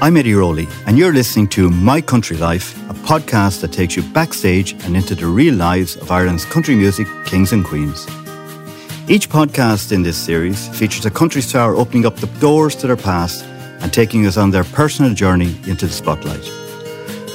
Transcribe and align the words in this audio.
I'm 0.00 0.16
Eddie 0.16 0.34
Rowley, 0.34 0.68
and 0.86 0.96
you're 0.96 1.12
listening 1.12 1.48
to 1.48 1.70
My 1.70 2.00
Country 2.00 2.36
Life, 2.36 2.78
a 2.88 2.94
podcast 2.94 3.60
that 3.62 3.72
takes 3.72 3.96
you 3.96 4.02
backstage 4.04 4.74
and 4.84 4.96
into 4.96 5.16
the 5.16 5.26
real 5.26 5.54
lives 5.54 5.96
of 5.96 6.08
Ireland's 6.08 6.44
country 6.44 6.76
music 6.76 7.08
kings 7.26 7.52
and 7.52 7.64
queens. 7.64 8.06
Each 9.08 9.28
podcast 9.28 9.90
in 9.90 10.02
this 10.02 10.16
series 10.16 10.68
features 10.68 11.04
a 11.04 11.10
country 11.10 11.42
star 11.42 11.74
opening 11.74 12.06
up 12.06 12.14
the 12.14 12.28
doors 12.38 12.76
to 12.76 12.86
their 12.86 12.96
past 12.96 13.44
and 13.44 13.92
taking 13.92 14.24
us 14.24 14.36
on 14.36 14.52
their 14.52 14.62
personal 14.62 15.14
journey 15.14 15.56
into 15.66 15.86
the 15.86 15.92
spotlight. 15.92 16.48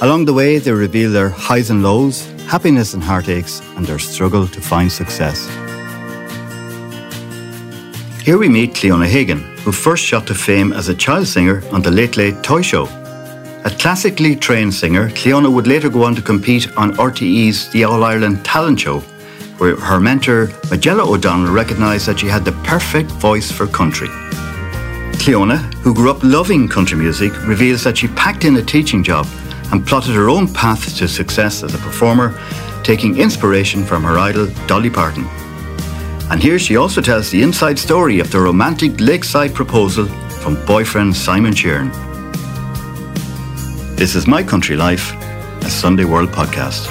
Along 0.00 0.24
the 0.24 0.32
way, 0.32 0.58
they 0.58 0.72
reveal 0.72 1.12
their 1.12 1.28
highs 1.28 1.68
and 1.68 1.82
lows, 1.82 2.24
happiness 2.46 2.94
and 2.94 3.02
heartaches, 3.02 3.60
and 3.76 3.84
their 3.84 3.98
struggle 3.98 4.48
to 4.48 4.60
find 4.62 4.90
success. 4.90 5.46
Here 8.22 8.38
we 8.38 8.48
meet 8.48 8.72
Cliona 8.72 9.06
Hagan, 9.06 9.53
who 9.64 9.72
first 9.72 10.04
shot 10.04 10.26
to 10.26 10.34
fame 10.34 10.72
as 10.74 10.88
a 10.88 10.94
child 10.94 11.26
singer 11.26 11.62
on 11.72 11.80
the 11.80 11.90
Late 11.90 12.18
Late 12.18 12.42
Toy 12.42 12.60
Show. 12.60 12.84
A 13.64 13.70
classically 13.78 14.36
trained 14.36 14.74
singer, 14.74 15.08
Cliona 15.08 15.50
would 15.50 15.66
later 15.66 15.88
go 15.88 16.04
on 16.04 16.14
to 16.14 16.20
compete 16.20 16.68
on 16.76 16.92
RTE's 16.96 17.70
The 17.70 17.84
All 17.84 18.04
Ireland 18.04 18.44
Talent 18.44 18.80
Show, 18.80 19.00
where 19.56 19.76
her 19.76 20.00
mentor, 20.00 20.50
Majella 20.68 21.10
O'Donnell, 21.10 21.50
recognised 21.50 22.06
that 22.06 22.20
she 22.20 22.26
had 22.26 22.44
the 22.44 22.52
perfect 22.62 23.10
voice 23.12 23.50
for 23.50 23.66
country. 23.66 24.08
Cliona, 25.16 25.56
who 25.82 25.94
grew 25.94 26.10
up 26.10 26.22
loving 26.22 26.68
country 26.68 26.98
music, 26.98 27.32
reveals 27.46 27.84
that 27.84 27.96
she 27.96 28.08
packed 28.08 28.44
in 28.44 28.56
a 28.56 28.62
teaching 28.62 29.02
job 29.02 29.26
and 29.72 29.86
plotted 29.86 30.14
her 30.14 30.28
own 30.28 30.46
path 30.52 30.94
to 30.98 31.08
success 31.08 31.62
as 31.62 31.74
a 31.74 31.78
performer, 31.78 32.38
taking 32.82 33.18
inspiration 33.18 33.82
from 33.82 34.02
her 34.02 34.18
idol, 34.18 34.46
Dolly 34.66 34.90
Parton. 34.90 35.24
And 36.34 36.42
here 36.42 36.58
she 36.58 36.76
also 36.76 37.00
tells 37.00 37.30
the 37.30 37.40
inside 37.44 37.78
story 37.78 38.18
of 38.18 38.28
the 38.32 38.40
romantic 38.40 38.98
lakeside 38.98 39.54
proposal 39.54 40.06
from 40.42 40.56
boyfriend 40.66 41.14
Simon 41.14 41.52
Sheerin. 41.54 41.92
This 43.96 44.16
is 44.16 44.26
My 44.26 44.42
Country 44.42 44.74
Life, 44.74 45.12
a 45.62 45.70
Sunday 45.70 46.04
World 46.04 46.30
podcast. 46.30 46.86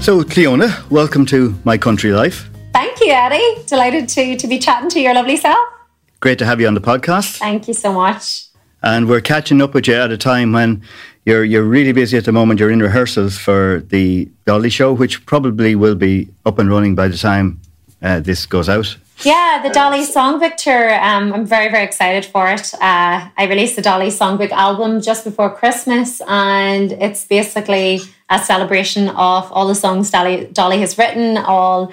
So, 0.00 0.22
Cliona, 0.22 0.88
welcome 0.88 1.26
to 1.26 1.52
My 1.64 1.76
Country 1.76 2.12
Life. 2.12 2.48
Thank 2.72 3.00
you, 3.00 3.10
Eddie. 3.10 3.64
Delighted 3.66 4.08
to, 4.10 4.36
to 4.36 4.46
be 4.46 4.60
chatting 4.60 4.88
to 4.90 5.00
your 5.00 5.14
lovely 5.14 5.36
self. 5.36 5.58
Great 6.20 6.38
to 6.38 6.46
have 6.46 6.60
you 6.60 6.68
on 6.68 6.74
the 6.74 6.80
podcast. 6.80 7.38
Thank 7.38 7.66
you 7.66 7.74
so 7.74 7.92
much 7.92 8.47
and 8.82 9.08
we're 9.08 9.20
catching 9.20 9.60
up 9.60 9.74
with 9.74 9.88
you 9.88 9.94
at 9.94 10.10
a 10.10 10.16
time 10.16 10.52
when 10.52 10.82
you're 11.24 11.44
you're 11.44 11.64
really 11.64 11.92
busy 11.92 12.16
at 12.16 12.24
the 12.24 12.32
moment. 12.32 12.60
You're 12.60 12.70
in 12.70 12.80
rehearsals 12.80 13.36
for 13.38 13.82
the 13.88 14.28
Dolly 14.46 14.70
show, 14.70 14.92
which 14.92 15.24
probably 15.26 15.74
will 15.74 15.94
be 15.94 16.28
up 16.46 16.58
and 16.58 16.70
running 16.70 16.94
by 16.94 17.08
the 17.08 17.16
time 17.16 17.60
uh, 18.02 18.20
this 18.20 18.46
goes 18.46 18.68
out. 18.68 18.96
Yeah, 19.22 19.60
the 19.64 19.70
Dolly 19.70 20.06
Songbook 20.06 20.56
tour. 20.56 20.94
Um, 20.94 21.32
I'm 21.32 21.44
very 21.44 21.70
very 21.70 21.84
excited 21.84 22.24
for 22.24 22.48
it. 22.48 22.72
Uh, 22.74 23.28
I 23.36 23.46
released 23.48 23.74
the 23.76 23.82
Dolly 23.82 24.08
Songbook 24.08 24.50
album 24.50 25.00
just 25.00 25.24
before 25.24 25.54
Christmas, 25.54 26.20
and 26.28 26.92
it's 26.92 27.24
basically 27.24 28.00
a 28.30 28.38
celebration 28.38 29.08
of 29.08 29.50
all 29.52 29.66
the 29.66 29.74
songs 29.74 30.10
Dolly 30.10 30.46
Dolly 30.52 30.78
has 30.78 30.96
written, 30.96 31.36
all 31.36 31.92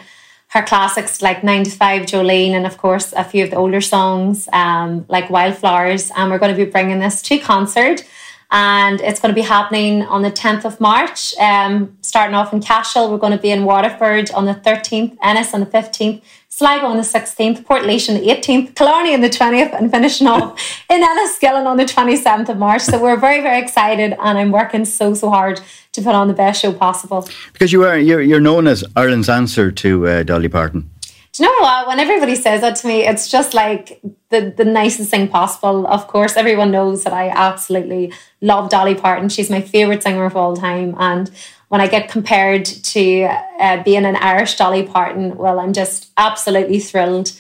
her 0.50 0.64
classics 0.64 1.22
like 1.22 1.44
Nine 1.44 1.64
to 1.64 1.72
Five, 1.72 2.04
Jolene, 2.04 2.52
and 2.52 2.66
of 2.66 2.78
course 2.78 3.14
a 3.14 3.24
few 3.24 3.44
of 3.44 3.50
the 3.50 3.58
older 3.58 3.82
songs 3.82 4.48
um, 4.54 5.06
like 5.10 5.30
Wildflowers. 5.30 6.12
And 6.16 6.32
we're 6.32 6.40
going 6.40 6.56
to 6.56 6.66
be 6.66 6.70
bringing 6.70 7.00
this 7.00 7.22
to 7.24 7.40
concert. 7.40 8.04
And 8.52 9.02
it's 9.02 9.20
going 9.20 9.34
to 9.34 9.36
be 9.36 9.46
happening 9.46 10.04
on 10.04 10.22
the 10.22 10.32
10th 10.32 10.66
of 10.66 10.80
March. 10.80 11.36
Um, 11.38 11.98
starting 12.02 12.36
off 12.36 12.54
in 12.54 12.62
Cashel, 12.62 13.12
we're 13.12 13.18
going 13.18 13.34
to 13.34 13.42
be 13.42 13.52
in 13.52 13.66
Waterford 13.66 14.32
on 14.32 14.46
the 14.46 14.54
13th, 14.54 15.18
Ennis 15.22 15.54
on 15.54 15.60
the 15.60 15.66
15th, 15.66 16.22
Sligo 16.50 16.86
on 16.86 16.96
the 16.96 17.04
16th, 17.04 17.66
Portlaoise 17.66 18.08
on 18.08 18.16
the 18.16 18.28
18th, 18.28 18.76
Killarney 18.76 19.14
on 19.14 19.20
the 19.20 19.30
20th, 19.30 19.78
and 19.78 19.92
finishing 19.92 20.26
off 20.28 20.84
in 20.90 21.04
Enniskillen 21.04 21.66
on 21.66 21.76
the 21.76 21.84
27th 21.84 22.48
of 22.48 22.58
March. 22.58 22.84
So 22.84 23.02
we're 23.02 23.18
very, 23.18 23.42
very 23.42 23.62
excited, 23.62 24.14
and 24.14 24.38
I'm 24.38 24.52
working 24.52 24.86
so, 24.86 25.14
so 25.14 25.30
hard 25.30 25.60
to 25.92 26.02
put 26.02 26.16
on 26.16 26.28
the 26.28 26.34
best 26.34 26.62
show 26.62 26.72
possible. 26.72 27.28
Because 27.52 27.74
you 27.74 27.84
are 27.84 27.98
you're, 27.98 28.22
you're 28.22 28.40
known 28.40 28.68
as 28.68 28.86
Ireland's 28.96 29.28
answer 29.28 29.72
to 29.72 30.08
uh, 30.08 30.24
Dolly 30.24 30.48
Parton. 30.48 30.90
Do 31.36 31.44
you 31.44 31.50
know 31.50 31.64
what? 31.64 31.88
When 31.88 32.00
everybody 32.00 32.34
says 32.36 32.62
that 32.62 32.78
to 32.78 32.88
me, 32.88 33.06
it's 33.06 33.28
just 33.30 33.54
like 33.54 34.00
the, 34.30 34.54
the 34.56 34.64
nicest 34.64 35.12
thing 35.12 35.28
possible. 35.28 35.86
Of 35.86 36.08
course, 36.08 36.38
everyone 36.38 36.72
knows 36.72 37.04
that 37.04 37.12
I 37.12 37.28
absolutely 37.28 38.14
love 38.40 38.70
Dolly 38.70 38.96
Parton. 38.96 39.28
She's 39.28 39.50
my 39.50 39.60
favourite 39.60 40.02
singer 40.02 40.24
of 40.24 40.38
all 40.38 40.56
time. 40.56 40.96
And 40.98 41.30
when 41.68 41.82
I 41.82 41.88
get 41.88 42.08
compared 42.08 42.64
to 42.64 43.24
uh, 43.60 43.84
being 43.84 44.06
an 44.06 44.16
Irish 44.16 44.56
Dolly 44.56 44.84
Parton, 44.84 45.36
well, 45.36 45.60
I'm 45.60 45.74
just 45.74 46.10
absolutely 46.16 46.80
thrilled. 46.80 47.34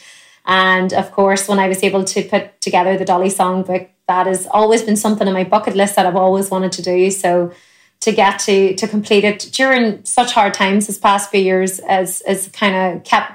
And 0.46 0.92
of 0.92 1.14
course, 1.14 1.48
when 1.48 1.60
I 1.60 1.70
was 1.70 1.82
able 1.82 2.04
to 2.04 2.22
put 2.22 2.60
together 2.60 2.98
the 2.98 3.06
Dolly 3.06 3.30
songbook, 3.30 3.88
that 4.10 4.28
has 4.28 4.46
always 4.48 4.84
been 4.84 4.98
something 4.98 5.26
on 5.26 5.34
my 5.34 5.46
bucket 5.46 5.74
list 5.74 5.96
that 5.96 6.06
I've 6.06 6.18
always 6.18 6.52
wanted 6.52 6.74
to 6.74 6.82
do. 6.82 7.10
So 7.12 7.54
to 8.02 8.12
get 8.12 8.40
to 8.40 8.76
to 8.76 8.90
complete 8.90 9.24
it 9.24 9.50
during 9.54 10.04
such 10.04 10.34
hard 10.34 10.54
times 10.54 10.86
this 10.86 10.98
past 10.98 11.32
few 11.32 11.40
years 11.40 11.80
has 11.80 12.22
has 12.28 12.50
kind 12.50 12.76
of 12.76 13.06
kept 13.06 13.32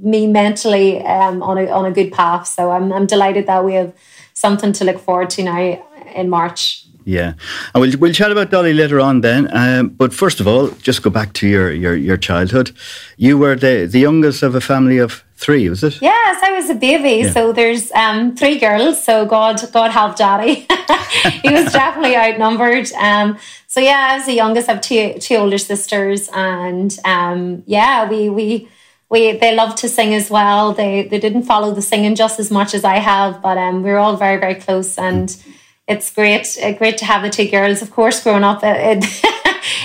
me 0.00 0.26
mentally 0.26 1.04
um, 1.04 1.42
on 1.42 1.58
a 1.58 1.68
on 1.70 1.84
a 1.84 1.90
good 1.90 2.12
path. 2.12 2.46
So 2.46 2.70
I'm 2.70 2.92
I'm 2.92 3.06
delighted 3.06 3.46
that 3.46 3.64
we 3.64 3.74
have 3.74 3.92
something 4.34 4.72
to 4.72 4.84
look 4.84 4.98
forward 4.98 5.30
to 5.30 5.42
now 5.42 5.84
in 6.14 6.28
March. 6.28 6.84
Yeah, 7.04 7.32
and 7.74 7.80
we'll 7.80 7.98
we'll 7.98 8.12
chat 8.12 8.30
about 8.30 8.50
Dolly 8.50 8.74
later 8.74 9.00
on 9.00 9.22
then. 9.22 9.48
Um, 9.50 9.88
but 9.88 10.12
first 10.12 10.40
of 10.40 10.46
all, 10.46 10.68
just 10.82 11.02
go 11.02 11.08
back 11.08 11.32
to 11.34 11.48
your, 11.48 11.72
your 11.72 11.96
your 11.96 12.18
childhood. 12.18 12.72
You 13.16 13.38
were 13.38 13.56
the 13.56 13.86
the 13.86 13.98
youngest 13.98 14.42
of 14.42 14.54
a 14.54 14.60
family 14.60 14.98
of 14.98 15.24
three, 15.34 15.70
was 15.70 15.82
it? 15.82 16.02
Yes, 16.02 16.42
I 16.42 16.50
was 16.52 16.68
a 16.68 16.74
baby. 16.74 17.24
Yeah. 17.24 17.32
So 17.32 17.52
there's 17.52 17.90
um, 17.92 18.36
three 18.36 18.58
girls. 18.58 19.02
So 19.02 19.24
God 19.24 19.58
God 19.72 19.90
help 19.90 20.16
Daddy. 20.16 20.66
he 21.42 21.50
was 21.50 21.72
definitely 21.80 22.14
outnumbered. 22.14 22.92
Um, 22.92 23.38
so 23.68 23.80
yeah, 23.80 24.08
I 24.10 24.16
was 24.18 24.26
the 24.26 24.34
youngest. 24.34 24.68
I 24.68 24.72
have 24.72 24.82
two 24.82 25.14
two 25.18 25.36
older 25.36 25.58
sisters, 25.58 26.28
and 26.34 26.94
um, 27.06 27.62
yeah, 27.66 28.06
we 28.06 28.28
we 28.28 28.68
we 29.10 29.32
they 29.32 29.54
love 29.54 29.74
to 29.76 29.88
sing 29.88 30.14
as 30.14 30.30
well. 30.30 30.72
They 30.72 31.02
they 31.02 31.18
didn't 31.18 31.44
follow 31.44 31.74
the 31.74 31.82
singing 31.82 32.14
just 32.14 32.38
as 32.38 32.50
much 32.50 32.74
as 32.74 32.84
I 32.84 32.96
have, 32.96 33.42
but 33.42 33.56
um, 33.58 33.82
we 33.82 33.90
are 33.90 33.98
all 33.98 34.16
very 34.16 34.38
very 34.38 34.54
close 34.56 34.98
and. 34.98 35.36
It's 35.90 36.12
great, 36.12 36.58
uh, 36.62 36.72
great 36.72 36.98
to 36.98 37.06
have 37.06 37.22
the 37.22 37.30
two 37.30 37.48
girls. 37.48 37.80
Of 37.80 37.90
course, 37.90 38.22
growing 38.22 38.44
up, 38.44 38.62
it, 38.62 38.76
it, 38.76 39.04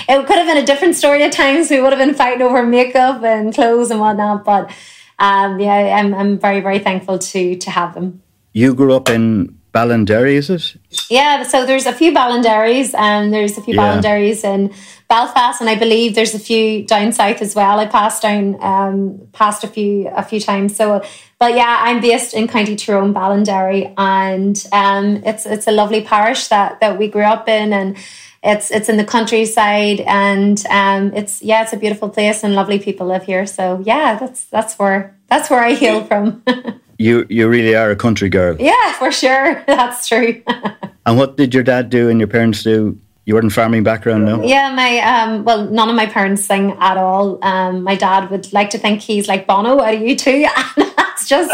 it, 0.06 0.26
could 0.26 0.36
have 0.36 0.46
been 0.46 0.62
a 0.62 0.66
different 0.66 0.96
story 0.96 1.22
at 1.22 1.32
times. 1.32 1.70
We 1.70 1.80
would 1.80 1.94
have 1.94 1.98
been 1.98 2.14
fighting 2.14 2.42
over 2.42 2.62
makeup 2.62 3.22
and 3.22 3.54
clothes 3.54 3.90
and 3.90 4.00
whatnot. 4.00 4.44
But 4.44 4.70
um, 5.18 5.58
yeah, 5.58 5.96
I'm, 5.98 6.12
I'm 6.12 6.38
very, 6.38 6.60
very 6.60 6.78
thankful 6.78 7.18
to 7.18 7.56
to 7.56 7.70
have 7.70 7.94
them. 7.94 8.20
You 8.52 8.74
grew 8.74 8.92
up 8.92 9.08
in 9.08 9.58
Ballinderry, 9.74 10.34
is 10.34 10.50
it? 10.50 10.76
Yeah, 11.10 11.42
so 11.42 11.66
there's 11.66 11.86
a 11.86 11.92
few 11.92 12.12
Ballinderrys 12.12 12.94
and 12.94 13.34
there's 13.34 13.58
a 13.58 13.62
few 13.62 13.74
yeah. 13.74 14.00
Ballinderrys 14.00 14.44
in 14.44 14.72
Belfast, 15.08 15.60
and 15.60 15.68
I 15.68 15.74
believe 15.74 16.14
there's 16.14 16.34
a 16.34 16.38
few 16.38 16.86
down 16.86 17.12
south 17.12 17.42
as 17.42 17.54
well. 17.54 17.80
I 17.80 17.86
passed 17.86 18.22
down 18.22 18.56
um, 18.62 19.28
past 19.32 19.64
a 19.64 19.66
few 19.66 20.08
a 20.08 20.22
few 20.22 20.40
times. 20.40 20.76
So 20.76 21.02
but 21.38 21.54
yeah, 21.54 21.80
I'm 21.82 22.00
based 22.00 22.32
in 22.32 22.48
County 22.48 22.76
Tyrone, 22.76 23.12
Ballinderry, 23.12 23.92
and 23.98 24.66
um, 24.72 25.22
it's 25.26 25.44
it's 25.44 25.66
a 25.66 25.72
lovely 25.72 26.02
parish 26.02 26.48
that 26.48 26.80
that 26.80 26.98
we 26.98 27.08
grew 27.08 27.24
up 27.24 27.48
in, 27.48 27.72
and 27.72 27.96
it's 28.42 28.70
it's 28.70 28.88
in 28.88 28.96
the 28.96 29.04
countryside, 29.04 30.00
and 30.00 30.64
um, 30.70 31.12
it's 31.12 31.42
yeah, 31.42 31.62
it's 31.62 31.72
a 31.72 31.76
beautiful 31.76 32.08
place, 32.08 32.44
and 32.44 32.54
lovely 32.54 32.78
people 32.78 33.08
live 33.08 33.24
here. 33.24 33.44
So 33.44 33.82
yeah, 33.84 34.16
that's 34.18 34.44
that's 34.44 34.78
where 34.78 35.18
that's 35.28 35.50
where 35.50 35.60
I 35.60 35.74
hail 35.74 36.04
from. 36.04 36.42
you 36.98 37.26
you 37.28 37.48
really 37.48 37.74
are 37.74 37.90
a 37.90 37.96
country 37.96 38.28
girl. 38.28 38.56
Yeah, 38.58 38.92
for 38.94 39.10
sure, 39.10 39.62
that's 39.66 40.08
true. 40.08 40.42
and 41.06 41.18
what 41.18 41.36
did 41.36 41.54
your 41.54 41.62
dad 41.62 41.90
do 41.90 42.08
and 42.08 42.20
your 42.20 42.28
parents 42.28 42.62
do 42.62 42.98
you 43.26 43.34
weren't 43.34 43.52
farming 43.52 43.82
background, 43.84 44.26
no? 44.26 44.42
Yeah, 44.42 44.74
my 44.74 44.98
um, 45.00 45.44
well, 45.44 45.70
none 45.70 45.88
of 45.88 45.96
my 45.96 46.06
parents 46.06 46.44
sing 46.44 46.76
at 46.78 46.96
all. 46.96 47.38
Um, 47.42 47.82
my 47.82 47.94
dad 47.94 48.30
would 48.30 48.52
like 48.52 48.70
to 48.70 48.78
think 48.78 49.00
he's 49.00 49.28
like 49.28 49.46
Bono 49.46 49.80
out 49.80 49.94
of 49.94 50.00
U2, 50.00 50.46
and 50.76 50.92
that's 50.96 51.26
just 51.28 51.50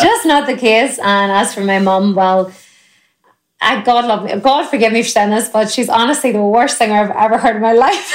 just 0.00 0.26
not 0.26 0.46
the 0.46 0.56
case. 0.56 0.98
And 0.98 1.30
as 1.30 1.54
for 1.54 1.62
my 1.62 1.78
mum, 1.78 2.14
well, 2.14 2.52
I 3.60 3.82
God 3.82 4.06
love 4.06 4.24
me, 4.24 4.34
God 4.40 4.68
forgive 4.68 4.92
me 4.92 5.02
for 5.02 5.08
saying 5.08 5.30
this, 5.30 5.48
but 5.48 5.70
she's 5.70 5.88
honestly 5.88 6.32
the 6.32 6.42
worst 6.42 6.78
singer 6.78 6.94
I've 6.94 7.10
ever 7.10 7.38
heard 7.38 7.56
in 7.56 7.62
my 7.62 7.72
life. 7.86 8.12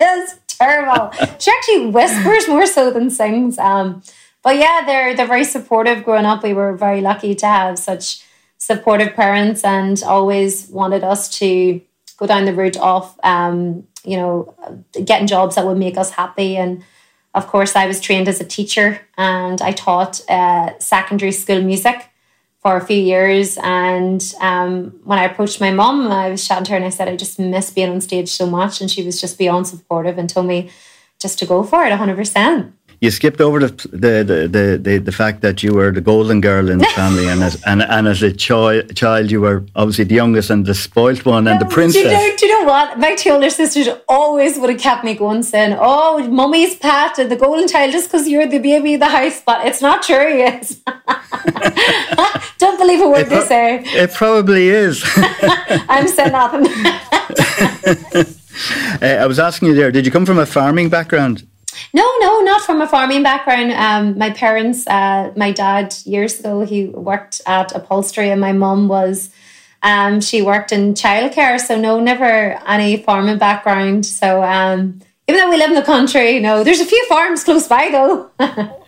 it's 0.00 0.34
terrible. 0.46 1.10
She 1.38 1.50
actually 1.50 1.86
whispers 1.86 2.48
more 2.48 2.66
so 2.66 2.90
than 2.90 3.08
sings. 3.10 3.58
Um, 3.58 4.02
but 4.44 4.56
yeah, 4.56 4.82
they're 4.84 5.16
they're 5.16 5.26
very 5.26 5.44
supportive. 5.44 6.04
Growing 6.04 6.26
up, 6.26 6.42
we 6.42 6.52
were 6.52 6.76
very 6.76 7.00
lucky 7.00 7.34
to 7.34 7.46
have 7.46 7.78
such 7.78 8.22
supportive 8.58 9.14
parents 9.14 9.64
and 9.64 10.00
always 10.02 10.68
wanted 10.68 11.02
us 11.02 11.28
to 11.38 11.80
go 12.18 12.26
down 12.26 12.44
the 12.44 12.52
route 12.52 12.76
of 12.76 13.18
um, 13.24 13.86
you 14.04 14.16
know 14.16 14.54
getting 15.04 15.26
jobs 15.26 15.56
that 15.56 15.66
would 15.66 15.78
make 15.78 15.96
us 15.96 16.10
happy. 16.10 16.56
And 16.56 16.84
of 17.34 17.48
course 17.48 17.74
i 17.74 17.86
was 17.86 18.00
trained 18.00 18.28
as 18.28 18.40
a 18.40 18.44
teacher 18.44 19.00
and 19.18 19.60
i 19.60 19.72
taught 19.72 20.20
uh, 20.30 20.78
secondary 20.78 21.32
school 21.32 21.60
music 21.60 22.08
for 22.60 22.76
a 22.76 22.86
few 22.86 22.96
years. 22.96 23.58
And 23.62 24.22
um, 24.40 25.00
when 25.04 25.18
i 25.18 25.24
approached 25.24 25.60
my 25.60 25.72
mom, 25.72 26.08
i 26.12 26.28
was 26.28 26.46
chatting 26.46 26.64
to 26.66 26.70
her 26.72 26.76
and 26.76 26.84
i 26.84 26.90
said 26.90 27.08
i 27.08 27.16
just 27.16 27.38
miss 27.38 27.70
being 27.70 27.90
on 27.90 28.00
stage 28.00 28.28
so 28.28 28.46
much. 28.46 28.80
And 28.80 28.90
she 28.90 29.02
was 29.04 29.20
just 29.20 29.38
beyond 29.38 29.66
supportive 29.66 30.18
and 30.18 30.28
told 30.28 30.46
me 30.46 30.70
just 31.18 31.38
to 31.38 31.46
go 31.46 31.62
for 31.62 31.84
it 31.84 31.90
100% 31.90 32.72
you 33.04 33.10
skipped 33.10 33.40
over 33.40 33.60
the 33.60 33.70
the, 33.92 34.48
the 34.56 34.78
the, 34.82 34.98
the 34.98 35.12
fact 35.12 35.42
that 35.42 35.62
you 35.62 35.74
were 35.74 35.92
the 35.92 36.00
golden 36.00 36.40
girl 36.40 36.70
in 36.70 36.78
the 36.78 36.86
family, 36.86 37.28
and 37.28 37.42
as 37.42 37.62
and, 37.64 37.82
and 37.82 38.08
as 38.08 38.22
a 38.22 38.32
child, 38.32 38.96
child, 38.96 39.30
you 39.30 39.40
were 39.42 39.64
obviously 39.76 40.04
the 40.04 40.14
youngest 40.14 40.48
and 40.50 40.64
the 40.64 40.74
spoilt 40.74 41.24
one 41.26 41.46
and 41.46 41.60
the 41.60 41.66
princess. 41.66 42.02
Do 42.02 42.08
you, 42.08 42.14
know, 42.14 42.36
do 42.36 42.46
you 42.46 42.52
know 42.52 42.64
what? 42.66 42.98
My 42.98 43.14
two 43.14 43.30
older 43.30 43.50
sisters 43.50 43.88
always 44.08 44.58
would 44.58 44.70
have 44.70 44.80
kept 44.80 45.04
me 45.04 45.14
going, 45.14 45.42
saying, 45.42 45.76
"Oh, 45.78 46.26
mummy's 46.28 46.76
pet 46.76 47.18
and 47.18 47.30
the 47.30 47.36
golden 47.36 47.68
child, 47.68 47.92
just 47.92 48.08
because 48.08 48.26
you're 48.28 48.46
the 48.46 48.58
baby 48.58 48.94
of 48.94 49.00
the 49.00 49.12
house." 49.18 49.42
But 49.44 49.66
it's 49.66 49.82
not 49.82 50.02
true. 50.02 50.30
Yes. 50.44 50.80
Don't 52.58 52.78
believe 52.78 53.00
a 53.02 53.08
word 53.08 53.26
pro- 53.26 53.40
they 53.40 53.46
say. 53.46 53.82
It 53.84 54.14
probably 54.14 54.68
is. 54.68 55.04
I'm 55.88 56.08
saying 56.08 56.32
nothing. 56.32 56.66
uh, 59.02 59.22
I 59.24 59.26
was 59.26 59.38
asking 59.38 59.68
you 59.68 59.74
there. 59.74 59.90
Did 59.92 60.06
you 60.06 60.12
come 60.12 60.24
from 60.24 60.38
a 60.38 60.46
farming 60.46 60.88
background? 60.88 61.46
No, 61.92 62.10
no, 62.20 62.40
not 62.40 62.62
from 62.62 62.80
a 62.80 62.88
farming 62.88 63.22
background. 63.22 63.72
Um, 63.72 64.18
my 64.18 64.30
parents, 64.30 64.86
uh, 64.86 65.32
my 65.36 65.52
dad 65.52 65.94
years 66.04 66.40
ago, 66.40 66.64
he 66.64 66.86
worked 66.86 67.40
at 67.46 67.74
upholstery, 67.74 68.30
and 68.30 68.40
my 68.40 68.52
mum 68.52 68.88
was, 68.88 69.30
um, 69.82 70.20
she 70.20 70.42
worked 70.42 70.72
in 70.72 70.94
childcare. 70.94 71.60
So 71.60 71.78
no, 71.78 72.00
never 72.00 72.58
any 72.66 72.96
farming 72.96 73.38
background. 73.38 74.06
So 74.06 74.42
um, 74.42 75.00
even 75.28 75.40
though 75.40 75.50
we 75.50 75.56
live 75.56 75.70
in 75.70 75.76
the 75.76 75.82
country, 75.82 76.40
no, 76.40 76.64
there's 76.64 76.80
a 76.80 76.86
few 76.86 77.06
farms 77.08 77.44
close 77.44 77.66
by 77.66 77.88
though. 77.90 78.30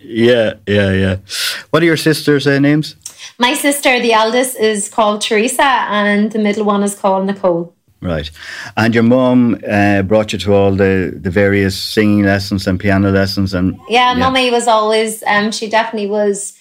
yeah, 0.00 0.54
yeah, 0.66 0.92
yeah. 0.92 1.16
What 1.70 1.82
are 1.82 1.86
your 1.86 1.96
sisters' 1.96 2.46
uh, 2.46 2.58
names? 2.58 2.96
My 3.38 3.54
sister, 3.54 4.00
the 4.00 4.12
eldest, 4.12 4.56
is 4.56 4.88
called 4.88 5.20
Teresa, 5.20 5.62
and 5.62 6.32
the 6.32 6.38
middle 6.38 6.64
one 6.64 6.82
is 6.82 6.94
called 6.94 7.26
Nicole. 7.26 7.75
Right. 8.06 8.30
And 8.76 8.94
your 8.94 9.02
mum 9.04 9.58
uh, 9.68 10.02
brought 10.02 10.32
you 10.32 10.38
to 10.38 10.54
all 10.54 10.72
the, 10.84 11.12
the 11.26 11.30
various 11.30 11.76
singing 11.94 12.22
lessons 12.24 12.66
and 12.68 12.78
piano 12.78 13.10
lessons 13.10 13.52
and 13.54 13.74
Yeah, 13.88 14.12
yeah. 14.12 14.18
mummy 14.18 14.50
was 14.50 14.66
always 14.68 15.22
um 15.24 15.50
she 15.50 15.68
definitely 15.68 16.06
was 16.20 16.56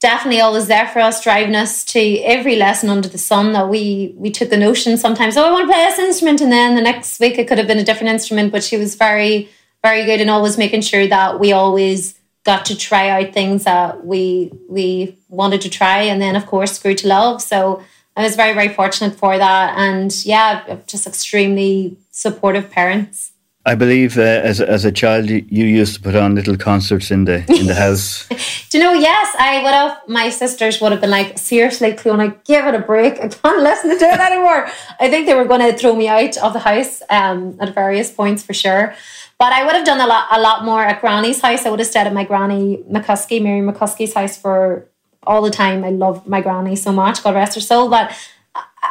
definitely 0.00 0.40
always 0.40 0.66
there 0.66 0.88
for 0.88 1.00
us, 1.00 1.22
driving 1.22 1.54
us 1.54 1.84
to 1.94 2.00
every 2.34 2.56
lesson 2.56 2.88
under 2.90 3.08
the 3.08 3.18
sun 3.18 3.52
that 3.52 3.68
we 3.68 4.14
we 4.16 4.30
took 4.30 4.50
the 4.50 4.56
notion 4.68 4.96
sometimes, 4.96 5.36
oh 5.36 5.46
I 5.48 5.50
want 5.52 5.68
to 5.68 5.72
play 5.72 5.84
this 5.84 5.98
instrument 5.98 6.40
and 6.40 6.52
then 6.52 6.74
the 6.74 6.82
next 6.90 7.20
week 7.20 7.38
it 7.38 7.46
could 7.48 7.58
have 7.58 7.66
been 7.66 7.78
a 7.78 7.84
different 7.84 8.10
instrument, 8.16 8.52
but 8.52 8.62
she 8.64 8.76
was 8.76 8.94
very, 8.96 9.48
very 9.82 10.04
good 10.04 10.20
and 10.20 10.30
always 10.30 10.58
making 10.58 10.82
sure 10.82 11.06
that 11.06 11.40
we 11.40 11.52
always 11.52 12.18
got 12.44 12.64
to 12.66 12.76
try 12.76 13.08
out 13.08 13.32
things 13.32 13.64
that 13.64 14.04
we 14.04 14.50
we 14.68 15.16
wanted 15.28 15.60
to 15.62 15.70
try 15.80 15.98
and 16.02 16.20
then 16.22 16.36
of 16.36 16.46
course 16.46 16.78
grew 16.82 16.94
to 16.94 17.08
love. 17.08 17.40
So 17.42 17.82
I 18.16 18.22
was 18.22 18.34
very, 18.34 18.54
very 18.54 18.70
fortunate 18.70 19.14
for 19.14 19.36
that. 19.36 19.76
And 19.76 20.24
yeah, 20.24 20.78
just 20.86 21.06
extremely 21.06 21.98
supportive 22.10 22.70
parents. 22.70 23.32
I 23.66 23.74
believe 23.74 24.16
uh, 24.16 24.22
as, 24.22 24.60
as 24.60 24.84
a 24.84 24.92
child, 24.92 25.28
you 25.28 25.42
used 25.66 25.96
to 25.96 26.00
put 26.00 26.14
on 26.14 26.36
little 26.36 26.56
concerts 26.56 27.10
in 27.10 27.24
the 27.24 27.44
in 27.52 27.66
the 27.66 27.74
house. 27.86 28.28
Do 28.70 28.78
you 28.78 28.84
know? 28.84 28.92
Yes, 28.92 29.34
I 29.40 29.60
would 29.60 29.74
have. 29.74 29.98
My 30.06 30.30
sisters 30.30 30.80
would 30.80 30.92
have 30.92 31.00
been 31.00 31.10
like, 31.10 31.36
"Seriously, 31.36 31.92
Cliona, 31.92 32.36
give 32.44 32.64
it 32.64 32.76
a 32.76 32.78
break. 32.78 33.14
I 33.14 33.26
can't 33.26 33.62
listen 33.62 33.98
to 33.98 34.04
it 34.04 34.20
anymore." 34.20 34.68
I 35.00 35.10
think 35.10 35.26
they 35.26 35.34
were 35.34 35.46
going 35.46 35.62
to 35.62 35.76
throw 35.76 35.96
me 35.96 36.06
out 36.06 36.36
of 36.38 36.52
the 36.52 36.60
house 36.60 37.02
um, 37.10 37.56
at 37.60 37.74
various 37.74 38.08
points 38.08 38.44
for 38.44 38.54
sure. 38.54 38.94
But 39.36 39.52
I 39.52 39.64
would 39.64 39.74
have 39.74 39.84
done 39.84 40.00
a 40.00 40.06
lot, 40.06 40.28
a 40.30 40.40
lot 40.40 40.64
more 40.64 40.82
at 40.82 41.00
Granny's 41.00 41.40
house. 41.40 41.66
I 41.66 41.70
would 41.70 41.80
have 41.80 41.88
stayed 41.88 42.06
at 42.06 42.14
my 42.14 42.24
Granny 42.24 42.84
McCuskey, 42.88 43.42
Mary 43.42 43.60
McCuskey's 43.60 44.14
house 44.14 44.38
for 44.38 44.88
all 45.26 45.42
the 45.42 45.50
time. 45.50 45.84
I 45.84 45.90
loved 45.90 46.26
my 46.26 46.40
granny 46.40 46.76
so 46.76 46.92
much, 46.92 47.22
God 47.22 47.34
rest 47.34 47.54
her 47.54 47.60
soul. 47.60 47.88
But 47.88 48.16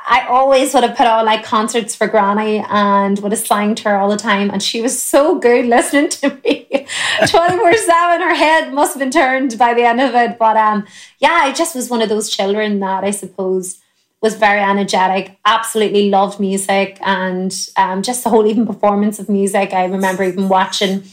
I 0.07 0.25
always 0.29 0.73
would 0.73 0.83
have 0.83 0.95
put 0.95 1.07
on 1.07 1.25
like 1.25 1.43
concerts 1.43 1.95
for 1.95 2.07
Granny 2.07 2.63
and 2.69 3.17
would 3.19 3.31
have 3.31 3.39
sang 3.39 3.75
to 3.75 3.89
her 3.89 3.97
all 3.97 4.09
the 4.09 4.17
time. 4.17 4.49
And 4.51 4.61
she 4.61 4.81
was 4.81 5.01
so 5.01 5.39
good 5.39 5.65
listening 5.65 6.09
to 6.09 6.39
me 6.43 6.67
24 7.27 7.73
7. 7.73 8.21
Her 8.21 8.35
head 8.35 8.73
must 8.73 8.93
have 8.93 8.99
been 8.99 9.11
turned 9.11 9.57
by 9.57 9.73
the 9.73 9.83
end 9.83 10.01
of 10.01 10.13
it. 10.13 10.37
But 10.37 10.57
um, 10.57 10.85
yeah, 11.19 11.39
I 11.41 11.53
just 11.53 11.75
was 11.75 11.89
one 11.89 12.01
of 12.01 12.09
those 12.09 12.29
children 12.29 12.79
that 12.81 13.03
I 13.03 13.11
suppose 13.11 13.79
was 14.21 14.35
very 14.35 14.61
energetic, 14.61 15.37
absolutely 15.45 16.09
loved 16.09 16.39
music 16.39 16.97
and 17.01 17.69
um, 17.77 18.01
just 18.01 18.23
the 18.23 18.29
whole 18.29 18.47
even 18.47 18.65
performance 18.65 19.19
of 19.19 19.29
music. 19.29 19.73
I 19.73 19.85
remember 19.85 20.23
even 20.23 20.49
watching 20.49 21.03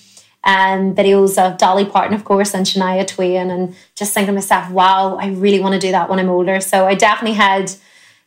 and 0.44 0.96
videos 0.96 1.38
of 1.38 1.58
Dolly 1.58 1.84
Parton, 1.84 2.14
of 2.14 2.24
course, 2.24 2.54
and 2.54 2.66
Shania 2.66 3.06
Twain, 3.06 3.50
and 3.50 3.76
just 3.94 4.12
thinking 4.12 4.28
to 4.28 4.32
myself, 4.32 4.70
wow, 4.70 5.16
I 5.16 5.28
really 5.28 5.60
want 5.60 5.74
to 5.74 5.80
do 5.80 5.92
that 5.92 6.08
when 6.08 6.18
I'm 6.18 6.28
older. 6.28 6.60
So 6.60 6.86
I 6.86 6.94
definitely 6.94 7.36
had 7.36 7.72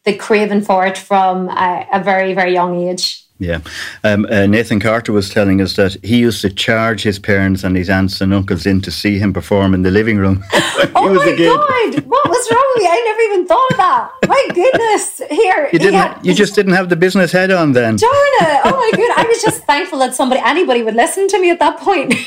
the 0.05 0.15
craving 0.15 0.61
for 0.61 0.85
it 0.85 0.97
from 0.97 1.49
a, 1.49 1.87
a 1.91 2.01
very, 2.01 2.33
very 2.33 2.53
young 2.53 2.79
age. 2.79 3.24
Yeah. 3.37 3.59
Um, 4.05 4.25
uh, 4.25 4.45
Nathan 4.45 4.79
Carter 4.79 5.11
was 5.11 5.29
telling 5.29 5.59
us 5.59 5.75
that 5.75 5.97
he 6.03 6.19
used 6.19 6.39
to 6.41 6.49
charge 6.49 7.03
his 7.03 7.19
parents 7.19 7.65
and 7.65 7.75
his 7.75 7.89
aunts 7.89 8.21
and 8.21 8.33
uncles 8.33 8.65
in 8.65 8.79
to 8.81 8.91
see 8.91 9.19
him 9.19 9.33
perform 9.33 9.73
in 9.73 9.81
the 9.81 9.91
living 9.91 10.17
room. 10.17 10.41
oh 10.53 11.13
my 11.13 11.35
God. 11.35 12.05
What 12.05 12.29
was 12.29 12.51
wrong 12.51 12.71
with 12.75 12.83
me? 12.83 12.89
I 12.89 13.01
never 13.05 13.21
even 13.33 13.45
thought 13.45 13.71
of 13.71 13.77
that. 13.77 14.11
My 14.27 14.47
goodness. 14.53 15.21
Here. 15.29 15.69
You, 15.73 15.79
didn't, 15.79 15.95
had, 15.95 16.25
you 16.25 16.33
just 16.33 16.55
didn't 16.55 16.73
have 16.73 16.87
the 16.87 16.95
business 16.95 17.33
head 17.33 17.51
on 17.51 17.73
then. 17.73 17.97
Darn 17.97 18.13
it. 18.13 18.61
Oh 18.63 18.71
my 18.71 18.91
God. 18.97 19.11
I 19.17 19.25
was 19.27 19.41
just 19.41 19.63
thankful 19.65 19.99
that 19.99 20.15
somebody, 20.15 20.41
anybody 20.43 20.81
would 20.81 20.95
listen 20.95 21.27
to 21.27 21.39
me 21.39 21.49
at 21.51 21.59
that 21.59 21.77
point. 21.77 22.13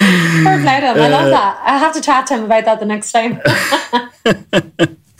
Fair 0.00 0.60
play. 0.62 0.76
I 0.76 1.08
love 1.08 1.26
uh, 1.26 1.30
that. 1.30 1.60
I'll 1.62 1.78
have 1.78 1.92
to 1.94 2.00
chat 2.00 2.26
to 2.28 2.34
him 2.34 2.44
about 2.44 2.64
that 2.64 2.80
the 2.80 2.86
next 2.86 3.12
time. 3.12 3.38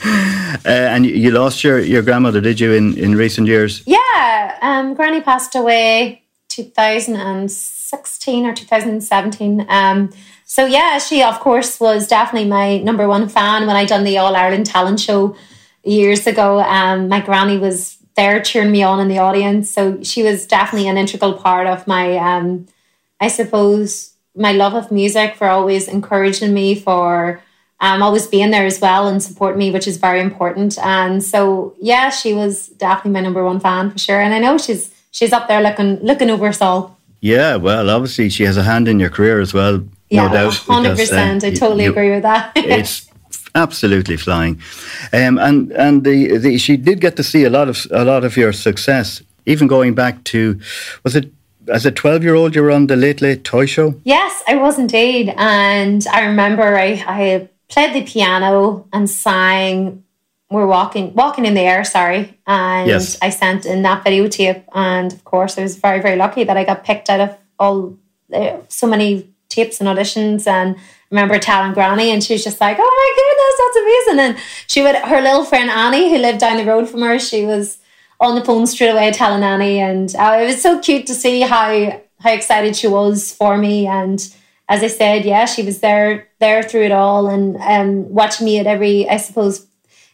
Uh, 0.65 0.69
and 0.69 1.07
you 1.07 1.31
lost 1.31 1.65
your, 1.65 1.81
your 1.81 2.03
grandmother, 2.03 2.41
did 2.41 2.61
you, 2.61 2.73
in, 2.73 2.97
in 2.97 3.17
recent 3.17 3.49
years? 3.49 3.83
Yeah. 3.85 4.59
Um, 4.61 4.95
Granny 4.95 5.21
passed 5.21 5.57
away 5.57 6.23
2016 6.51 8.47
or 8.47 8.55
2017. 8.55 9.67
Um, 9.69 10.13
so, 10.45 10.67
yeah, 10.67 10.99
she, 10.99 11.23
of 11.23 11.41
course, 11.41 11.81
was 11.81 12.07
definitely 12.07 12.49
my 12.49 12.79
number 12.79 13.09
one 13.09 13.29
fan 13.29 13.67
when 13.67 13.75
I 13.75 13.87
done 13.87 14.05
the 14.05 14.19
All 14.19 14.37
Ireland 14.37 14.67
talent 14.67 15.01
show 15.01 15.35
years 15.83 16.27
ago. 16.27 16.61
Um, 16.61 17.09
my 17.09 17.21
granny 17.21 17.59
was 17.59 17.97
there 18.15 18.41
cheering 18.41 18.71
me 18.71 18.83
on 18.83 19.01
in 19.01 19.09
the 19.09 19.19
audience. 19.19 19.71
So, 19.71 20.03
she 20.03 20.23
was 20.23 20.47
definitely 20.47 20.89
an 20.89 20.99
integral 20.99 21.33
part 21.33 21.67
of 21.67 21.87
my, 21.89 22.19
um, 22.19 22.69
I 23.19 23.29
suppose, 23.29 24.13
my 24.37 24.53
love 24.53 24.75
of 24.75 24.93
music 24.93 25.35
for 25.35 25.49
always 25.49 25.89
encouraging 25.89 26.55
me 26.55 26.75
for 26.75 27.43
um, 27.83 28.01
always 28.01 28.29
being 28.29 28.53
there 28.53 28.65
as 28.65 28.81
well 28.81 29.09
and 29.09 29.21
support 29.21 29.59
me, 29.59 29.71
which 29.73 29.89
is 29.89 29.97
very 29.97 30.21
important. 30.21 30.79
And 30.79 31.23
so, 31.23 31.75
yeah, 31.81 32.11
she 32.11 32.33
was 32.33 32.69
definitely 32.69 33.11
my 33.11 33.21
number 33.21 33.45
one 33.45 33.59
fan 33.59 33.91
for 33.91 33.99
sure. 33.99 34.21
And 34.21 34.33
I 34.33 34.39
know 34.39 34.57
she's 34.57 34.95
she's 35.11 35.33
up 35.33 35.49
there 35.49 35.61
looking 35.61 35.97
looking 35.97 36.31
over 36.31 36.47
us 36.47 36.63
all. 36.63 36.97
Yeah, 37.21 37.57
well, 37.57 37.91
obviously 37.91 38.31
she 38.31 38.45
has 38.45 38.57
a 38.57 38.63
hand 38.63 38.87
in 38.89 39.01
your 39.01 39.11
career 39.11 39.41
as 39.41 39.53
well. 39.53 39.85
Yeah, 40.11 40.29
no 40.29 40.33
doubt. 40.33 40.55
Hundred 40.55 40.97
percent. 40.97 41.43
Uh, 41.43 41.49
I 41.49 41.55
totally 41.55 41.85
you, 41.85 41.91
agree 41.91 42.11
with 42.11 42.23
that. 42.23 42.53
it's 42.57 43.11
absolutely 43.55 44.17
flying, 44.17 44.61
um, 45.13 45.39
and 45.39 45.73
and 45.73 46.05
the, 46.05 46.39
the 46.39 46.59
she 46.59 46.77
did 46.77 47.01
get 47.01 47.17
to 47.17 47.25
see 47.25 47.45
a 47.45 47.51
lot 47.51 47.69
of 47.69 47.87
a 47.91 48.05
lot 48.05 48.25
of 48.25 48.37
your 48.37 48.53
success. 48.53 49.23
Even 49.45 49.67
going 49.67 49.93
back 49.93 50.23
to, 50.23 50.61
was 51.03 51.17
it 51.17 51.33
as 51.69 51.85
a 51.85 51.91
12 51.91 52.23
year 52.23 52.37
old 52.37 52.55
you 52.55 52.63
were 52.63 52.71
on 52.71 52.87
the 52.87 52.97
late 52.97 53.21
late 53.21 53.45
toy 53.45 53.65
show 53.65 53.95
yes 54.03 54.43
i 54.49 54.55
was 54.57 54.81
indeed 54.81 55.33
and 55.37 56.09
i 56.13 56.25
remember 56.25 56.77
i, 56.77 57.05
I 57.07 57.49
played 57.73 57.95
the 57.95 58.03
piano 58.03 58.87
and 58.93 59.09
sang. 59.09 60.05
We're 60.51 60.67
walking 60.67 61.15
walking 61.15 61.47
in 61.47 61.55
the 61.55 61.63
air 61.63 61.83
sorry. 61.83 62.39
And 62.47 62.89
yes. 62.89 63.17
i 63.23 63.31
sent 63.31 63.65
in 63.65 63.83
that 63.83 64.05
videotape 64.05 64.63
and 64.75 65.11
of 65.13 65.25
course 65.25 65.57
i 65.59 65.63
was 65.63 65.77
very 65.77 66.01
very 66.03 66.17
lucky 66.17 66.45
that 66.45 66.59
i 66.59 66.65
got 66.65 66.85
picked 66.85 67.09
out 67.09 67.21
of 67.21 67.31
all 67.59 67.97
uh, 68.35 68.59
so 68.69 68.87
many 68.87 69.29
tapes 69.49 69.81
and 69.81 69.89
auditions. 69.89 70.47
And 70.47 70.77
I 70.77 70.81
remember 71.11 71.39
telling 71.39 71.73
granny 71.73 72.11
and 72.11 72.23
she 72.23 72.35
was 72.35 72.45
just 72.45 72.61
like 72.61 72.77
oh 72.79 72.93
my 73.03 73.09
goodness 73.19 73.55
that's 73.61 73.79
amazing. 73.83 74.21
And 74.27 74.35
she 74.67 74.83
would 74.83 74.97
her 75.11 75.23
little 75.23 75.45
friend 75.45 75.71
annie 75.71 76.11
who 76.11 76.19
lived 76.19 76.41
down 76.41 76.59
the 76.59 76.67
road 76.67 76.89
from 76.89 77.01
her 77.01 77.19
she 77.19 77.47
was 77.47 77.79
on 78.21 78.35
the 78.35 78.45
phone 78.45 78.67
straight 78.67 78.91
away 78.91 79.11
telling 79.11 79.43
annie. 79.43 79.81
And 79.81 80.15
uh, 80.17 80.37
it 80.41 80.45
was 80.45 80.61
so 80.61 80.79
cute 80.81 81.07
to 81.07 81.15
see 81.15 81.41
how 81.41 82.03
how 82.21 82.33
excited 82.33 82.77
she 82.77 82.89
was 82.89 83.33
for 83.33 83.57
me. 83.57 83.87
And 83.87 84.21
as 84.73 84.83
I 84.83 84.87
said, 84.87 85.27
yeah, 85.27 85.45
she 85.45 85.63
was 85.63 85.81
there 85.81 86.29
there 86.41 86.63
through 86.63 86.85
it 86.85 86.93
all 86.93 87.29
and 87.29 87.57
um, 87.59 88.09
watching 88.09 88.47
me 88.47 88.59
at 88.59 88.67
every, 88.67 89.07
I 89.07 89.19
suppose, 89.19 89.67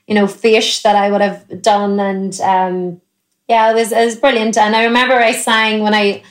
you 0.08 0.16
know, 0.16 0.26
fish 0.26 0.82
that 0.82 0.96
I 0.96 1.12
would 1.12 1.20
have 1.20 1.62
done. 1.62 2.00
And 2.00 2.40
um, 2.40 3.00
yeah, 3.48 3.70
it 3.70 3.74
was 3.74 3.92
it 3.92 4.04
was 4.04 4.16
brilliant. 4.16 4.58
And 4.58 4.74
I 4.74 4.86
remember 4.86 5.14
I 5.14 5.30
sang 5.30 5.84
when 5.84 5.94
I 5.94 6.24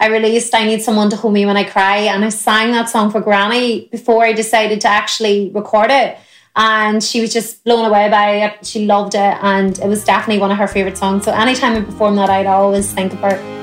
I 0.00 0.08
released 0.08 0.56
I 0.56 0.64
Need 0.64 0.82
Someone 0.82 1.08
to 1.10 1.16
Hold 1.16 1.34
Me 1.34 1.46
When 1.46 1.56
I 1.56 1.62
Cry, 1.62 1.98
and 1.98 2.24
I 2.24 2.30
sang 2.30 2.72
that 2.72 2.88
song 2.88 3.12
for 3.12 3.20
Granny 3.20 3.88
before 3.92 4.24
I 4.24 4.32
decided 4.32 4.80
to 4.80 4.88
actually 4.88 5.50
record 5.54 5.92
it. 5.92 6.18
And 6.56 7.00
she 7.00 7.20
was 7.20 7.32
just 7.32 7.62
blown 7.62 7.84
away 7.84 8.10
by 8.10 8.30
it. 8.44 8.66
She 8.66 8.86
loved 8.86 9.14
it, 9.14 9.36
and 9.52 9.78
it 9.78 9.86
was 9.86 10.04
definitely 10.04 10.40
one 10.40 10.50
of 10.50 10.58
her 10.58 10.66
favorite 10.66 10.98
songs. 10.98 11.24
So 11.24 11.32
anytime 11.32 11.76
I 11.76 11.82
perform 11.82 12.16
that, 12.16 12.28
I'd 12.28 12.46
always 12.46 12.90
think 12.92 13.12
of 13.12 13.20
her. 13.20 13.58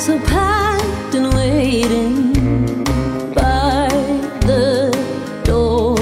So 0.00 0.18
packed 0.20 1.14
and 1.14 1.34
waiting 1.34 2.32
by 3.34 3.86
the 4.46 4.90
door. 5.44 5.94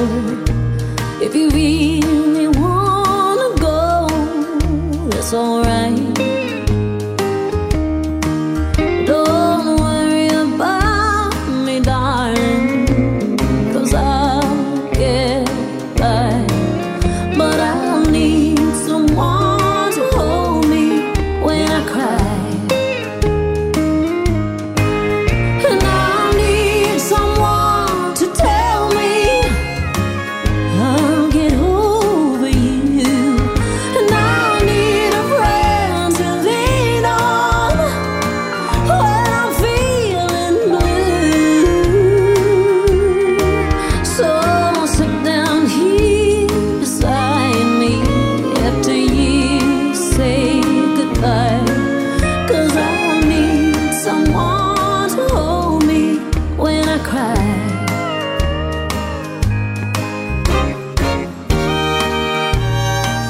If 1.21 1.35
you 1.35 1.51
really 1.51 2.47
wanna 2.47 3.57
go, 3.59 4.07
alright. 5.35 5.68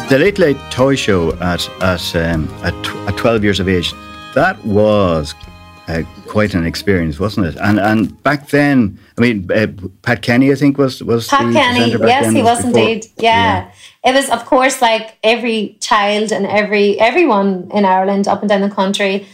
The 0.09 0.19
Late 0.19 0.39
Late 0.39 0.57
Toy 0.71 0.97
Show 0.97 1.35
at 1.35 1.69
at 1.83 2.17
um, 2.17 2.49
at, 2.63 2.73
tw- 2.83 2.97
at 3.09 3.17
twelve 3.19 3.45
years 3.45 3.61
of 3.61 3.69
age, 3.69 3.93
that 4.35 4.57
was 4.65 5.35
uh, 5.87 6.03
quite 6.27 6.55
an 6.55 6.65
experience, 6.65 7.21
wasn't 7.21 7.47
it? 7.47 7.57
And 7.57 7.79
and 7.79 8.23
back 8.23 8.49
then, 8.49 8.99
I 9.19 9.21
mean, 9.21 9.53
uh, 9.53 9.67
Pat 10.01 10.23
Kenny, 10.23 10.51
I 10.51 10.55
think 10.55 10.79
was 10.79 11.03
was 11.03 11.29
Pat 11.29 11.47
the 11.47 11.53
Kenny, 11.53 11.91
yes, 11.91 12.33
he 12.33 12.43
was 12.43 12.65
indeed. 12.65 13.05
Yeah. 13.19 13.71
It 14.03 14.15
was, 14.15 14.31
of 14.31 14.47
course, 14.47 14.81
like 14.81 15.19
every 15.23 15.77
child 15.81 16.33
and 16.33 16.47
every 16.47 16.99
everyone 16.99 17.71
in 17.75 17.85
Ireland 17.85 18.29
up 18.29 18.41
and 18.41 18.49
down 18.49 18.63
the 18.63 18.71
country. 18.71 19.27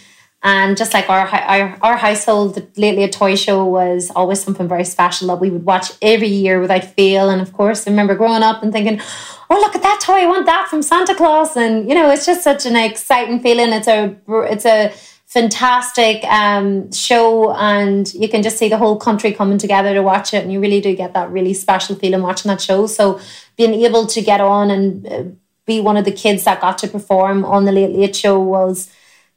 And 0.46 0.76
just 0.76 0.92
like 0.92 1.08
our, 1.08 1.26
our 1.26 1.78
our 1.80 1.96
household, 1.96 2.56
lately 2.56 2.82
Late 2.82 2.98
Late 2.98 3.12
Toy 3.12 3.34
Show 3.34 3.64
was 3.64 4.10
always 4.14 4.42
something 4.42 4.68
very 4.68 4.84
special 4.84 5.28
that 5.28 5.40
we 5.40 5.48
would 5.48 5.64
watch 5.64 5.92
every 6.02 6.28
year 6.28 6.60
without 6.60 6.84
fail. 6.84 7.30
And 7.30 7.40
of 7.40 7.54
course, 7.54 7.86
I 7.86 7.90
remember 7.90 8.14
growing 8.14 8.42
up 8.42 8.62
and 8.62 8.70
thinking, 8.70 9.00
"Oh, 9.48 9.58
look 9.58 9.74
at 9.74 9.80
that 9.80 10.00
toy! 10.02 10.20
I 10.20 10.26
want 10.26 10.44
that 10.44 10.68
from 10.68 10.82
Santa 10.82 11.14
Claus!" 11.14 11.56
And 11.56 11.88
you 11.88 11.94
know, 11.94 12.10
it's 12.10 12.26
just 12.26 12.44
such 12.44 12.66
an 12.66 12.76
exciting 12.76 13.40
feeling. 13.40 13.72
It's 13.72 13.88
a 13.88 14.14
it's 14.28 14.66
a 14.66 14.92
fantastic 15.24 16.22
um, 16.24 16.92
show, 16.92 17.54
and 17.54 18.12
you 18.12 18.28
can 18.28 18.42
just 18.42 18.58
see 18.58 18.68
the 18.68 18.76
whole 18.76 18.98
country 18.98 19.32
coming 19.32 19.56
together 19.56 19.94
to 19.94 20.02
watch 20.02 20.34
it, 20.34 20.42
and 20.44 20.52
you 20.52 20.60
really 20.60 20.82
do 20.82 20.94
get 20.94 21.14
that 21.14 21.30
really 21.30 21.54
special 21.54 21.96
feeling 21.96 22.20
watching 22.20 22.50
that 22.50 22.60
show. 22.60 22.86
So 22.86 23.18
being 23.56 23.72
able 23.82 24.06
to 24.08 24.20
get 24.20 24.42
on 24.42 24.70
and 24.70 25.06
uh, 25.06 25.24
be 25.64 25.80
one 25.80 25.96
of 25.96 26.04
the 26.04 26.12
kids 26.12 26.44
that 26.44 26.60
got 26.60 26.76
to 26.78 26.86
perform 26.86 27.46
on 27.46 27.64
the 27.64 27.72
Late 27.72 27.96
Late 27.96 28.14
Show 28.14 28.38
was 28.38 28.90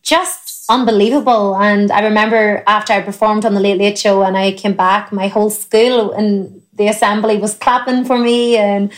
just 0.08 0.64
unbelievable. 0.70 1.56
And 1.58 1.92
I 1.92 2.02
remember 2.02 2.64
after 2.66 2.94
I 2.94 3.02
performed 3.02 3.46
on 3.46 3.54
the 3.54 3.60
Late 3.60 3.78
Late 3.78 3.98
Show 3.98 4.24
and 4.24 4.38
I 4.38 4.54
came 4.54 4.74
back, 4.74 5.12
my 5.12 5.28
whole 5.28 5.50
school 5.50 6.14
and 6.14 6.62
the 6.74 6.88
assembly 6.88 7.38
was 7.38 7.56
clapping 7.56 8.06
for 8.06 8.18
me. 8.18 8.56
And 8.56 8.92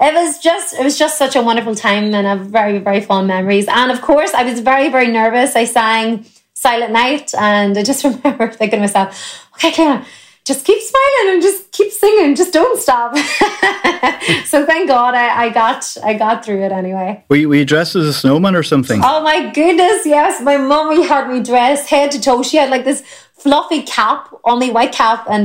it 0.00 0.12
was 0.12 0.40
just 0.40 0.74
it 0.74 0.82
was 0.82 0.98
just 0.98 1.18
such 1.18 1.36
a 1.36 1.42
wonderful 1.42 1.76
time 1.76 2.12
and 2.12 2.26
a 2.26 2.36
very 2.42 2.78
very 2.78 3.00
fond 3.00 3.28
memories. 3.28 3.68
And 3.68 3.92
of 3.92 4.02
course 4.02 4.34
i 4.34 4.42
was 4.42 4.60
very 4.60 4.88
very 4.90 5.08
nervous. 5.08 5.54
I 5.54 5.64
sang 5.64 6.26
silent 6.54 6.90
night 6.90 7.34
and 7.34 7.76
i 7.76 7.82
just 7.82 8.02
remember 8.08 8.50
thinking 8.50 8.78
to 8.78 8.80
myself 8.80 9.08
okay 9.56 9.72
Claire, 9.72 10.04
just 10.46 10.64
keep 10.64 10.80
smiling 10.80 11.34
and 11.34 11.42
just 11.42 11.70
keep 11.72 11.90
singing 11.92 12.34
just 12.36 12.52
don't 12.52 12.80
stop 12.80 13.16
so 14.46 14.64
thank 14.64 14.88
god 14.88 15.14
I, 15.14 15.44
I 15.44 15.48
got 15.50 15.96
i 16.04 16.14
got 16.14 16.44
through 16.44 16.62
it 16.62 16.72
anyway 16.72 17.24
Were 17.28 17.36
you, 17.36 17.48
were 17.48 17.56
you 17.56 17.64
dressed 17.64 17.96
as 17.96 18.06
a 18.06 18.12
snowman 18.12 18.54
or 18.54 18.62
something? 18.62 19.00
Oh 19.04 19.20
my 19.22 19.50
goodness, 19.50 20.06
yes. 20.06 20.40
My 20.40 20.56
mummy 20.56 21.04
had 21.06 21.28
me 21.28 21.42
dressed 21.42 21.88
head 21.90 22.10
to 22.12 22.20
toe. 22.20 22.42
She 22.42 22.56
had 22.56 22.70
like 22.70 22.84
this 22.84 23.02
fluffy 23.34 23.82
cap 23.82 24.32
only 24.44 24.70
white 24.70 24.92
cap 24.92 25.26
and 25.28 25.44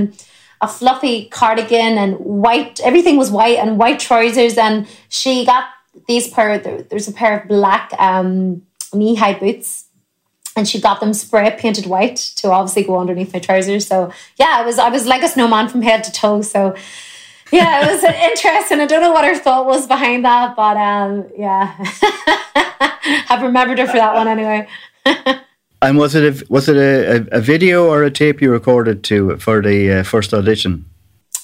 a 0.62 0.67
fluffy 0.67 1.25
cardigan 1.29 1.98
and 1.98 2.15
white 2.20 2.79
everything 2.84 3.17
was 3.17 3.29
white 3.31 3.58
and 3.58 3.77
white 3.79 4.00
trousers 4.00 4.58
and 4.58 4.88
she 5.10 5.46
got 5.46 5.65
these 6.08 6.27
pair 6.29 6.58
there- 6.60 6.84
there's 6.84 7.08
a 7.08 7.12
pair 7.22 7.39
of 7.39 7.48
black 7.48 7.91
um 8.00 8.62
knee-high 8.93 9.34
boots 9.39 9.86
and 10.55 10.67
she 10.67 10.81
got 10.81 11.00
them 11.00 11.13
spray 11.13 11.55
painted 11.58 11.86
white 11.86 12.17
to 12.38 12.51
obviously 12.51 12.84
go 12.84 13.00
underneath 13.00 13.34
my 13.34 13.39
trousers. 13.39 13.88
So 13.88 14.12
yeah, 14.38 14.51
I 14.53 14.65
was 14.65 14.79
I 14.79 14.89
was 14.89 15.05
like 15.05 15.24
a 15.24 15.27
snowman 15.27 15.70
from 15.70 15.81
head 15.81 16.03
to 16.03 16.12
toe. 16.12 16.41
So 16.41 16.75
yeah, 17.51 17.86
it 17.86 17.91
was 17.91 18.03
interesting. 18.31 18.79
I 18.79 18.86
don't 18.86 19.01
know 19.01 19.12
what 19.12 19.25
her 19.25 19.36
thought 19.36 19.65
was 19.65 19.88
behind 19.88 20.25
that, 20.25 20.55
but 20.55 20.77
um, 20.77 21.27
yeah, 21.38 21.75
I've 23.29 23.43
remembered 23.43 23.79
her 23.79 23.88
for 23.88 23.98
that 23.98 24.13
one 24.15 24.27
anyway. 24.27 24.67
And 25.84 25.98
was 25.98 26.13
it 26.13 26.24
a, 26.24 26.46
was 26.48 26.70
it 26.70 26.77
a, 26.77 27.27
a, 27.36 27.41
video 27.41 27.89
or 27.89 28.03
a 28.03 28.12
tape 28.12 28.39
you 28.39 28.51
recorded 28.51 29.03
to 29.05 29.36
for 29.38 29.63
the 29.63 29.91
uh, 29.91 30.03
first 30.03 30.31
audition? 30.31 30.86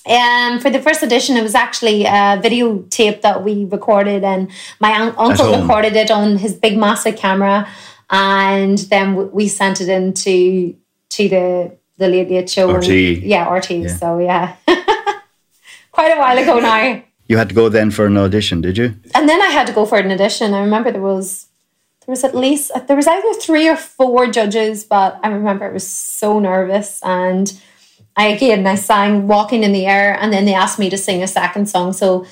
Um, 0.07 0.59
for 0.59 0.69
the 0.69 0.79
first 0.79 1.01
edition, 1.01 1.35
it 1.37 1.41
was 1.41 1.55
actually 1.55 2.05
a 2.05 2.39
videotape 2.39 3.21
that 3.21 3.43
we 3.43 3.65
recorded, 3.65 4.23
and 4.23 4.51
my 4.79 4.93
un- 4.93 5.15
uncle 5.17 5.59
recorded 5.59 5.95
it 5.95 6.11
on 6.11 6.37
his 6.37 6.53
big 6.53 6.77
massive 6.77 7.17
camera, 7.17 7.67
and 8.09 8.77
then 8.89 9.31
we 9.31 9.47
sent 9.47 9.81
it 9.81 9.89
into 9.89 10.75
to 11.09 11.29
the 11.29 11.77
the 11.97 12.07
Late 12.07 12.29
Late 12.29 12.49
Show. 12.49 12.69
and- 12.69 12.83
RTE. 12.83 13.21
yeah, 13.23 13.49
RT. 13.51 13.69
Yeah. 13.71 13.87
So 13.97 14.19
yeah, 14.19 14.55
quite 15.91 16.11
a 16.11 16.17
while 16.17 16.37
ago 16.37 16.59
now. 16.59 17.01
You 17.27 17.37
had 17.37 17.49
to 17.49 17.55
go 17.55 17.67
then 17.67 17.91
for 17.91 18.05
an 18.05 18.17
audition, 18.17 18.61
did 18.61 18.77
you? 18.77 18.95
and 19.13 19.27
then 19.27 19.41
I 19.41 19.47
had 19.47 19.67
to 19.67 19.73
go 19.73 19.85
for 19.85 19.97
an 19.97 20.11
audition. 20.11 20.53
I 20.53 20.61
remember 20.61 20.91
there 20.91 21.01
was 21.01 21.47
there 22.05 22.13
was 22.13 22.23
at 22.23 22.33
least 22.35 22.71
uh, 22.73 22.79
there 22.79 22.95
was 22.95 23.07
either 23.07 23.33
three 23.33 23.67
or 23.67 23.75
four 23.75 24.27
judges, 24.27 24.83
but 24.85 25.19
I 25.23 25.29
remember 25.29 25.65
I 25.65 25.73
was 25.73 25.85
so 25.87 26.39
nervous 26.39 27.01
and 27.03 27.51
I 28.15 28.27
again 28.27 28.65
I 28.65 28.75
sang 28.75 29.27
Walking 29.27 29.63
in 29.63 29.73
the 29.73 29.85
Air 29.85 30.17
and 30.19 30.31
then 30.31 30.45
they 30.45 30.53
asked 30.53 30.79
me 30.79 30.89
to 30.89 30.97
sing 30.97 31.21
a 31.21 31.27
second 31.27 31.67
song. 31.67 31.91
So 31.93 32.25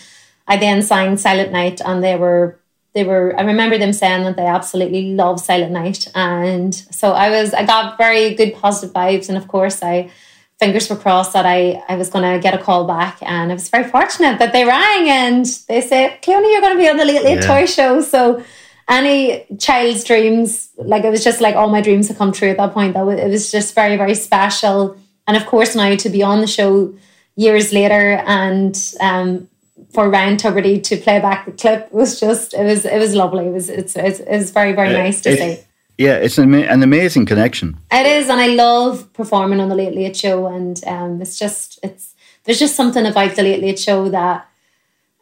I 0.48 0.56
then 0.58 0.82
sang 0.82 1.18
Silent 1.18 1.52
Night 1.52 1.82
and 1.84 2.02
they 2.04 2.16
were 2.16 2.58
they 2.96 3.04
were 3.04 3.36
I 3.38 3.44
remember 3.44 3.78
them 3.78 3.94
saying 3.94 4.24
that 4.24 4.38
they 4.38 4.48
absolutely 4.48 5.14
love 5.14 5.40
Silent 5.40 5.74
Night. 5.74 6.08
And 6.16 6.74
so 6.74 7.12
I 7.12 7.30
was 7.30 7.54
I 7.54 7.66
got 7.66 7.98
very 7.98 8.34
good 8.34 8.56
positive 8.56 8.94
vibes. 8.96 9.30
And 9.30 9.38
of 9.38 9.48
course 9.48 9.84
I 9.84 10.10
fingers 10.58 10.90
were 10.90 10.96
crossed 10.96 11.34
that 11.34 11.46
I, 11.46 11.84
I 11.90 11.98
was 11.98 12.10
going 12.10 12.24
to 12.24 12.40
get 12.40 12.54
a 12.54 12.58
call 12.58 12.88
back. 12.88 13.18
And 13.22 13.52
I 13.52 13.56
was 13.56 13.68
very 13.68 13.84
fortunate 13.84 14.40
that 14.40 14.54
they 14.54 14.64
rang 14.64 15.10
and 15.10 15.46
they 15.68 15.82
said 15.82 16.22
Cliona 16.22 16.50
you're 16.50 16.62
going 16.62 16.78
to 16.78 16.82
be 16.82 16.90
on 16.90 16.96
the 16.96 17.04
Late 17.04 17.24
Late 17.26 17.42
Yeah. 17.42 17.48
Toy 17.48 17.66
Show. 17.66 18.00
So 18.00 18.42
any 18.88 19.46
child's 19.60 20.06
dreams 20.06 20.70
like 20.78 21.04
it 21.04 21.10
was 21.10 21.24
just 21.24 21.42
like 21.42 21.56
all 21.56 21.70
my 21.70 21.82
dreams 21.82 22.08
had 22.08 22.18
come 22.18 22.32
true 22.32 22.50
at 22.50 22.58
that 22.58 22.74
point. 22.74 22.94
That 22.94 23.06
was, 23.06 23.20
it 23.20 23.30
was 23.30 23.52
just 23.52 23.76
very 23.76 23.98
very 23.98 24.16
special. 24.16 24.98
And 25.28 25.36
of 25.36 25.46
course 25.46 25.76
now 25.76 25.96
to 25.96 26.10
be 26.10 26.24
on 26.24 26.40
the 26.40 26.48
show 26.48 26.96
years 27.36 27.74
later 27.74 28.24
and 28.26 28.76
um 29.02 29.50
for 29.96 30.10
Ryan 30.10 30.38
Tubridy 30.38 30.84
to 30.90 30.98
play 31.06 31.20
back 31.28 31.46
the 31.46 31.52
clip 31.64 31.82
was 31.92 32.20
just 32.20 32.54
it 32.54 32.64
was 32.72 32.86
it 32.86 33.00
was 33.00 33.12
lovely 33.16 33.46
it 33.48 33.54
was 33.60 33.70
it's 33.70 33.96
it's, 33.96 34.20
it 34.20 34.38
was 34.42 34.52
very 34.52 34.74
very 34.74 34.94
nice 35.04 35.22
to 35.22 35.30
It- 35.32 35.40
see 35.40 35.64
Yeah, 35.98 36.16
it's 36.26 36.38
an, 36.38 36.54
an 36.54 36.84
amazing 36.84 37.26
connection. 37.26 37.68
it 38.00 38.06
is, 38.18 38.26
and 38.30 38.42
I 38.42 38.48
love 38.48 38.94
performing 39.14 39.62
on 39.62 39.70
the 39.70 39.76
Late 39.82 39.96
Late 39.96 40.18
Show, 40.24 40.38
and 40.58 40.76
um, 40.96 41.22
it's 41.24 41.38
just 41.44 41.80
it's 41.88 42.14
there's 42.44 42.60
just 42.60 42.76
something 42.76 43.06
about 43.12 43.32
the 43.36 43.44
Late 43.44 43.62
Late 43.66 43.80
Show 43.80 44.10
that 44.10 44.38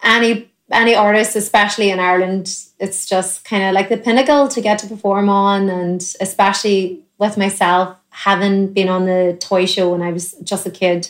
any 0.01 0.49
any 0.71 0.95
artist, 0.95 1.35
especially 1.35 1.89
in 1.91 1.99
Ireland, 1.99 2.45
it's 2.79 3.05
just 3.13 3.45
kind 3.45 3.63
of 3.63 3.73
like 3.77 3.89
the 3.89 3.97
pinnacle 4.07 4.47
to 4.47 4.61
get 4.61 4.79
to 4.79 4.87
perform 4.87 5.29
on, 5.29 5.69
and 5.69 6.01
especially 6.19 7.03
with 7.19 7.37
myself 7.37 7.95
having 8.09 8.73
been 8.73 8.89
on 8.89 9.05
the 9.05 9.37
toy 9.39 9.65
show 9.67 9.91
when 9.91 10.01
I 10.01 10.11
was 10.11 10.33
just 10.43 10.65
a 10.65 10.71
kid, 10.71 11.01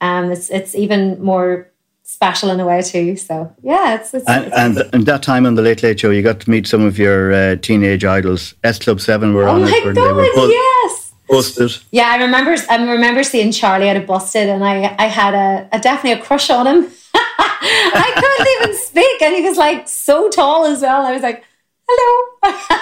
um, 0.00 0.32
it's 0.32 0.50
it's 0.50 0.74
even 0.74 1.22
more 1.22 1.70
special 2.08 2.48
in 2.48 2.58
a 2.58 2.66
way 2.66 2.80
too. 2.80 3.16
So 3.16 3.54
yeah, 3.62 3.94
it's 3.94 4.14
it's, 4.14 4.26
And, 4.26 4.46
it's 4.46 4.56
and, 4.56 4.94
and 4.94 5.06
that 5.06 5.22
time 5.22 5.44
on 5.46 5.54
the 5.54 5.62
Late 5.62 5.82
Late 5.82 6.00
Show, 6.00 6.10
you 6.10 6.22
got 6.22 6.40
to 6.40 6.50
meet 6.50 6.66
some 6.66 6.82
of 6.82 6.98
your 6.98 7.32
uh, 7.32 7.56
teenage 7.56 8.04
idols. 8.04 8.54
S 8.64 8.78
Club 8.78 9.00
7 9.00 9.34
were 9.34 9.44
oh 9.44 9.56
on 9.56 9.62
my 9.62 9.68
it. 9.68 9.86
and 9.86 9.96
they 9.96 10.00
were 10.00 10.22
god, 10.24 10.34
both 10.34 10.50
yes. 10.50 11.12
busted. 11.28 11.76
Yeah, 11.90 12.08
I 12.08 12.16
remember. 12.16 12.56
I 12.70 12.76
remember 12.92 13.22
seeing 13.22 13.52
Charlie 13.52 13.88
at 13.90 13.96
a 13.96 14.00
busted, 14.00 14.48
and 14.48 14.64
I, 14.64 14.96
I 14.98 15.06
had 15.06 15.34
a, 15.34 15.68
a 15.70 15.78
definitely 15.78 16.20
a 16.20 16.24
crush 16.24 16.48
on 16.50 16.66
him. 16.66 16.90
I 17.14 18.10
couldn't 18.16 18.48
even 18.56 18.82
speak, 18.82 19.22
and 19.22 19.36
he 19.36 19.42
was 19.42 19.58
like 19.58 19.86
so 19.86 20.30
tall 20.30 20.64
as 20.64 20.80
well. 20.80 21.04
I 21.04 21.12
was 21.12 21.22
like, 21.22 21.44
"Hello." 21.86 22.28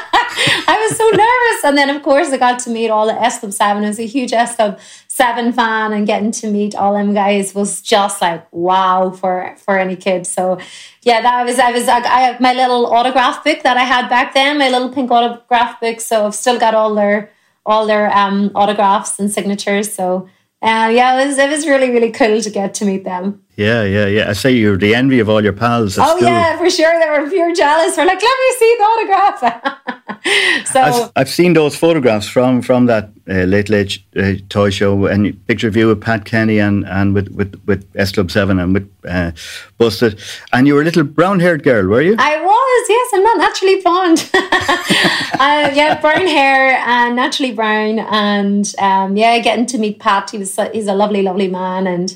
I 0.69 0.87
was 0.89 0.97
so 0.97 1.05
nervous, 1.09 1.65
and 1.65 1.77
then 1.77 1.91
of 1.91 2.03
course 2.03 2.29
I 2.31 2.37
got 2.37 2.61
to 2.61 2.71
meet 2.71 2.91
all 2.91 3.07
the 3.07 3.21
S 3.21 3.41
Club 3.41 3.53
Seven. 3.53 3.83
It 3.83 3.89
was 3.89 3.99
a 3.99 4.07
huge 4.07 4.33
S 4.33 4.55
Club 4.55 4.79
Seven 5.17 5.51
fan, 5.55 5.95
and 5.95 6.07
getting 6.07 6.31
to 6.41 6.51
meet 6.51 6.75
all 6.75 6.93
them 6.93 7.15
guys 7.15 7.55
was 7.55 7.81
just 7.81 8.21
like 8.21 8.47
wow 8.53 9.11
for 9.11 9.55
for 9.57 9.79
any 9.79 9.97
kid. 9.97 10.27
So 10.27 10.59
yeah, 11.01 11.23
that 11.23 11.47
was 11.47 11.59
I 11.59 11.71
was 11.71 11.89
I 11.89 12.01
I 12.01 12.21
have 12.27 12.39
my 12.39 12.53
little 12.53 12.85
autograph 12.95 13.43
book 13.43 13.63
that 13.63 13.79
I 13.79 13.85
had 13.85 14.11
back 14.11 14.35
then, 14.35 14.59
my 14.59 14.69
little 14.69 14.91
pink 14.91 15.11
autograph 15.11 15.81
book. 15.81 16.01
So 16.03 16.27
I've 16.27 16.35
still 16.35 16.59
got 16.59 16.75
all 16.75 16.95
their 16.95 17.31
all 17.65 17.87
their 17.87 18.15
um, 18.15 18.51
autographs 18.55 19.19
and 19.19 19.33
signatures. 19.33 19.91
So 19.91 20.29
uh, 20.61 20.91
yeah, 20.93 21.19
it 21.19 21.27
was 21.29 21.39
it 21.39 21.49
was 21.49 21.67
really 21.67 21.91
really 21.91 22.13
cool 22.13 22.43
to 22.43 22.51
get 22.51 22.75
to 22.75 22.85
meet 22.85 23.05
them. 23.05 23.43
Yeah, 23.57 23.85
yeah, 23.85 24.07
yeah. 24.07 24.29
I 24.29 24.35
say 24.35 24.53
you're 24.53 24.77
the 24.77 24.95
envy 24.95 25.19
of 25.19 25.31
all 25.31 25.43
your 25.43 25.55
pals 25.55 25.99
Oh 25.99 26.17
school. 26.17 26.29
yeah, 26.29 26.59
for 26.59 26.69
sure. 26.69 27.01
They 27.01 27.09
were 27.09 27.29
pure 27.31 27.55
jealous. 27.55 27.97
We're 27.97 28.05
like, 28.05 28.21
let 28.21 28.39
me 28.45 28.57
see 28.59 28.77
the 28.79 28.85
autograph. 28.85 30.67
so 30.67 30.81
I've, 30.83 31.13
I've 31.17 31.29
seen 31.31 31.55
those 31.55 31.75
photographs 31.75 32.29
from 32.29 32.61
from 32.61 32.85
that 32.87 33.11
uh, 33.31 33.45
late 33.45 33.71
late 33.71 33.99
uh, 34.15 34.35
toy 34.51 34.69
show 34.69 35.07
and 35.07 35.47
picture 35.47 35.69
of 35.69 35.77
you 35.77 35.89
with 35.89 36.03
Pat 36.03 36.27
Kenny 36.27 36.59
and, 36.59 36.87
and 36.87 37.15
with, 37.15 37.29
with, 37.31 37.61
with 37.67 37.89
S 37.97 38.13
Club 38.13 38.31
Seven 38.31 38.59
and 38.59 38.75
with 38.75 38.93
uh, 39.09 39.33
Busted, 39.79 40.21
and 40.53 40.67
you 40.67 40.75
were 40.75 40.83
a 40.83 40.85
little 40.85 41.05
brown 41.05 41.41
haired 41.41 41.63
girl, 41.63 41.87
were 41.87 42.03
you? 42.03 42.15
I 42.19 42.41
was, 42.41 42.87
yes, 42.91 43.11
I'm 43.15 43.23
not 43.23 43.39
naturally 43.39 43.81
blonde. 43.81 44.31
uh, 45.41 45.71
yeah, 45.75 45.99
brown 46.01 46.27
hair 46.27 46.77
and 46.87 47.17
naturally 47.17 47.53
brown, 47.53 48.01
and 48.01 48.71
um, 48.79 49.17
yeah, 49.17 49.39
getting 49.39 49.65
to 49.67 49.79
meet 49.79 49.99
Pat. 49.99 50.31
He 50.31 50.39
was 50.39 50.59
he's 50.73 50.89
a 50.89 50.95
lovely, 50.95 51.23
lovely 51.23 51.49
man, 51.49 51.87
and 51.87 52.15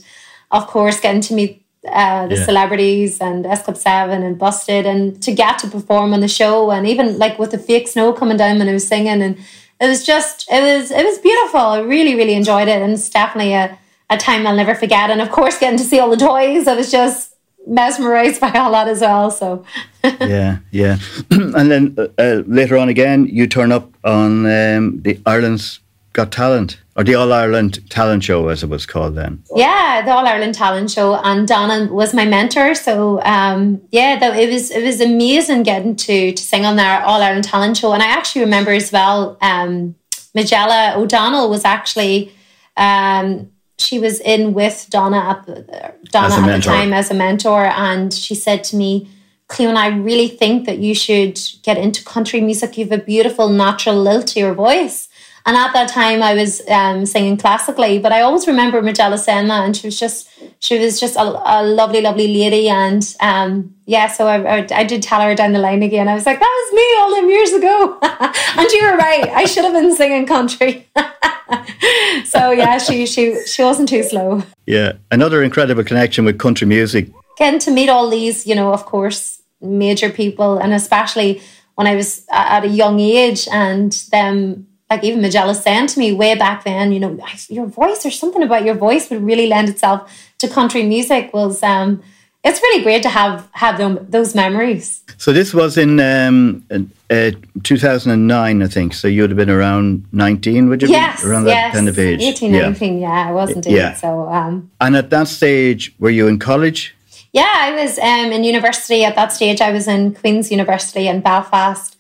of 0.50 0.66
course, 0.66 1.00
getting 1.00 1.20
to 1.22 1.34
meet 1.34 1.62
uh, 1.90 2.26
the 2.26 2.36
Yeah. 2.36 2.44
celebrities 2.44 3.20
and 3.20 3.46
S 3.46 3.62
Club 3.62 3.76
Seven 3.76 4.22
and 4.22 4.38
Busted, 4.38 4.84
and 4.86 5.20
to 5.22 5.32
get 5.32 5.58
to 5.60 5.66
perform 5.68 6.12
on 6.12 6.20
the 6.20 6.28
show, 6.28 6.70
and 6.70 6.86
even 6.86 7.18
like 7.18 7.38
with 7.38 7.50
the 7.52 7.58
fake 7.58 7.88
snow 7.88 8.12
coming 8.12 8.36
down 8.36 8.58
when 8.58 8.68
I 8.68 8.72
was 8.72 8.86
singing, 8.86 9.22
and 9.22 9.38
it 9.80 9.88
was 9.88 10.04
just 10.04 10.46
it 10.52 10.62
was 10.62 10.90
it 10.90 11.04
was 11.04 11.18
beautiful. 11.18 11.60
I 11.60 11.80
really, 11.80 12.14
really 12.14 12.34
enjoyed 12.34 12.68
it, 12.68 12.82
and 12.82 12.92
it's 12.92 13.08
definitely 13.08 13.54
a 13.54 13.78
a 14.10 14.18
time 14.18 14.46
I'll 14.46 14.56
never 14.56 14.74
forget. 14.74 15.08
And 15.10 15.20
of 15.22 15.30
course, 15.30 15.58
getting 15.58 15.78
to 15.78 15.84
see 15.84 16.00
all 16.00 16.10
the 16.10 16.16
toys, 16.16 16.66
I 16.66 16.74
was 16.74 16.90
just 16.90 17.34
mesmerized 17.66 18.40
by 18.40 18.50
all 18.52 18.72
that 18.72 18.88
as 18.88 19.00
well. 19.00 19.30
So, 19.30 19.64
yeah, 20.20 20.58
yeah. 20.72 20.98
and 21.30 21.70
then 21.70 21.94
uh, 21.96 22.08
uh, 22.18 22.42
later 22.46 22.76
on 22.76 22.88
again, 22.88 23.26
you 23.26 23.46
turn 23.46 23.70
up 23.72 23.88
on 24.04 24.44
um, 24.46 25.00
the 25.02 25.18
Ireland's 25.24 25.80
Got 26.12 26.32
Talent 26.32 26.78
or 27.00 27.04
the 27.04 27.14
All 27.14 27.32
Ireland 27.32 27.88
Talent 27.88 28.22
Show, 28.22 28.48
as 28.48 28.62
it 28.62 28.68
was 28.68 28.84
called 28.84 29.14
then. 29.14 29.42
Yeah, 29.56 30.02
the 30.04 30.12
All 30.12 30.26
Ireland 30.26 30.54
Talent 30.54 30.90
Show, 30.90 31.14
and 31.14 31.48
Dana 31.48 31.90
was 31.90 32.12
my 32.12 32.26
mentor. 32.26 32.74
So 32.74 33.22
um, 33.22 33.80
yeah, 33.90 34.18
though 34.18 34.34
it 34.34 34.50
was 34.50 34.70
it 34.70 34.84
was 34.84 35.00
amazing 35.00 35.62
getting 35.62 35.96
to 35.96 36.32
to 36.32 36.42
sing 36.42 36.66
on 36.66 36.76
their 36.76 37.02
All 37.02 37.22
Ireland 37.22 37.44
Talent 37.44 37.78
Show, 37.78 37.94
and 37.94 38.02
I 38.02 38.06
actually 38.06 38.42
remember 38.42 38.72
as 38.72 38.92
well. 38.92 39.38
Um, 39.40 39.94
Majella 40.34 40.94
O'Donnell 40.96 41.48
was 41.48 41.64
actually. 41.64 42.32
Um, 42.76 43.50
she 43.78 43.98
was 43.98 44.20
in 44.20 44.52
with 44.52 44.86
Dana 44.90 45.16
at 45.16 45.46
the, 45.46 45.94
Dana 46.12 46.34
at 46.34 46.56
the 46.56 46.62
time 46.62 46.92
as 46.92 47.10
a 47.10 47.14
mentor, 47.14 47.64
and 47.64 48.12
she 48.12 48.34
said 48.34 48.62
to 48.64 48.76
me, 48.76 49.08
Cleon, 49.48 49.74
I 49.74 49.88
really 49.88 50.28
think 50.28 50.66
that 50.66 50.80
you 50.80 50.94
should 50.94 51.40
get 51.62 51.78
into 51.78 52.04
country 52.04 52.42
music. 52.42 52.76
You 52.76 52.84
have 52.84 53.00
a 53.00 53.02
beautiful 53.02 53.48
natural 53.48 53.96
lilt 53.96 54.26
to 54.28 54.38
your 54.38 54.52
voice. 54.52 55.08
And 55.46 55.56
at 55.56 55.72
that 55.72 55.88
time, 55.88 56.22
I 56.22 56.34
was 56.34 56.60
um, 56.68 57.06
singing 57.06 57.36
classically, 57.36 57.98
but 57.98 58.12
I 58.12 58.20
always 58.20 58.46
remember 58.46 58.82
Majella 58.82 59.16
saying 59.18 59.48
that, 59.48 59.64
and 59.64 59.76
she 59.76 59.86
was 59.86 59.98
just 59.98 60.28
she 60.58 60.78
was 60.78 61.00
just 61.00 61.16
a, 61.16 61.22
a 61.22 61.64
lovely, 61.64 62.02
lovely 62.02 62.28
lady. 62.28 62.68
And 62.68 63.02
um, 63.20 63.74
yeah, 63.86 64.08
so 64.08 64.26
I, 64.26 64.58
I, 64.58 64.66
I, 64.72 64.84
did 64.84 65.02
tell 65.02 65.20
her 65.22 65.34
down 65.34 65.52
the 65.52 65.58
line 65.58 65.82
again. 65.82 66.08
I 66.08 66.14
was 66.14 66.26
like, 66.26 66.38
that 66.38 66.64
was 66.64 66.74
me 66.74 66.96
all 66.98 67.14
them 67.16 67.30
years 67.30 67.52
ago, 67.52 67.98
and 68.58 68.70
you 68.70 68.84
were 68.84 68.96
right. 68.96 69.28
I 69.30 69.44
should 69.44 69.64
have 69.64 69.72
been 69.72 69.94
singing 69.96 70.26
country. 70.26 70.86
so 72.24 72.50
yeah, 72.50 72.78
she 72.78 73.06
she 73.06 73.42
she 73.46 73.62
wasn't 73.62 73.88
too 73.88 74.02
slow. 74.02 74.42
Yeah, 74.66 74.92
another 75.10 75.42
incredible 75.42 75.84
connection 75.84 76.24
with 76.24 76.38
country 76.38 76.66
music. 76.66 77.08
Getting 77.38 77.60
to 77.60 77.70
meet 77.70 77.88
all 77.88 78.10
these, 78.10 78.46
you 78.46 78.54
know, 78.54 78.72
of 78.72 78.84
course, 78.84 79.40
major 79.62 80.10
people, 80.10 80.58
and 80.58 80.74
especially 80.74 81.40
when 81.76 81.86
I 81.86 81.94
was 81.94 82.26
at 82.30 82.64
a 82.64 82.68
young 82.68 83.00
age, 83.00 83.48
and 83.50 83.92
them 84.12 84.66
like 84.90 85.04
even 85.04 85.22
Majella 85.22 85.54
saying 85.54 85.86
to 85.88 85.98
me 85.98 86.12
way 86.12 86.34
back 86.34 86.64
then, 86.64 86.92
you 86.92 87.00
know, 87.00 87.16
your 87.48 87.66
voice 87.66 88.04
or 88.04 88.10
something 88.10 88.42
about 88.42 88.64
your 88.64 88.74
voice 88.74 89.08
would 89.08 89.22
really 89.22 89.46
lend 89.46 89.68
itself 89.68 90.12
to 90.38 90.48
country 90.48 90.82
music 90.82 91.32
was 91.32 91.62
um 91.62 92.02
it's 92.42 92.60
really 92.62 92.82
great 92.82 93.02
to 93.02 93.08
have 93.10 93.48
have 93.52 93.76
them, 93.76 94.06
those 94.08 94.34
memories. 94.34 95.02
So 95.18 95.32
this 95.32 95.52
was 95.52 95.76
in 95.76 96.00
um, 96.00 96.64
uh, 97.10 97.32
2009, 97.62 98.62
I 98.62 98.66
think. 98.66 98.94
So 98.94 99.08
you 99.08 99.22
would 99.22 99.30
have 99.30 99.36
been 99.36 99.50
around 99.50 100.06
19, 100.12 100.70
would 100.70 100.82
you? 100.82 100.88
Yes, 100.88 101.22
around 101.22 101.44
that 101.44 101.50
yes. 101.50 101.74
kind 101.74 101.88
of 101.88 101.98
age. 101.98 102.22
18, 102.22 102.54
yeah. 102.54 102.60
19, 102.62 102.98
yeah, 103.00 103.28
I 103.28 103.32
was 103.32 103.50
indeed. 103.50 103.76
Yeah. 103.76 103.94
So, 103.94 104.28
um, 104.30 104.70
and 104.80 104.96
at 104.96 105.10
that 105.10 105.28
stage, 105.28 105.94
were 105.98 106.08
you 106.08 106.28
in 106.28 106.38
college? 106.38 106.96
Yeah, 107.32 107.52
I 107.54 107.72
was 107.72 107.98
um, 107.98 108.32
in 108.32 108.42
university 108.42 109.04
at 109.04 109.14
that 109.16 109.32
stage. 109.32 109.60
I 109.60 109.70
was 109.70 109.86
in 109.86 110.14
Queen's 110.14 110.50
University 110.50 111.08
in 111.08 111.20
Belfast. 111.20 111.96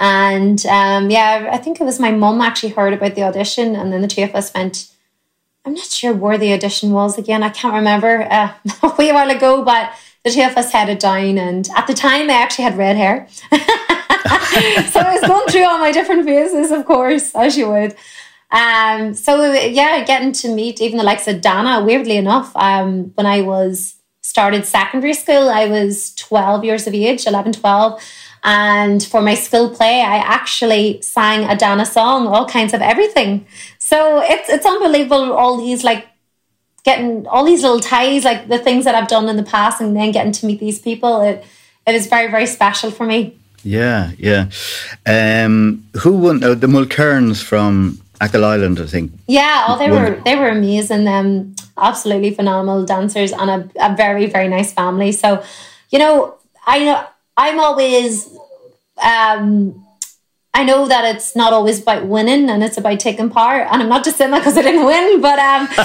And 0.00 0.64
um, 0.64 1.10
yeah, 1.10 1.50
I 1.52 1.58
think 1.58 1.80
it 1.80 1.84
was 1.84 2.00
my 2.00 2.10
mum 2.10 2.40
actually 2.40 2.72
heard 2.72 2.94
about 2.94 3.14
the 3.14 3.22
audition, 3.22 3.76
and 3.76 3.92
then 3.92 4.00
the 4.00 4.08
two 4.08 4.22
of 4.22 4.34
us 4.34 4.52
went. 4.52 4.88
I'm 5.62 5.74
not 5.74 5.84
sure 5.84 6.14
where 6.14 6.38
the 6.38 6.54
audition 6.54 6.92
was 6.92 7.18
again. 7.18 7.42
I 7.42 7.50
can't 7.50 7.74
remember 7.74 8.26
uh, 8.30 8.54
a 8.82 8.94
wee 8.96 9.12
while 9.12 9.30
ago, 9.30 9.62
but 9.62 9.92
the 10.24 10.30
two 10.30 10.40
of 10.42 10.56
us 10.56 10.72
headed 10.72 10.98
down. 10.98 11.36
And 11.36 11.68
at 11.76 11.86
the 11.86 11.92
time, 11.92 12.30
I 12.30 12.34
actually 12.34 12.64
had 12.64 12.78
red 12.78 12.96
hair. 12.96 13.28
so 13.50 15.00
I 15.00 15.18
was 15.20 15.28
going 15.28 15.48
through 15.48 15.66
all 15.66 15.78
my 15.78 15.92
different 15.92 16.24
phases, 16.24 16.70
of 16.70 16.86
course, 16.86 17.34
as 17.34 17.58
you 17.58 17.68
would. 17.68 17.94
Um, 18.50 19.12
so 19.12 19.52
yeah, 19.52 20.02
getting 20.04 20.32
to 20.32 20.54
meet 20.54 20.80
even 20.80 20.96
the 20.96 21.04
likes 21.04 21.28
of 21.28 21.42
Dana, 21.42 21.84
weirdly 21.84 22.16
enough, 22.16 22.52
um, 22.56 23.12
when 23.14 23.26
I 23.26 23.42
was 23.42 23.96
started 24.22 24.64
secondary 24.64 25.14
school, 25.14 25.48
I 25.50 25.66
was 25.66 26.14
12 26.14 26.64
years 26.64 26.86
of 26.86 26.94
age, 26.94 27.26
11, 27.26 27.52
12. 27.52 28.02
And 28.42 29.02
for 29.02 29.20
my 29.20 29.34
skill 29.34 29.74
play, 29.74 30.00
I 30.00 30.16
actually 30.16 31.02
sang 31.02 31.44
a 31.44 31.56
Dana 31.56 31.84
song, 31.84 32.26
all 32.26 32.46
kinds 32.46 32.72
of 32.72 32.80
everything. 32.80 33.46
So 33.78 34.22
it's 34.22 34.48
it's 34.48 34.64
unbelievable. 34.64 35.32
All 35.32 35.58
these 35.58 35.84
like 35.84 36.06
getting 36.84 37.26
all 37.26 37.44
these 37.44 37.62
little 37.62 37.80
ties, 37.80 38.24
like 38.24 38.48
the 38.48 38.58
things 38.58 38.84
that 38.84 38.94
I've 38.94 39.08
done 39.08 39.28
in 39.28 39.36
the 39.36 39.42
past, 39.42 39.80
and 39.80 39.94
then 39.94 40.10
getting 40.12 40.32
to 40.32 40.46
meet 40.46 40.60
these 40.60 40.78
people. 40.78 41.20
It 41.20 41.44
it 41.86 41.94
is 41.94 42.06
very 42.06 42.30
very 42.30 42.46
special 42.46 42.90
for 42.90 43.04
me. 43.04 43.36
Yeah, 43.62 44.12
yeah. 44.16 44.46
Um, 45.06 45.84
who 46.00 46.16
won 46.16 46.42
uh, 46.42 46.54
the 46.54 46.66
Mulcairns 46.66 47.42
from 47.42 48.00
Achill 48.22 48.44
Island? 48.44 48.80
I 48.80 48.86
think. 48.86 49.12
Yeah, 49.26 49.66
oh, 49.68 49.78
they 49.78 49.90
won. 49.90 50.02
were 50.02 50.20
they 50.24 50.36
were 50.36 50.48
amazing. 50.48 51.06
Um, 51.08 51.54
absolutely 51.76 52.30
phenomenal 52.30 52.84
dancers 52.84 53.32
and 53.32 53.50
a, 53.50 53.70
a 53.80 53.96
very 53.96 54.26
very 54.26 54.48
nice 54.48 54.72
family. 54.72 55.12
So, 55.12 55.42
you 55.90 55.98
know, 55.98 56.36
I 56.66 56.84
know 56.84 57.06
I'm 57.36 57.58
always, 57.58 58.28
um, 59.02 59.86
I 60.52 60.64
know 60.64 60.88
that 60.88 61.14
it's 61.14 61.36
not 61.36 61.52
always 61.52 61.80
about 61.80 62.06
winning 62.06 62.50
and 62.50 62.62
it's 62.62 62.76
about 62.76 63.00
taking 63.00 63.30
part. 63.30 63.68
And 63.70 63.82
I'm 63.82 63.88
not 63.88 64.04
just 64.04 64.18
saying 64.18 64.32
that 64.32 64.40
because 64.40 64.58
I 64.58 64.62
didn't 64.62 64.84
win, 64.84 65.20
but 65.20 65.38
um, 65.38 65.66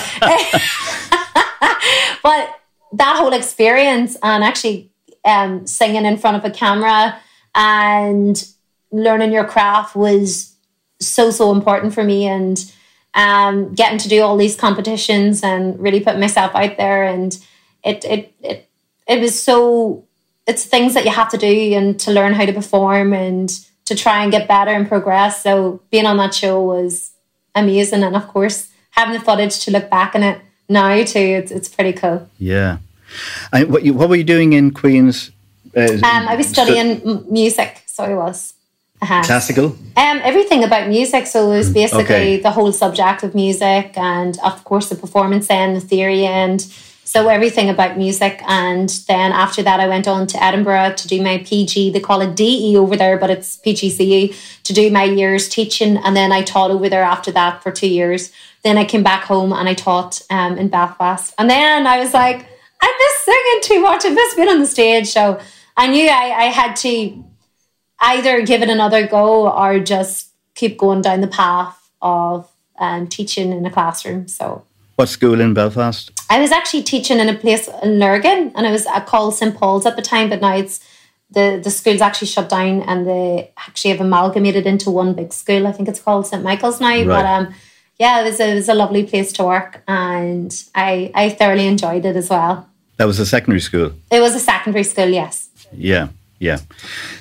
but 2.24 2.60
that 2.94 3.16
whole 3.18 3.34
experience 3.34 4.18
and 4.24 4.44
actually 4.44 4.90
um, 5.24 5.68
singing 5.68 6.06
in 6.06 6.18
front 6.18 6.38
of 6.38 6.46
a 6.46 6.50
camera 6.50 7.20
and 7.54 8.44
learning 8.92 9.32
your 9.32 9.46
craft 9.46 9.96
was 9.96 10.56
so 11.00 11.32
so 11.32 11.52
important 11.52 11.94
for 11.94 12.04
me 12.04 12.26
and 12.26 12.72
um, 13.14 13.74
getting 13.74 13.98
to 13.98 14.10
do 14.10 14.22
all 14.22 14.38
these 14.38 14.56
competitions 14.56 15.44
and 15.44 15.80
really 15.80 16.00
put 16.00 16.20
myself 16.20 16.54
out 16.56 16.78
there 16.78 17.04
and 17.04 17.38
it 17.84 18.04
it 18.06 18.34
it, 18.42 18.70
it 19.08 19.20
was 19.20 19.42
so 19.42 20.06
it's 20.48 20.66
things 20.66 20.94
that 20.94 21.06
you 21.06 21.12
have 21.12 21.30
to 21.30 21.38
do 21.38 21.74
and 21.74 22.00
to 22.00 22.12
learn 22.12 22.34
how 22.34 22.46
to 22.46 22.54
perform 22.54 23.14
and 23.14 23.50
to 23.86 23.96
try 23.96 24.24
and 24.24 24.32
get 24.32 24.48
better 24.48 24.72
and 24.72 24.88
progress. 24.88 25.44
So 25.44 25.82
being 25.92 26.06
on 26.06 26.18
that 26.18 26.34
show 26.34 26.62
was 26.62 27.12
amazing, 27.54 28.04
and 28.04 28.16
of 28.16 28.28
course 28.28 28.70
having 28.92 29.14
the 29.14 29.20
footage 29.20 29.60
to 29.66 29.72
look 29.72 29.90
back 29.90 30.16
on 30.16 30.24
it 30.24 30.42
now 30.68 31.04
too, 31.04 31.20
it's 31.20 31.52
it's 31.52 31.70
pretty 31.70 31.94
cool. 31.94 32.30
Yeah. 32.38 32.78
And 33.54 33.72
what 33.72 33.84
you, 33.84 33.94
what 33.94 34.10
were 34.10 34.16
you 34.16 34.24
doing 34.24 34.54
in 34.54 34.72
Queens? 34.72 35.32
Uh, 35.76 35.94
um, 35.94 36.28
I 36.28 36.36
was 36.36 36.48
studying 36.48 37.00
stu- 37.00 37.26
music, 37.30 37.84
so 37.86 38.04
I 38.04 38.16
was. 38.16 38.54
Uh-huh. 39.02 39.24
Classical? 39.24 39.66
Um, 39.98 40.22
everything 40.24 40.64
about 40.64 40.88
music. 40.88 41.28
So 41.28 41.52
it 41.52 41.58
was 41.58 41.70
basically 41.70 42.04
okay. 42.04 42.40
the 42.40 42.52
whole 42.52 42.72
subject 42.72 43.24
of 43.24 43.36
music, 43.36 43.98
and 43.98 44.38
of 44.44 44.64
course 44.64 44.90
the 44.90 44.96
performance 44.96 45.50
and 45.50 45.76
the 45.76 45.82
theory 45.82 46.26
and 46.26 46.62
so 47.06 47.30
everything 47.30 47.70
about 47.70 47.98
music. 47.98 48.42
And 48.48 48.90
then 49.08 49.32
after 49.32 49.62
that, 49.62 49.80
I 49.80 49.88
went 49.88 50.08
on 50.08 50.26
to 50.26 50.44
Edinburgh 50.44 50.96
to 50.98 51.08
do 51.08 51.22
my 51.22 51.38
PG. 51.38 51.92
They 51.92 52.00
call 52.00 52.20
it 52.22 52.36
DE 52.36 52.76
over 52.76 52.98
there, 52.98 53.18
but 53.20 53.30
it's 53.30 53.58
PGCE 53.58 54.36
to 54.64 54.74
do 54.74 54.90
my 54.90 55.04
years 55.04 55.48
teaching. 55.48 55.98
And 55.98 56.18
then 56.18 56.32
I 56.32 56.42
taught 56.42 56.72
over 56.72 56.90
there 56.90 57.04
after 57.04 57.32
that 57.32 57.62
for 57.62 57.72
two 57.72 57.88
years. 57.88 58.32
Then 58.64 58.80
I 58.80 58.86
came 58.86 59.04
back 59.04 59.24
home 59.24 59.54
and 59.54 59.70
I 59.70 59.76
taught 59.76 60.24
um, 60.32 60.58
in 60.58 60.68
Belfast. 60.70 61.32
And 61.38 61.48
then 61.48 61.86
I 61.86 62.00
was 62.00 62.12
like, 62.12 62.38
I've 62.82 62.96
miss 63.00 63.18
singing 63.20 63.62
too 63.62 63.82
much. 63.82 64.04
I 64.04 64.10
miss 64.10 64.34
being 64.34 64.50
on 64.50 64.60
the 64.60 64.66
stage. 64.66 65.08
So 65.08 65.40
I 65.78 65.86
knew 65.86 66.10
I, 66.10 66.32
I 66.36 66.46
had 66.46 66.76
to 66.78 67.24
either 68.02 68.42
give 68.42 68.64
it 68.64 68.70
another 68.70 69.06
go 69.06 69.52
or 69.52 69.80
just 69.80 70.32
keep 70.56 70.80
going 70.80 71.04
down 71.04 71.22
the 71.22 71.28
path 71.28 71.92
of 72.02 72.50
um, 72.80 73.08
teaching 73.08 73.52
in 73.52 73.64
a 73.64 73.70
classroom. 73.70 74.28
So 74.28 74.66
what 74.96 75.10
school 75.10 75.42
in 75.42 75.54
Belfast? 75.54 76.12
I 76.30 76.40
was 76.40 76.52
actually 76.52 76.84
teaching 76.84 77.20
in 77.20 77.30
a 77.30 77.34
place 77.34 77.70
in 77.84 78.00
Lurgan, 78.00 78.52
and 78.56 78.66
it 78.66 78.72
was 78.72 78.88
called 79.06 79.36
St 79.36 79.56
Paul's 79.56 79.86
at 79.86 79.96
the 79.96 80.02
time. 80.02 80.30
But 80.30 80.42
now 80.42 80.56
it's 80.56 80.80
the 81.30 81.60
the 81.64 81.70
school's 81.70 82.02
actually 82.02 82.28
shut 82.28 82.50
down, 82.50 82.82
and 82.84 83.08
they 83.08 83.52
actually 83.58 83.92
have 83.92 84.02
amalgamated 84.02 84.66
into 84.66 84.90
one 84.90 85.14
big 85.14 85.34
school. 85.34 85.68
I 85.68 85.72
think 85.72 85.90
it's 85.90 86.00
called 86.00 86.28
St 86.28 86.44
Michael's 86.44 86.80
now. 86.80 86.88
Right. 86.88 87.08
But 87.08 87.26
um, 87.26 87.54
yeah, 88.00 88.22
it 88.22 88.26
was 88.26 88.40
a, 88.40 88.52
it 88.52 88.56
was 88.56 88.70
a 88.70 88.74
lovely 88.74 89.06
place 89.06 89.32
to 89.34 89.44
work, 89.44 89.84
and 89.88 90.52
I 90.74 91.12
I 91.14 91.30
thoroughly 91.30 91.68
enjoyed 91.68 92.06
it 92.06 92.16
as 92.16 92.30
well. 92.30 92.70
That 92.98 93.06
was 93.06 93.20
a 93.20 93.26
secondary 93.26 93.60
school. 93.60 93.92
It 94.10 94.22
was 94.22 94.36
a 94.36 94.40
secondary 94.40 94.84
school, 94.84 95.10
yes. 95.10 95.50
Yeah, 95.74 96.08
yeah. 96.40 96.60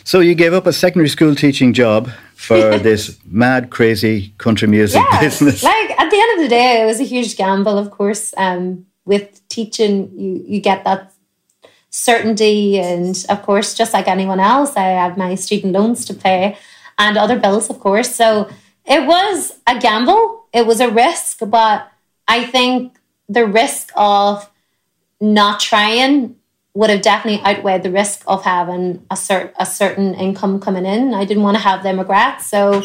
So 0.05 0.21
you 0.21 0.35
gave 0.35 0.53
up 0.53 0.67
a 0.67 0.73
secondary 0.73 1.09
school 1.09 1.35
teaching 1.35 1.73
job 1.73 2.11
for 2.35 2.79
this 2.89 3.19
mad, 3.25 3.71
crazy 3.71 4.35
country 4.39 4.69
music 4.69 5.03
yeah, 5.11 5.21
business. 5.21 5.63
Like 5.63 5.91
at 5.91 6.11
the 6.11 6.19
end 6.19 6.39
of 6.39 6.45
the 6.45 6.49
day, 6.49 6.83
it 6.83 6.87
was 6.87 7.01
a 7.01 7.05
huge 7.05 7.37
gamble. 7.37 7.79
Of 7.79 7.91
course, 7.91 8.35
um, 8.37 8.87
with 9.05 9.47
teaching, 9.49 10.11
you 10.19 10.45
you 10.47 10.61
get 10.61 10.85
that 10.85 11.13
certainty, 11.91 12.79
and 12.79 13.25
of 13.29 13.43
course, 13.43 13.75
just 13.75 13.93
like 13.93 14.09
anyone 14.09 14.41
else, 14.41 14.77
I 14.77 14.85
have 14.85 15.17
my 15.17 15.35
student 15.37 15.73
loans 15.73 16.05
to 16.07 16.15
pay 16.15 16.57
and 16.99 17.17
other 17.17 17.39
bills, 17.39 17.71
of 17.71 17.81
course. 17.81 18.15
So 18.15 18.49
it 18.85 19.07
was 19.07 19.59
a 19.67 19.79
gamble. 19.79 20.47
It 20.53 20.67
was 20.67 20.81
a 20.81 20.91
risk, 20.91 21.39
but 21.47 21.91
I 22.29 22.45
think 22.45 22.97
the 23.29 23.47
risk 23.47 23.91
of 23.97 24.49
not 25.21 25.61
trying 25.61 26.37
would 26.75 26.91
have 26.91 27.03
definitely 27.03 27.45
outweighed 27.47 27.85
the 27.85 27.91
risk 27.91 28.25
of 28.27 28.43
having 28.43 29.05
a, 29.11 29.15
cert, 29.15 29.53
a 29.59 29.65
certain 29.65 30.15
income 30.15 30.59
coming 30.61 30.85
in. 30.85 31.15
I 31.15 31.25
didn't 31.25 31.45
want 31.45 31.57
to 31.57 31.63
have 31.63 31.85
them 31.85 31.99
regret. 31.99 32.43
So 32.43 32.83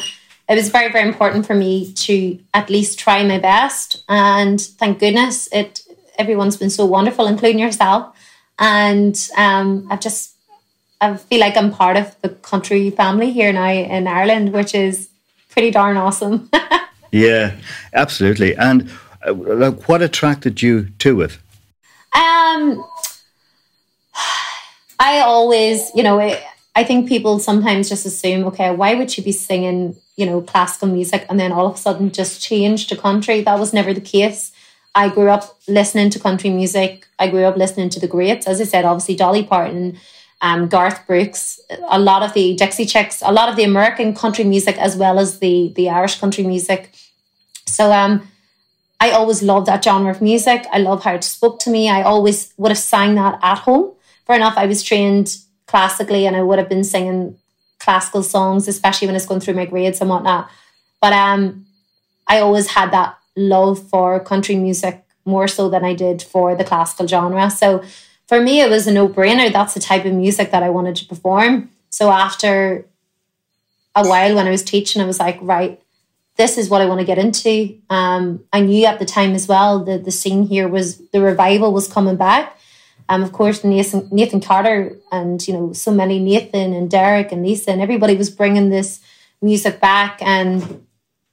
it 0.47 0.55
was 0.55 0.69
very, 0.69 0.91
very 0.91 1.07
important 1.07 1.47
for 1.47 1.55
me 1.55 1.91
to 1.93 2.39
at 2.53 2.69
least 2.69 2.99
try 2.99 3.23
my 3.23 3.39
best. 3.39 4.03
And 4.07 4.61
thank 4.61 4.99
goodness 4.99 5.49
it 5.51 5.81
everyone's 6.19 6.57
been 6.57 6.69
so 6.69 6.85
wonderful, 6.85 7.25
including 7.25 7.59
yourself. 7.59 8.15
And 8.59 9.17
um, 9.37 9.87
I've 9.89 10.01
just 10.01 10.35
I 11.01 11.15
feel 11.15 11.39
like 11.39 11.55
I'm 11.55 11.71
part 11.71 11.95
of 11.95 12.15
the 12.21 12.29
country 12.29 12.89
family 12.89 13.31
here 13.31 13.53
now 13.53 13.69
in 13.69 14.05
Ireland, 14.05 14.51
which 14.51 14.75
is 14.75 15.09
pretty 15.49 15.71
darn 15.71 15.95
awesome. 15.95 16.49
yeah, 17.11 17.55
absolutely. 17.93 18.55
And 18.55 18.91
uh, 19.25 19.33
like, 19.33 19.87
what 19.87 20.01
attracted 20.01 20.61
you 20.61 20.89
to 20.99 21.21
it? 21.21 21.37
Um, 22.13 22.83
I 24.99 25.19
always, 25.19 25.91
you 25.95 26.03
know, 26.03 26.19
I 26.75 26.83
think 26.83 27.07
people 27.07 27.39
sometimes 27.39 27.89
just 27.89 28.05
assume, 28.05 28.43
okay, 28.45 28.71
why 28.71 28.95
would 28.95 29.17
you 29.17 29.23
be 29.23 29.31
singing, 29.31 29.95
you 30.17 30.25
know, 30.25 30.41
classical 30.41 30.89
music 30.89 31.25
and 31.29 31.39
then 31.39 31.51
all 31.51 31.67
of 31.67 31.75
a 31.75 31.77
sudden 31.77 32.11
just 32.11 32.41
change 32.41 32.87
to 32.87 32.95
country? 32.95 33.41
That 33.41 33.59
was 33.59 33.73
never 33.73 33.93
the 33.93 34.01
case. 34.01 34.51
I 34.95 35.09
grew 35.09 35.29
up 35.29 35.57
listening 35.67 36.09
to 36.11 36.19
country 36.19 36.49
music. 36.49 37.07
I 37.17 37.29
grew 37.29 37.45
up 37.45 37.55
listening 37.55 37.89
to 37.91 37.99
the 37.99 38.07
greats, 38.07 38.47
as 38.47 38.59
I 38.59 38.65
said, 38.65 38.85
obviously 38.85 39.15
Dolly 39.15 39.43
Parton, 39.43 39.97
um, 40.41 40.67
Garth 40.67 41.05
Brooks, 41.07 41.59
a 41.89 41.99
lot 41.99 42.23
of 42.23 42.33
the 42.33 42.55
Dixie 42.55 42.85
Chicks, 42.85 43.21
a 43.23 43.31
lot 43.31 43.49
of 43.49 43.55
the 43.55 43.63
American 43.63 44.13
country 44.13 44.43
music 44.43 44.77
as 44.77 44.95
well 44.95 45.19
as 45.19 45.39
the 45.39 45.71
the 45.75 45.89
Irish 45.89 46.19
country 46.19 46.43
music. 46.43 46.91
So 47.65 47.91
um, 47.91 48.27
I 48.99 49.11
always 49.11 49.43
loved 49.43 49.67
that 49.67 49.83
genre 49.83 50.11
of 50.11 50.21
music. 50.21 50.65
I 50.71 50.79
love 50.79 51.03
how 51.03 51.15
it 51.15 51.23
spoke 51.23 51.59
to 51.61 51.69
me. 51.69 51.89
I 51.89 52.01
always 52.01 52.53
would 52.57 52.71
have 52.71 52.77
sang 52.77 53.15
that 53.15 53.39
at 53.41 53.59
home. 53.59 53.93
Fair 54.29 54.35
enough, 54.35 54.57
I 54.57 54.67
was 54.67 54.83
trained 54.83 55.37
classically 55.65 56.27
and 56.27 56.35
I 56.35 56.43
would 56.43 56.59
have 56.59 56.69
been 56.69 56.83
singing 56.83 57.35
classical 57.79 58.21
songs, 58.21 58.67
especially 58.67 59.07
when 59.07 59.15
it's 59.15 59.25
going 59.25 59.39
through 59.41 59.55
my 59.55 59.65
grades 59.65 60.01
and 60.01 60.09
whatnot. 60.11 60.51
But 61.01 61.13
um, 61.13 61.65
I 62.27 62.39
always 62.39 62.67
had 62.67 62.91
that 62.91 63.17
love 63.35 63.89
for 63.89 64.19
country 64.19 64.55
music 64.55 65.03
more 65.25 65.47
so 65.47 65.67
than 65.67 65.83
I 65.83 65.95
did 65.95 66.21
for 66.21 66.55
the 66.55 66.63
classical 66.63 67.07
genre. 67.07 67.49
So 67.49 67.83
for 68.27 68.39
me, 68.39 68.61
it 68.61 68.69
was 68.69 68.85
a 68.85 68.93
no 68.93 69.09
brainer. 69.09 69.51
That's 69.51 69.73
the 69.73 69.79
type 69.79 70.05
of 70.05 70.13
music 70.13 70.51
that 70.51 70.61
I 70.61 70.69
wanted 70.69 70.95
to 70.97 71.05
perform. 71.07 71.71
So 71.89 72.11
after 72.11 72.85
a 73.95 74.07
while, 74.07 74.35
when 74.35 74.45
I 74.45 74.51
was 74.51 74.61
teaching, 74.61 75.01
I 75.01 75.05
was 75.05 75.19
like, 75.19 75.39
right, 75.41 75.81
this 76.35 76.59
is 76.59 76.69
what 76.69 76.81
I 76.81 76.85
want 76.85 76.99
to 76.99 77.05
get 77.05 77.17
into. 77.17 77.79
Um, 77.89 78.43
I 78.53 78.59
knew 78.59 78.85
at 78.85 78.99
the 78.99 79.05
time 79.05 79.33
as 79.33 79.47
well 79.47 79.83
that 79.85 80.05
the 80.05 80.11
scene 80.11 80.45
here 80.45 80.67
was 80.67 80.99
the 81.09 81.19
revival 81.19 81.73
was 81.73 81.87
coming 81.87 82.15
back. 82.15 82.57
Um, 83.09 83.23
of 83.23 83.31
course, 83.31 83.63
Nathan, 83.63 84.07
Nathan 84.11 84.39
Carter 84.39 84.95
and 85.11 85.45
you 85.47 85.53
know 85.53 85.73
so 85.73 85.91
many 85.91 86.19
Nathan 86.19 86.73
and 86.73 86.89
Derek 86.89 87.31
and 87.31 87.43
Lisa 87.43 87.71
and 87.71 87.81
everybody 87.81 88.15
was 88.15 88.29
bringing 88.29 88.69
this 88.69 89.01
music 89.41 89.79
back, 89.81 90.19
and 90.21 90.85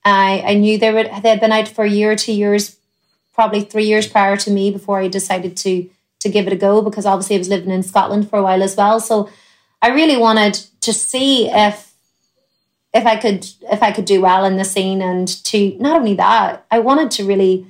I 0.03 0.43
I 0.45 0.53
knew 0.55 0.79
they 0.79 0.91
were 0.91 1.03
they 1.03 1.29
had 1.29 1.39
been 1.39 1.51
out 1.51 1.67
for 1.67 1.85
a 1.85 1.89
year 1.89 2.11
or 2.11 2.15
two 2.15 2.33
years, 2.33 2.77
probably 3.33 3.61
three 3.61 3.85
years 3.85 4.07
prior 4.07 4.35
to 4.37 4.51
me 4.51 4.71
before 4.71 4.99
I 4.99 5.07
decided 5.07 5.55
to 5.57 5.87
to 6.21 6.29
give 6.29 6.47
it 6.47 6.53
a 6.53 6.57
go 6.57 6.81
because 6.81 7.05
obviously 7.05 7.35
I 7.35 7.39
was 7.39 7.49
living 7.49 7.69
in 7.69 7.83
Scotland 7.83 8.27
for 8.27 8.39
a 8.39 8.43
while 8.43 8.63
as 8.63 8.75
well. 8.75 8.99
So 8.99 9.29
I 9.79 9.89
really 9.89 10.17
wanted 10.17 10.55
to 10.81 10.91
see 10.93 11.47
if 11.47 11.93
if 12.91 13.05
I 13.05 13.17
could 13.17 13.45
if 13.71 13.83
I 13.83 13.91
could 13.91 14.05
do 14.05 14.21
well 14.21 14.45
in 14.45 14.57
the 14.57 14.65
scene 14.65 15.03
and 15.03 15.27
to 15.45 15.77
not 15.79 15.97
only 15.97 16.15
that, 16.15 16.65
I 16.71 16.79
wanted 16.79 17.11
to 17.11 17.25
really 17.25 17.67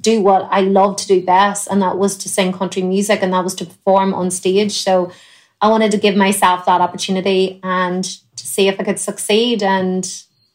do 0.00 0.20
what 0.20 0.48
I 0.50 0.62
love 0.62 0.96
to 0.96 1.06
do 1.06 1.24
best, 1.24 1.68
and 1.70 1.82
that 1.82 1.98
was 1.98 2.16
to 2.18 2.28
sing 2.28 2.52
country 2.52 2.82
music 2.82 3.20
and 3.22 3.32
that 3.32 3.44
was 3.44 3.54
to 3.56 3.66
perform 3.66 4.14
on 4.14 4.30
stage. 4.30 4.72
So 4.72 5.12
I 5.60 5.68
wanted 5.68 5.90
to 5.92 5.98
give 5.98 6.16
myself 6.16 6.64
that 6.66 6.80
opportunity 6.80 7.60
and 7.62 8.04
to 8.04 8.46
see 8.46 8.68
if 8.68 8.80
I 8.80 8.84
could 8.84 8.98
succeed. 8.98 9.62
And 9.62 10.10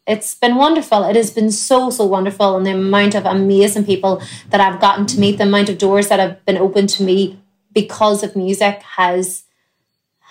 it's 0.08 0.36
been 0.36 0.56
wonderful. 0.56 1.04
It 1.04 1.16
has 1.16 1.32
been 1.32 1.52
so, 1.52 1.90
so 1.90 2.06
wonderful. 2.06 2.58
And 2.58 2.66
the 2.66 2.72
amount 2.72 3.16
of 3.16 3.26
amazing 3.26 3.86
people 3.86 4.22
that 4.50 4.60
I've 4.60 4.82
gotten 4.82 5.06
to 5.08 5.20
meet, 5.20 5.38
the 5.38 5.44
amount 5.44 5.70
of 5.70 5.78
doors 5.78 6.10
that 6.10 6.20
have 6.20 6.44
been 6.46 6.58
opened 6.58 6.90
to 6.90 7.04
me 7.04 7.40
because 7.74 8.24
of 8.24 8.36
music 8.36 8.82
has 8.82 9.44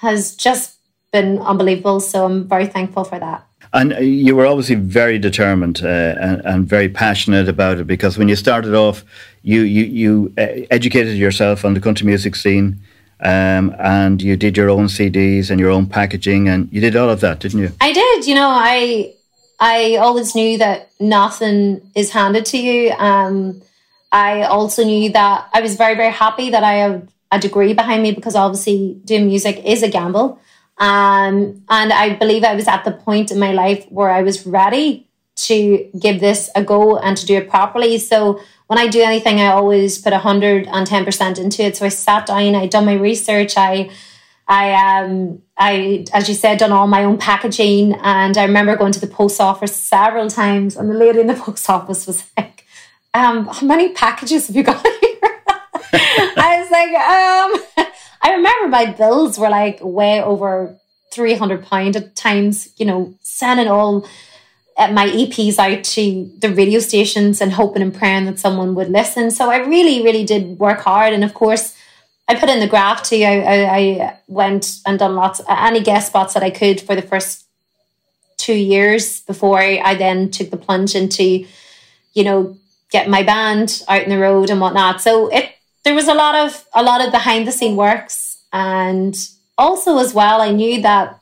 has 0.00 0.34
just 0.34 0.76
been 1.12 1.38
unbelievable. 1.38 2.00
So 2.00 2.26
I'm 2.26 2.46
very 2.46 2.66
thankful 2.66 3.04
for 3.04 3.18
that. 3.18 3.46
And 3.72 3.92
you 4.00 4.36
were 4.36 4.46
obviously 4.46 4.76
very 4.76 5.18
determined 5.18 5.82
uh, 5.82 5.88
and, 6.20 6.40
and, 6.44 6.66
very 6.66 6.88
passionate 6.88 7.48
about 7.48 7.78
it 7.78 7.86
because 7.86 8.16
when 8.16 8.28
you 8.28 8.36
started 8.36 8.74
off, 8.74 9.04
you 9.42 9.62
you, 9.62 9.84
you 9.84 10.34
uh, 10.38 10.66
educated 10.70 11.16
yourself 11.16 11.64
on 11.64 11.74
the 11.74 11.80
country 11.80 12.06
music 12.06 12.36
scene. 12.36 12.80
Um, 13.20 13.74
and 13.78 14.20
you 14.20 14.36
did 14.36 14.58
your 14.58 14.68
own 14.68 14.86
CDs 14.86 15.50
and 15.50 15.58
your 15.58 15.70
own 15.70 15.86
packaging, 15.86 16.48
and 16.48 16.68
you 16.70 16.82
did 16.82 16.96
all 16.96 17.08
of 17.08 17.20
that, 17.20 17.40
didn't 17.40 17.60
you? 17.60 17.72
I 17.80 17.92
did. 17.92 18.26
You 18.26 18.34
know, 18.34 18.50
I 18.50 19.14
I 19.58 19.96
always 19.96 20.34
knew 20.34 20.58
that 20.58 20.90
nothing 21.00 21.90
is 21.94 22.10
handed 22.10 22.44
to 22.46 22.58
you. 22.58 22.92
Um, 22.92 23.62
I 24.12 24.42
also 24.42 24.84
knew 24.84 25.10
that 25.12 25.48
I 25.52 25.60
was 25.60 25.76
very, 25.76 25.94
very 25.94 26.12
happy 26.12 26.50
that 26.50 26.62
I 26.62 26.74
have 26.74 27.08
a 27.32 27.38
degree 27.38 27.72
behind 27.72 28.02
me 28.02 28.12
because 28.12 28.36
obviously 28.36 29.00
doing 29.04 29.26
music 29.26 29.62
is 29.64 29.82
a 29.82 29.88
gamble. 29.88 30.40
Um, 30.78 31.62
and 31.68 31.92
I 31.92 32.14
believe 32.16 32.44
I 32.44 32.54
was 32.54 32.68
at 32.68 32.84
the 32.84 32.92
point 32.92 33.30
in 33.30 33.38
my 33.38 33.52
life 33.52 33.86
where 33.90 34.10
I 34.10 34.22
was 34.22 34.46
ready 34.46 35.08
to 35.36 35.90
give 35.98 36.20
this 36.20 36.50
a 36.54 36.62
go 36.62 36.98
and 36.98 37.16
to 37.16 37.26
do 37.26 37.36
it 37.36 37.48
properly. 37.48 37.98
So 37.98 38.40
when 38.66 38.78
I 38.78 38.88
do 38.88 39.02
anything, 39.02 39.40
I 39.40 39.46
always 39.46 39.98
put 39.98 40.12
110% 40.12 41.38
into 41.38 41.62
it. 41.62 41.76
So 41.76 41.86
I 41.86 41.88
sat 41.88 42.26
down, 42.26 42.54
I 42.54 42.66
done 42.66 42.84
my 42.86 42.94
research, 42.94 43.56
I 43.56 43.90
I 44.48 45.00
um 45.00 45.42
I 45.58 46.04
as 46.12 46.28
you 46.28 46.34
said 46.34 46.58
done 46.58 46.70
all 46.70 46.86
my 46.86 47.02
own 47.02 47.18
packaging 47.18 47.94
and 47.94 48.38
I 48.38 48.44
remember 48.44 48.76
going 48.76 48.92
to 48.92 49.00
the 49.00 49.08
post 49.08 49.40
office 49.40 49.74
several 49.74 50.30
times 50.30 50.76
and 50.76 50.88
the 50.88 50.94
lady 50.94 51.20
in 51.20 51.26
the 51.26 51.34
post 51.46 51.68
office 51.68 52.06
was 52.06 52.24
like, 52.36 52.64
um, 53.12 53.46
how 53.46 53.66
many 53.66 53.92
packages 53.92 54.46
have 54.46 54.56
you 54.56 54.62
got 54.62 54.80
here? 54.82 55.18
I 55.92 56.60
was 56.60 56.70
like, 56.70 57.86
um 57.86 57.86
I 58.26 58.32
remember 58.32 58.66
my 58.66 58.86
bills 58.86 59.38
were 59.38 59.48
like 59.48 59.78
way 59.80 60.20
over 60.20 60.76
three 61.12 61.34
hundred 61.34 61.62
pound 61.62 61.94
at 61.94 62.16
times, 62.16 62.68
you 62.76 62.84
know, 62.84 63.14
sending 63.22 63.68
all 63.68 64.04
uh, 64.76 64.90
my 64.90 65.06
EPs 65.06 65.60
out 65.60 65.84
to 65.84 66.28
the 66.38 66.52
radio 66.52 66.80
stations 66.80 67.40
and 67.40 67.52
hoping 67.52 67.82
and 67.82 67.94
praying 67.94 68.24
that 68.24 68.40
someone 68.40 68.74
would 68.74 68.90
listen. 68.90 69.30
So 69.30 69.48
I 69.48 69.58
really, 69.58 70.02
really 70.02 70.24
did 70.24 70.58
work 70.58 70.80
hard. 70.80 71.12
And 71.12 71.22
of 71.22 71.34
course, 71.34 71.76
I 72.26 72.34
put 72.34 72.50
in 72.50 72.58
the 72.58 72.66
graft 72.66 73.04
too. 73.06 73.22
I, 73.22 73.42
I, 73.42 73.76
I 73.76 74.18
went 74.26 74.80
and 74.84 74.98
done 74.98 75.14
lots, 75.14 75.40
any 75.48 75.80
guest 75.80 76.08
spots 76.08 76.34
that 76.34 76.42
I 76.42 76.50
could 76.50 76.80
for 76.80 76.96
the 76.96 77.02
first 77.02 77.44
two 78.38 78.56
years 78.56 79.20
before 79.20 79.60
I 79.60 79.94
then 79.94 80.32
took 80.32 80.50
the 80.50 80.56
plunge 80.56 80.96
into, 80.96 81.46
you 82.12 82.24
know, 82.24 82.56
getting 82.90 83.12
my 83.12 83.22
band 83.22 83.84
out 83.86 84.02
in 84.02 84.10
the 84.10 84.18
road 84.18 84.50
and 84.50 84.60
whatnot. 84.60 85.00
So 85.00 85.28
it 85.28 85.55
there 85.86 85.94
was 85.94 86.08
a 86.08 86.14
lot 86.14 86.34
of 86.34 86.66
a 86.74 86.82
lot 86.82 87.00
of 87.00 87.12
behind 87.12 87.46
the 87.46 87.52
scene 87.52 87.76
works, 87.76 88.42
and 88.52 89.14
also 89.56 89.98
as 89.98 90.12
well, 90.12 90.40
I 90.42 90.50
knew 90.50 90.82
that 90.82 91.20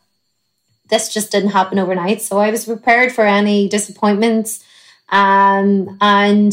this 0.88 1.12
just 1.12 1.30
didn't 1.30 1.50
happen 1.50 1.78
overnight. 1.78 2.22
So 2.22 2.38
I 2.38 2.50
was 2.50 2.64
prepared 2.64 3.12
for 3.12 3.26
any 3.26 3.68
disappointments, 3.68 4.64
um, 5.10 5.98
and 6.00 6.52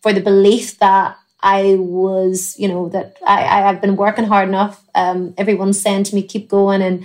for 0.00 0.12
the 0.12 0.20
belief 0.20 0.78
that 0.78 1.18
I 1.42 1.74
was, 1.74 2.54
you 2.56 2.68
know, 2.68 2.88
that 2.90 3.16
I, 3.26 3.38
I 3.42 3.60
have 3.62 3.80
been 3.80 3.96
working 3.96 4.26
hard 4.26 4.48
enough. 4.48 4.80
Um, 4.94 5.34
everyone's 5.36 5.80
saying 5.80 6.04
to 6.04 6.14
me, 6.14 6.22
keep 6.22 6.48
going. 6.48 6.82
And 6.82 7.04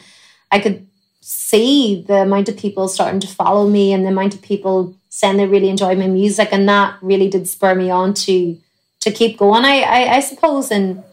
I 0.52 0.60
could 0.60 0.86
see 1.22 2.04
the 2.08 2.22
amount 2.22 2.50
of 2.50 2.58
people 2.58 2.88
starting 2.88 3.20
to 3.22 3.28
follow 3.28 3.68
me 3.68 3.94
and 3.94 4.06
the 4.06 4.10
amount 4.10 4.36
of 4.36 4.44
people 4.44 4.96
saying 5.10 5.38
they 5.38 5.48
really 5.48 5.70
enjoy 5.70 5.96
my 5.96 6.06
music. 6.06 6.50
And 6.52 6.70
that 6.70 6.98
really 7.02 7.30
did 7.30 7.48
spur 7.48 7.74
me 7.74 7.90
on 7.90 8.14
to 8.26 8.58
to 9.02 9.12
keep 9.12 9.38
going, 9.38 9.66
I, 9.66 9.82
I, 9.82 10.16
I 10.16 10.20
suppose. 10.20 10.72
And 10.72 11.04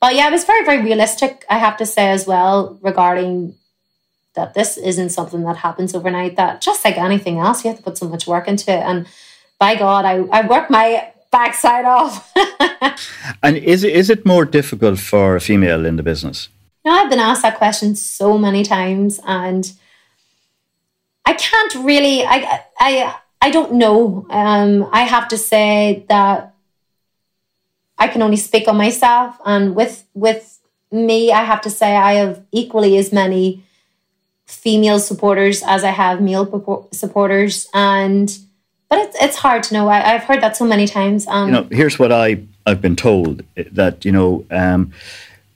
but 0.00 0.14
yeah, 0.14 0.28
it 0.28 0.32
was 0.32 0.44
very, 0.44 0.64
very 0.64 0.82
realistic, 0.82 1.44
I 1.48 1.58
have 1.58 1.76
to 1.76 1.86
say 1.86 2.10
as 2.10 2.26
well, 2.26 2.78
regarding 2.82 3.54
that 4.34 4.54
this 4.54 4.78
isn't 4.78 5.10
something 5.10 5.42
that 5.44 5.58
happens 5.58 5.94
overnight, 5.94 6.36
that 6.36 6.60
just 6.60 6.84
like 6.84 6.96
anything 6.96 7.38
else, 7.38 7.64
you 7.64 7.70
have 7.70 7.78
to 7.78 7.84
put 7.84 7.98
so 7.98 8.08
much 8.08 8.26
work 8.26 8.48
into 8.48 8.72
it. 8.72 8.80
And 8.80 9.06
by 9.58 9.74
God, 9.74 10.04
I, 10.04 10.24
I 10.32 10.46
worked 10.46 10.70
my 10.70 11.12
backside 11.30 11.84
off. 11.84 12.32
and 13.42 13.56
is 13.56 13.84
it, 13.84 13.94
is 13.94 14.10
it 14.10 14.24
more 14.24 14.44
difficult 14.44 14.98
for 14.98 15.36
a 15.36 15.40
female 15.40 15.84
in 15.84 15.96
the 15.96 16.02
business? 16.02 16.48
No, 16.84 16.92
I've 16.92 17.10
been 17.10 17.20
asked 17.20 17.42
that 17.42 17.58
question 17.58 17.94
so 17.94 18.36
many 18.36 18.64
times, 18.64 19.20
and 19.24 19.72
I 21.24 21.34
can't 21.34 21.74
really. 21.76 22.24
I 22.24 22.64
I 22.78 23.14
I 23.40 23.50
don't 23.50 23.74
know. 23.74 24.26
Um, 24.30 24.88
I 24.92 25.02
have 25.02 25.28
to 25.28 25.38
say 25.38 26.04
that 26.08 26.51
I 28.02 28.08
can 28.08 28.20
only 28.20 28.36
speak 28.36 28.66
on 28.66 28.76
myself, 28.76 29.36
and 29.46 29.76
with 29.76 30.04
with 30.12 30.58
me, 30.90 31.30
I 31.30 31.44
have 31.44 31.60
to 31.62 31.70
say 31.70 31.94
I 31.94 32.14
have 32.14 32.42
equally 32.50 32.98
as 32.98 33.12
many 33.12 33.62
female 34.44 34.98
supporters 34.98 35.62
as 35.62 35.84
I 35.84 35.90
have 35.90 36.20
male 36.20 36.44
supporters, 36.92 37.68
and 37.72 38.26
but 38.88 38.98
it's 39.04 39.16
it's 39.24 39.36
hard 39.36 39.62
to 39.64 39.74
know. 39.74 39.88
I, 39.88 40.00
have 40.00 40.24
heard 40.24 40.40
that 40.40 40.56
so 40.56 40.64
many 40.64 40.86
times. 40.88 41.28
Um, 41.28 41.46
you 41.48 41.52
know, 41.52 41.66
here's 41.70 41.96
what 42.00 42.10
I 42.10 42.42
I've 42.66 42.82
been 42.82 42.96
told 42.96 43.44
that 43.70 44.04
you 44.04 44.10
know 44.10 44.44
um, 44.50 44.92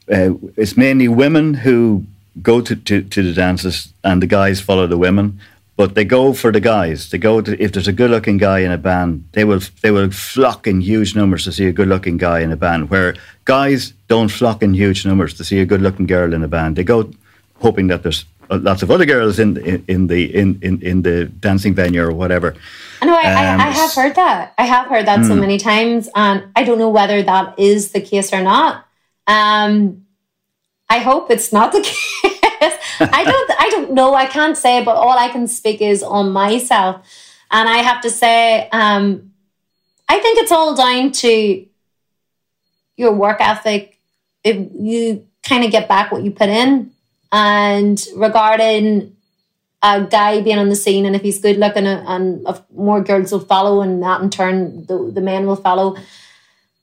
uh, 0.09 0.35
it's 0.57 0.77
mainly 0.77 1.09
women 1.09 1.55
who 1.55 2.05
go 2.43 2.61
to, 2.61 2.77
to, 2.77 3.03
to 3.03 3.23
the 3.23 3.33
dances 3.33 3.93
and 4.05 4.23
the 4.23 4.27
guys 4.27 4.61
follow 4.61 4.87
the 4.87 4.99
women. 4.99 5.41
But 5.77 5.95
they 5.95 6.05
go 6.05 6.33
for 6.33 6.51
the 6.51 6.61
guys. 6.61 7.11
They 7.11 7.19
go 7.19 7.41
to, 7.43 7.63
if 7.63 7.73
there's 7.73 7.89
a 7.89 7.93
good-looking 7.93 8.39
guy 8.39 8.61
in 8.61 8.73
a 8.73 8.79
band, 8.79 9.29
they 9.33 9.45
will 9.45 9.61
they 9.83 9.91
will 9.91 10.11
flock 10.11 10.67
in 10.67 10.81
huge 10.81 11.15
numbers 11.15 11.45
to 11.45 11.53
see 11.53 11.67
a 11.67 11.73
good-looking 11.73 12.17
guy 12.17 12.41
in 12.41 12.51
a 12.51 12.57
band. 12.57 12.91
Where 12.91 13.15
guys 13.45 13.93
don't 14.09 14.29
flock 14.29 14.63
in 14.63 14.73
huge 14.73 15.05
numbers 15.05 15.35
to 15.35 15.45
see 15.45 15.61
a 15.61 15.67
good-looking 15.67 16.07
girl 16.07 16.33
in 16.33 16.43
a 16.43 16.49
band. 16.49 16.77
They 16.77 16.85
go 16.85 17.11
hoping 17.61 17.89
that 17.89 18.03
there's 18.03 18.25
uh, 18.51 18.59
lots 18.63 18.83
of 18.83 18.91
other 18.91 19.05
girls 19.05 19.39
in 19.39 19.59
in, 19.59 19.85
in 19.87 20.07
the 20.07 20.35
in, 20.35 20.59
in 20.63 20.81
in 20.81 21.03
the 21.03 21.27
dancing 21.27 21.75
venue 21.75 22.03
or 22.03 22.13
whatever. 22.13 22.55
I 23.03 23.05
know 23.05 23.15
I, 23.15 23.53
um, 23.53 23.61
I, 23.61 23.67
I, 23.67 23.71
have 23.71 23.93
heard 23.93 24.15
that. 24.15 24.55
I 24.57 24.65
have 24.65 24.87
heard 24.87 25.07
that 25.07 25.21
mm. 25.21 25.29
so 25.29 25.35
hmm. 25.35 25.41
many 25.41 25.59
times, 25.59 26.09
and 26.15 26.45
I 26.57 26.65
don't 26.65 26.79
know 26.79 26.89
whether 26.89 27.23
that 27.23 27.59
is 27.59 27.93
the 27.93 28.01
case 28.01 28.33
or 28.33 28.41
not. 28.41 28.87
Um, 29.27 30.07
I 30.89 31.01
hope 31.01 31.31
it's 31.31 31.53
not 31.53 31.73
the 31.73 31.81
case. 32.23 32.36
I 33.01 33.25
don't 33.25 33.51
I 33.59 33.69
don't 33.71 33.93
know. 33.93 34.15
I 34.15 34.27
can't 34.27 34.57
say, 34.57 34.85
but 34.85 34.97
all 34.97 35.19
I 35.19 35.29
can 35.29 35.49
speak 35.49 35.81
is 35.81 36.03
on 36.03 36.33
myself. 36.33 37.07
And 37.51 37.69
I 37.69 37.79
have 37.79 38.01
to 38.03 38.11
say, 38.11 38.69
um, 38.71 39.33
I 40.09 40.19
think 40.19 40.39
it's 40.39 40.53
all 40.53 40.75
down 40.75 41.13
to 41.13 41.67
your 42.97 43.13
work 43.13 43.39
ethic. 43.41 43.99
If 44.43 44.71
you 44.75 45.27
kind 45.47 45.65
of 45.65 45.71
get 45.71 45.89
back 45.89 46.13
what 46.13 46.23
you 46.23 46.31
put 46.31 46.49
in. 46.49 46.93
And 47.33 48.05
regarding 48.15 49.17
a 49.83 50.05
guy 50.05 50.41
being 50.41 50.59
on 50.59 50.69
the 50.69 50.77
scene, 50.77 51.07
and 51.07 51.15
if 51.15 51.23
he's 51.23 51.41
good 51.41 51.59
looking, 51.59 51.87
and 51.87 52.47
if 52.47 52.61
more 52.73 53.03
girls 53.03 53.33
will 53.33 53.41
follow, 53.41 53.83
and 53.83 54.03
that 54.03 54.21
in 54.21 54.31
turn 54.31 54.87
the, 54.87 55.11
the 55.13 55.21
men 55.21 55.47
will 55.47 55.57
follow. 55.57 55.97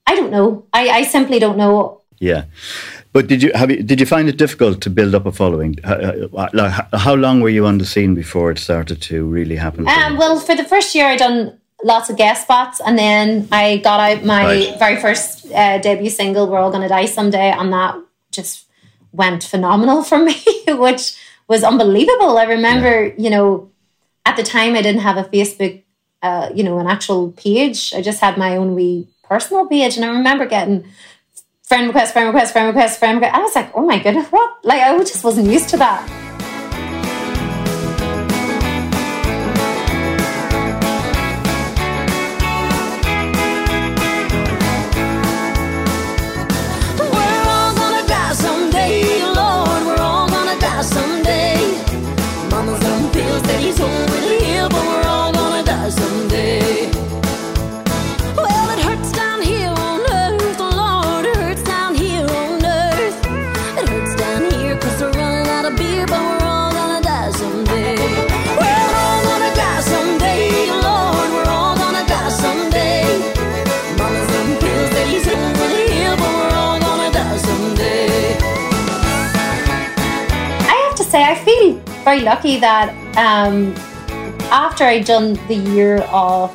I 0.06 0.16
don't 0.16 0.32
know. 0.32 0.66
I, 0.74 0.90
I 0.90 1.04
simply 1.04 1.40
don't 1.40 1.58
know. 1.58 2.02
Yeah. 2.20 2.46
But 3.14 3.28
did 3.28 3.44
you 3.44 3.52
have 3.54 3.70
you, 3.70 3.84
did 3.84 4.00
you 4.00 4.08
find 4.08 4.28
it 4.28 4.38
difficult 4.38 4.82
to 4.82 4.90
build 4.90 5.14
up 5.14 5.28
a 5.28 5.32
following? 5.32 5.78
How, 5.84 6.88
how 6.94 7.14
long 7.14 7.42
were 7.42 7.50
you 7.50 7.68
on 7.68 7.78
the 7.78 7.86
scene 7.86 8.16
before 8.16 8.50
it 8.50 8.58
started 8.58 9.04
to 9.04 9.24
really 9.26 9.56
happen? 9.56 9.88
Um, 9.88 10.18
well, 10.18 10.40
for 10.40 10.56
the 10.56 10.64
first 10.64 10.96
year, 10.96 11.06
I 11.06 11.16
done 11.16 11.60
lots 11.84 12.10
of 12.10 12.18
guest 12.18 12.44
spots, 12.44 12.82
and 12.84 12.98
then 12.98 13.48
I 13.52 13.78
got 13.78 14.00
out 14.00 14.26
my 14.26 14.44
right. 14.44 14.80
very 14.80 15.00
first 15.00 15.52
uh, 15.52 15.78
debut 15.78 16.10
single, 16.10 16.48
"We're 16.48 16.60
All 16.60 16.72
Gonna 16.72 16.90
Die 16.90 17.06
Someday," 17.06 17.52
and 17.52 17.72
that 17.72 17.96
just 18.32 18.66
went 19.12 19.44
phenomenal 19.44 20.02
for 20.04 20.18
me, 20.30 20.42
which 20.68 21.16
was 21.48 21.64
unbelievable. 21.64 22.40
I 22.40 22.46
remember, 22.46 23.06
yeah. 23.06 23.14
you 23.18 23.30
know, 23.30 23.70
at 24.26 24.38
the 24.38 24.44
time 24.44 24.74
I 24.74 24.82
didn't 24.82 25.02
have 25.02 25.18
a 25.18 25.26
Facebook, 25.26 25.84
uh, 26.24 26.50
you 26.56 26.64
know, 26.64 26.80
an 26.80 26.88
actual 26.88 27.32
page. 27.34 27.94
I 27.94 28.02
just 28.02 28.22
had 28.22 28.38
my 28.38 28.58
own 28.58 28.74
wee 28.74 29.08
personal 29.24 29.68
page, 29.68 29.98
and 29.98 30.04
I 30.04 30.10
remember 30.10 30.48
getting 30.48 30.86
friend 31.64 31.88
request, 31.88 32.14
friend 32.14 32.28
request, 32.28 32.54
friend 32.54 32.68
request, 32.68 33.00
friend 33.00 33.18
request. 33.18 33.36
I 33.36 33.42
was 33.42 33.56
like, 33.56 33.72
oh 33.76 33.86
my 33.86 34.00
goodness, 34.00 34.28
what? 34.30 34.64
Like, 34.64 34.82
I 34.82 34.98
just 35.00 35.24
wasn't 35.24 35.50
used 35.50 35.70
to 35.70 35.78
that. 35.78 36.33
Very 82.14 82.26
lucky 82.26 82.60
that 82.60 82.90
um, 83.18 83.74
after 84.52 84.84
I'd 84.84 85.06
done 85.06 85.34
the 85.48 85.56
year 85.56 85.98
of, 86.12 86.54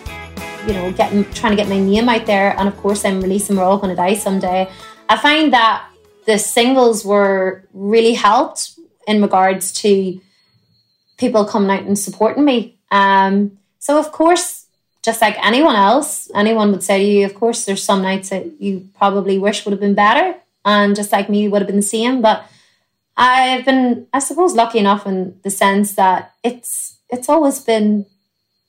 you 0.68 0.72
know, 0.72 0.92
getting 0.92 1.24
trying 1.32 1.50
to 1.50 1.56
get 1.56 1.68
my 1.68 1.80
name 1.80 2.08
out 2.08 2.26
there, 2.26 2.54
and 2.56 2.68
of 2.68 2.76
course 2.76 3.04
I'm 3.04 3.20
releasing 3.20 3.56
We're 3.56 3.64
All 3.64 3.76
Gonna 3.78 3.96
Die 3.96 4.14
Someday, 4.14 4.70
I 5.08 5.16
find 5.16 5.52
that 5.52 5.90
the 6.26 6.38
singles 6.38 7.04
were 7.04 7.64
really 7.74 8.14
helped 8.14 8.78
in 9.08 9.20
regards 9.20 9.72
to 9.82 10.20
people 11.16 11.44
coming 11.44 11.70
out 11.70 11.82
and 11.82 11.98
supporting 11.98 12.44
me. 12.44 12.78
Um, 12.92 13.58
so 13.80 13.98
of 13.98 14.12
course, 14.12 14.66
just 15.02 15.20
like 15.20 15.44
anyone 15.44 15.74
else, 15.74 16.30
anyone 16.36 16.70
would 16.70 16.84
say 16.84 16.98
to 17.00 17.04
you, 17.04 17.26
of 17.26 17.34
course, 17.34 17.64
there's 17.64 17.82
some 17.82 18.02
nights 18.02 18.28
that 18.28 18.60
you 18.60 18.88
probably 18.96 19.38
wish 19.40 19.64
would 19.64 19.72
have 19.72 19.80
been 19.80 19.96
better, 19.96 20.36
and 20.64 20.94
just 20.94 21.10
like 21.10 21.28
me, 21.28 21.48
would 21.48 21.62
have 21.62 21.66
been 21.72 21.82
the 21.84 21.94
same, 21.98 22.22
but 22.22 22.44
I've 23.18 23.64
been, 23.64 24.06
I 24.12 24.20
suppose, 24.20 24.54
lucky 24.54 24.78
enough 24.78 25.04
in 25.04 25.38
the 25.42 25.50
sense 25.50 25.94
that 25.96 26.32
it's 26.44 26.98
it's 27.10 27.28
always 27.28 27.58
been 27.58 28.06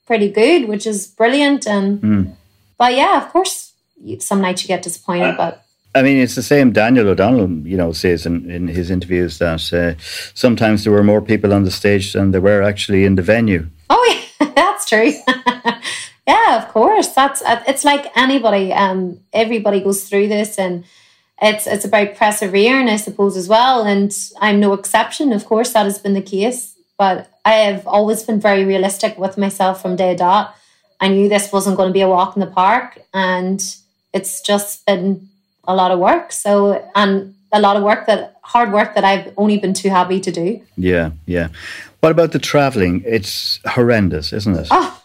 pretty 0.07 0.31
good, 0.31 0.67
which 0.67 0.87
is 0.87 1.05
brilliant. 1.05 1.67
And 1.67 2.01
mm. 2.01 2.35
but 2.77 2.95
yeah, 2.95 3.23
of 3.23 3.29
course, 3.29 3.73
you, 4.03 4.19
some 4.19 4.41
nights 4.41 4.63
you 4.63 4.67
get 4.67 4.81
disappointed, 4.81 5.37
but. 5.37 5.63
I 5.95 6.03
mean, 6.03 6.17
it's 6.17 6.35
the 6.35 6.43
same. 6.43 6.71
Daniel 6.71 7.09
O'Donnell, 7.09 7.49
you 7.67 7.75
know, 7.75 7.91
says 7.93 8.27
in, 8.27 8.49
in 8.49 8.67
his 8.67 8.91
interviews 8.91 9.39
that 9.39 9.73
uh, 9.73 9.95
sometimes 10.35 10.83
there 10.83 10.93
were 10.93 11.03
more 11.03 11.21
people 11.21 11.51
on 11.51 11.63
the 11.63 11.71
stage 11.71 12.13
than 12.13 12.29
there 12.29 12.41
were 12.41 12.61
actually 12.61 13.05
in 13.05 13.15
the 13.15 13.23
venue. 13.23 13.67
Oh 13.89 14.05
yeah, 14.39 14.51
that's 14.55 14.85
true. 14.87 15.13
yeah, 16.27 16.57
of 16.57 16.67
course. 16.69 17.07
That's 17.09 17.41
uh, 17.41 17.63
it's 17.67 17.83
like 17.83 18.05
anybody. 18.15 18.71
Um, 18.71 19.19
everybody 19.33 19.81
goes 19.81 20.07
through 20.07 20.27
this, 20.27 20.59
and 20.59 20.85
it's 21.41 21.67
it's 21.67 21.85
about 21.85 22.15
persevering, 22.15 22.89
I 22.89 22.97
suppose, 22.97 23.37
as 23.37 23.47
well. 23.47 23.83
And 23.83 24.15
I'm 24.39 24.59
no 24.59 24.73
exception. 24.73 25.31
Of 25.31 25.45
course, 25.45 25.73
that 25.73 25.85
has 25.85 25.99
been 25.99 26.13
the 26.13 26.21
case. 26.21 26.75
But 26.97 27.29
I 27.45 27.53
have 27.53 27.87
always 27.87 28.23
been 28.23 28.41
very 28.41 28.65
realistic 28.65 29.17
with 29.17 29.37
myself 29.37 29.81
from 29.81 29.95
day 29.95 30.15
dot. 30.15 30.55
I 30.99 31.07
knew 31.07 31.29
this 31.29 31.51
wasn't 31.51 31.77
going 31.77 31.89
to 31.89 31.93
be 31.93 32.01
a 32.01 32.09
walk 32.09 32.35
in 32.35 32.41
the 32.41 32.47
park, 32.47 32.99
and 33.13 33.63
it's 34.13 34.41
just 34.41 34.85
been 34.85 35.29
a 35.65 35.73
lot 35.73 35.91
of 35.91 35.99
work. 35.99 36.33
So 36.33 36.85
and 36.95 37.35
a 37.51 37.61
lot 37.61 37.77
of 37.77 37.83
work 37.83 38.05
that 38.07 38.35
hard 38.43 38.71
work 38.73 38.95
that 38.95 39.03
I've 39.03 39.33
only 39.37 39.57
been 39.57 39.73
too 39.73 39.89
happy 39.89 40.19
to 40.19 40.31
do. 40.31 40.61
Yeah, 40.75 41.11
yeah. 41.25 41.49
What 42.01 42.11
about 42.11 42.31
the 42.31 42.39
traveling? 42.39 43.03
It's 43.05 43.59
horrendous, 43.65 44.33
isn't 44.33 44.57
it? 44.57 44.67
Oh, 44.71 45.01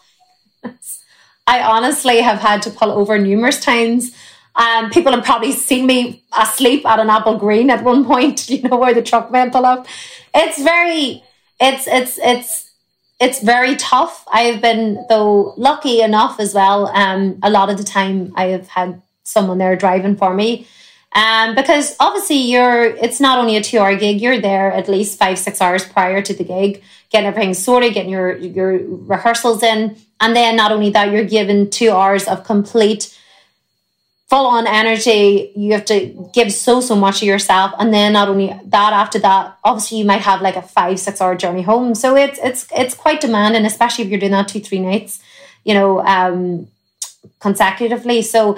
I 1.47 1.61
honestly 1.61 2.21
have 2.21 2.39
had 2.39 2.61
to 2.63 2.71
pull 2.71 2.91
over 2.91 3.17
numerous 3.17 3.59
times 3.59 4.15
um, 4.55 4.89
people 4.89 5.11
have 5.11 5.23
probably 5.23 5.51
seen 5.51 5.85
me 5.85 6.23
asleep 6.37 6.85
at 6.85 6.99
an 6.99 7.07
Applegreen 7.07 7.69
at 7.69 7.83
one 7.83 8.05
point, 8.05 8.49
you 8.49 8.61
know, 8.61 8.77
where 8.77 8.93
the 8.93 9.01
truck 9.01 9.31
went 9.31 9.51
pull 9.51 9.65
up. 9.65 9.87
It's 10.33 10.61
very, 10.61 11.23
it's, 11.59 11.87
it's, 11.87 12.19
it's, 12.19 12.71
it's 13.19 13.41
very 13.41 13.75
tough. 13.75 14.25
I've 14.31 14.61
been, 14.61 15.05
though, 15.07 15.53
lucky 15.57 16.01
enough 16.01 16.39
as 16.39 16.53
well. 16.53 16.87
Um, 16.87 17.39
a 17.43 17.49
lot 17.49 17.69
of 17.69 17.77
the 17.77 17.83
time 17.83 18.33
I 18.35 18.47
have 18.47 18.67
had 18.67 19.01
someone 19.23 19.57
there 19.57 19.75
driving 19.75 20.15
for 20.15 20.33
me. 20.33 20.67
Um, 21.13 21.55
because 21.55 21.95
obviously 22.01 22.35
you're, 22.35 22.83
it's 22.83 23.21
not 23.21 23.39
only 23.39 23.55
a 23.55 23.63
two 23.63 23.79
hour 23.79 23.95
gig, 23.95 24.19
you're 24.19 24.41
there 24.41 24.73
at 24.73 24.89
least 24.89 25.17
five, 25.17 25.39
six 25.39 25.61
hours 25.61 25.85
prior 25.85 26.21
to 26.21 26.33
the 26.33 26.43
gig, 26.43 26.83
getting 27.09 27.27
everything 27.27 27.53
sorted, 27.53 27.93
getting 27.93 28.11
your, 28.11 28.35
your 28.35 28.79
rehearsals 28.85 29.63
in. 29.63 29.95
And 30.19 30.35
then 30.35 30.57
not 30.57 30.73
only 30.73 30.89
that, 30.89 31.11
you're 31.11 31.23
given 31.23 31.69
two 31.69 31.91
hours 31.91 32.27
of 32.27 32.43
complete 32.43 33.17
full 34.29 34.47
on 34.47 34.65
energy. 34.65 35.51
You 35.55 35.73
have 35.73 35.85
to 35.85 36.29
give 36.33 36.51
so, 36.51 36.81
so 36.81 36.95
much 36.95 37.21
of 37.21 37.27
yourself. 37.27 37.71
And 37.77 37.93
then 37.93 38.13
not 38.13 38.27
only 38.27 38.47
that, 38.65 38.93
after 38.93 39.19
that, 39.19 39.57
obviously 39.63 39.99
you 39.99 40.05
might 40.05 40.21
have 40.21 40.41
like 40.41 40.55
a 40.55 40.61
five, 40.61 40.99
six 40.99 41.21
hour 41.21 41.35
journey 41.35 41.61
home. 41.61 41.93
So 41.95 42.15
it's, 42.15 42.39
it's, 42.41 42.67
it's 42.75 42.95
quite 42.95 43.21
demanding, 43.21 43.65
especially 43.65 44.03
if 44.03 44.09
you're 44.09 44.19
doing 44.19 44.31
that 44.31 44.47
two, 44.47 44.59
three 44.59 44.79
nights, 44.79 45.21
you 45.63 45.73
know, 45.73 46.01
um, 46.05 46.67
consecutively. 47.39 48.21
So, 48.23 48.55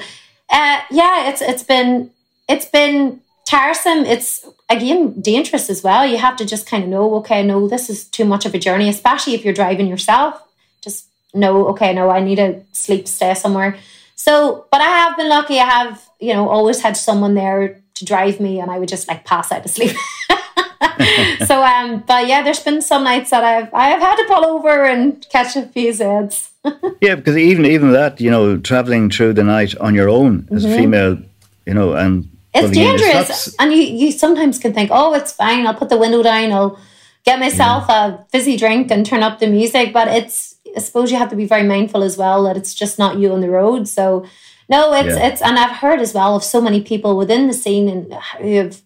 uh, 0.49 0.79
yeah, 0.89 1.29
it's, 1.29 1.41
it's 1.41 1.63
been, 1.63 2.11
it's 2.47 2.65
been 2.65 3.19
tiresome. 3.45 4.05
It's 4.05 4.47
again 4.69 5.19
dangerous 5.19 5.69
as 5.69 5.83
well. 5.83 6.05
You 6.05 6.17
have 6.17 6.37
to 6.37 6.45
just 6.45 6.69
kind 6.69 6.83
of 6.83 6.89
know, 6.89 7.15
okay, 7.15 7.43
no, 7.43 7.67
this 7.67 7.89
is 7.89 8.05
too 8.05 8.23
much 8.23 8.45
of 8.45 8.53
a 8.53 8.59
journey, 8.59 8.87
especially 8.87 9.33
if 9.33 9.43
you're 9.43 9.53
driving 9.53 9.87
yourself. 9.87 10.41
Just 10.81 11.07
know, 11.33 11.67
okay, 11.67 11.93
no, 11.93 12.09
I 12.09 12.21
need 12.21 12.37
to 12.37 12.61
sleep, 12.71 13.05
stay 13.05 13.33
somewhere 13.33 13.77
so, 14.17 14.65
but 14.71 14.81
I 14.81 14.87
have 14.87 15.15
been 15.15 15.29
lucky. 15.29 15.59
I 15.59 15.65
have, 15.65 16.09
you 16.19 16.33
know, 16.33 16.49
always 16.49 16.81
had 16.81 16.97
someone 16.97 17.35
there 17.35 17.81
to 17.93 18.05
drive 18.05 18.39
me 18.39 18.59
and 18.59 18.69
I 18.69 18.77
would 18.77 18.89
just 18.89 19.07
like 19.07 19.23
pass 19.23 19.51
out 19.51 19.63
of 19.63 19.71
sleep. 19.71 19.95
so 21.45 21.63
um 21.63 22.03
but 22.07 22.27
yeah 22.27 22.41
there's 22.41 22.59
been 22.59 22.81
some 22.81 23.03
nights 23.03 23.29
that 23.29 23.43
I've 23.43 23.71
I 23.73 23.89
have 23.89 24.01
had 24.01 24.15
to 24.15 24.25
pull 24.25 24.45
over 24.45 24.83
and 24.85 25.25
catch 25.29 25.55
a 25.55 25.63
few 25.67 25.91
Zeds. 25.91 26.49
yeah, 27.01 27.15
because 27.15 27.37
even 27.37 27.65
even 27.65 27.91
that, 27.91 28.19
you 28.19 28.29
know, 28.29 28.57
traveling 28.57 29.09
through 29.09 29.33
the 29.33 29.43
night 29.43 29.75
on 29.77 29.95
your 29.95 30.09
own 30.09 30.47
as 30.51 30.63
mm-hmm. 30.63 30.73
a 30.73 30.77
female, 30.77 31.17
you 31.65 31.73
know, 31.73 31.93
and 31.93 32.29
it's 32.53 32.71
dangerous. 32.71 33.55
And 33.59 33.71
you 33.71 33.81
you 33.81 34.11
sometimes 34.11 34.59
can 34.59 34.73
think, 34.73 34.89
oh, 34.91 35.13
it's 35.13 35.31
fine. 35.31 35.65
I'll 35.67 35.73
put 35.73 35.89
the 35.89 35.97
window 35.97 36.23
down. 36.23 36.51
I'll 36.51 36.79
get 37.23 37.39
myself 37.39 37.89
a 37.89 38.25
fizzy 38.31 38.57
drink 38.57 38.89
and 38.91 39.05
turn 39.05 39.23
up 39.23 39.39
the 39.39 39.47
music. 39.47 39.93
But 39.93 40.07
it's, 40.07 40.55
I 40.77 40.79
suppose 40.79 41.11
you 41.11 41.17
have 41.17 41.29
to 41.31 41.35
be 41.35 41.45
very 41.45 41.63
mindful 41.63 42.03
as 42.03 42.17
well 42.17 42.43
that 42.43 42.55
it's 42.55 42.73
just 42.73 42.99
not 42.99 43.17
you 43.17 43.33
on 43.33 43.41
the 43.41 43.49
road. 43.49 43.87
So, 43.87 44.25
no, 44.69 44.93
it's 44.93 45.15
Yeah. 45.15 45.27
it's, 45.27 45.41
and 45.41 45.57
I've 45.57 45.77
heard 45.77 45.99
as 45.99 46.13
well 46.13 46.35
of 46.35 46.43
so 46.43 46.61
many 46.61 46.81
people 46.81 47.17
within 47.17 47.47
the 47.47 47.53
scene 47.53 47.89
and 47.89 48.13
who 48.39 48.55
have 48.55 48.81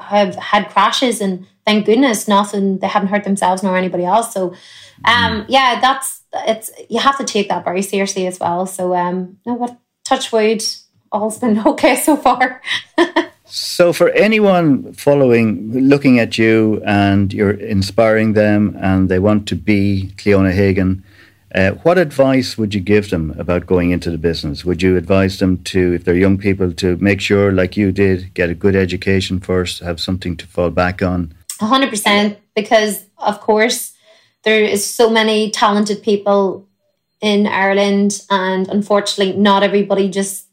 have 0.00 0.34
had 0.36 0.68
crashes, 0.70 1.20
and 1.20 1.46
thank 1.64 1.86
goodness 1.86 2.26
nothing. 2.26 2.78
They 2.78 2.88
haven't 2.88 3.08
hurt 3.08 3.24
themselves 3.24 3.62
nor 3.62 3.76
anybody 3.76 4.04
else. 4.04 4.32
So, 4.32 4.54
um, 5.04 5.44
yeah, 5.48 5.78
that's 5.80 6.22
it's 6.46 6.70
you 6.88 6.98
have 7.00 7.18
to 7.18 7.24
take 7.24 7.48
that 7.48 7.64
very 7.64 7.82
seriously 7.82 8.26
as 8.26 8.40
well. 8.40 8.66
So, 8.66 8.94
um, 8.94 9.38
no, 9.46 9.56
but 9.56 9.76
touch 10.04 10.32
wood, 10.32 10.62
all's 11.12 11.38
been 11.38 11.58
okay 11.66 11.96
so 11.96 12.16
far. 12.16 12.62
So, 13.48 13.92
for 13.92 14.08
anyone 14.10 14.92
following, 14.92 15.70
looking 15.88 16.18
at 16.18 16.36
you, 16.36 16.82
and 16.84 17.32
you're 17.32 17.52
inspiring 17.52 18.32
them, 18.32 18.76
and 18.80 19.08
they 19.08 19.20
want 19.20 19.46
to 19.48 19.54
be 19.54 20.10
Cliona 20.16 20.52
Hagan, 20.52 21.04
uh, 21.54 21.70
what 21.82 21.98
advice 21.98 22.58
would 22.58 22.74
you 22.74 22.80
give 22.80 23.10
them 23.10 23.34
about 23.38 23.66
going 23.66 23.90
into 23.90 24.10
the 24.10 24.18
business? 24.18 24.64
Would 24.64 24.82
you 24.82 24.96
advise 24.96 25.38
them 25.38 25.62
to, 25.64 25.94
if 25.94 26.04
they're 26.04 26.16
young 26.16 26.38
people, 26.38 26.72
to 26.72 26.96
make 26.96 27.20
sure, 27.20 27.52
like 27.52 27.76
you 27.76 27.92
did, 27.92 28.34
get 28.34 28.50
a 28.50 28.54
good 28.54 28.74
education 28.74 29.40
first, 29.40 29.80
have 29.80 30.00
something 30.00 30.36
to 30.36 30.46
fall 30.46 30.70
back 30.70 31.02
on? 31.02 31.34
Hundred 31.60 31.90
percent, 31.90 32.38
because 32.54 33.04
of 33.18 33.40
course 33.40 33.94
there 34.44 34.62
is 34.62 34.84
so 34.84 35.08
many 35.08 35.50
talented 35.50 36.02
people 36.02 36.66
in 37.22 37.46
Ireland, 37.46 38.22
and 38.28 38.68
unfortunately, 38.68 39.34
not 39.36 39.62
everybody 39.62 40.10
just 40.10 40.46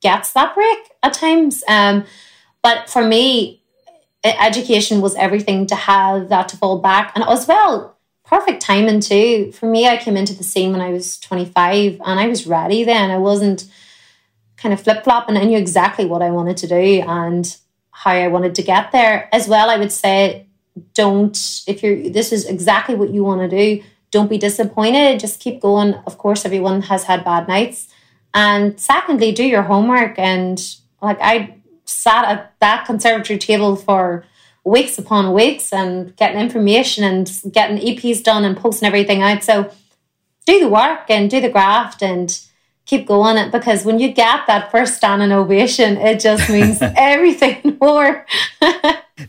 gets 0.00 0.32
that 0.32 0.54
break 0.54 0.78
at 1.02 1.12
times. 1.12 1.62
Um, 1.68 2.04
but 2.62 2.88
for 2.88 3.06
me, 3.06 3.62
education 4.24 5.00
was 5.00 5.14
everything 5.16 5.66
to 5.66 5.74
have 5.74 6.30
that 6.30 6.48
to 6.50 6.56
fall 6.56 6.78
back, 6.78 7.12
and 7.14 7.24
as 7.24 7.46
well, 7.46 7.95
perfect 8.26 8.60
timing 8.60 9.00
too. 9.00 9.52
For 9.52 9.66
me, 9.66 9.88
I 9.88 9.96
came 9.96 10.16
into 10.16 10.34
the 10.34 10.44
scene 10.44 10.72
when 10.72 10.80
I 10.80 10.90
was 10.90 11.18
twenty 11.18 11.46
five, 11.46 12.00
and 12.04 12.20
I 12.20 12.26
was 12.26 12.46
ready 12.46 12.84
then. 12.84 13.10
I 13.10 13.18
wasn't 13.18 13.64
kind 14.56 14.72
of 14.72 14.80
flip 14.80 15.04
flopping. 15.04 15.36
I 15.36 15.44
knew 15.44 15.58
exactly 15.58 16.04
what 16.04 16.22
I 16.22 16.30
wanted 16.30 16.56
to 16.58 16.66
do 16.66 17.02
and 17.06 17.56
how 17.90 18.10
I 18.10 18.28
wanted 18.28 18.54
to 18.56 18.62
get 18.62 18.92
there. 18.92 19.28
As 19.32 19.48
well, 19.48 19.70
I 19.70 19.78
would 19.78 19.92
say, 19.92 20.46
don't 20.94 21.36
if 21.66 21.82
you're 21.82 22.10
this 22.10 22.32
is 22.32 22.46
exactly 22.46 22.94
what 22.94 23.10
you 23.10 23.24
want 23.24 23.48
to 23.48 23.56
do. 23.56 23.82
Don't 24.10 24.30
be 24.30 24.38
disappointed. 24.38 25.20
Just 25.20 25.40
keep 25.40 25.60
going. 25.60 25.94
Of 26.06 26.18
course, 26.18 26.44
everyone 26.44 26.82
has 26.82 27.04
had 27.04 27.24
bad 27.24 27.48
nights. 27.48 27.88
And 28.32 28.78
secondly, 28.78 29.32
do 29.32 29.44
your 29.44 29.62
homework. 29.62 30.18
And 30.18 30.62
like 31.02 31.18
I 31.20 31.56
sat 31.84 32.24
at 32.24 32.54
that 32.60 32.86
conservatory 32.86 33.38
table 33.38 33.76
for 33.76 34.24
weeks 34.66 34.98
upon 34.98 35.32
weeks 35.32 35.72
and 35.72 36.14
getting 36.16 36.40
information 36.40 37.04
and 37.04 37.30
getting 37.52 37.78
EPs 37.78 38.22
done 38.22 38.44
and 38.44 38.56
posting 38.56 38.86
everything 38.86 39.22
out. 39.22 39.44
So 39.44 39.70
do 40.44 40.60
the 40.60 40.68
work 40.68 41.08
and 41.08 41.30
do 41.30 41.40
the 41.40 41.48
graft 41.48 42.02
and 42.02 42.38
keep 42.84 43.06
going 43.06 43.36
it 43.36 43.52
because 43.52 43.84
when 43.84 43.98
you 43.98 44.12
get 44.12 44.46
that 44.48 44.70
first 44.70 44.96
standing 44.96 45.32
ovation, 45.32 45.96
it 45.96 46.18
just 46.20 46.50
means 46.56 46.78
everything 46.80 47.78
more. 47.80 48.26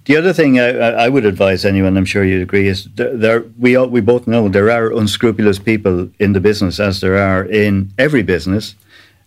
The 0.06 0.18
other 0.18 0.34
thing 0.34 0.60
I, 0.60 0.70
I 1.06 1.10
would 1.10 1.26
advise 1.26 1.66
anyone, 1.66 1.98
I'm 1.98 2.06
sure 2.06 2.24
you'd 2.24 2.42
agree, 2.42 2.68
is 2.68 2.86
there, 2.96 3.16
there 3.16 3.42
we 3.60 3.76
all, 3.76 3.88
we 3.88 4.02
both 4.02 4.28
know 4.28 4.50
there 4.50 4.72
are 4.72 4.92
unscrupulous 4.92 5.60
people 5.60 6.10
in 6.20 6.34
the 6.34 6.40
business, 6.40 6.80
as 6.80 7.00
there 7.00 7.18
are 7.18 7.46
in 7.46 7.92
every 7.98 8.24
business. 8.24 8.76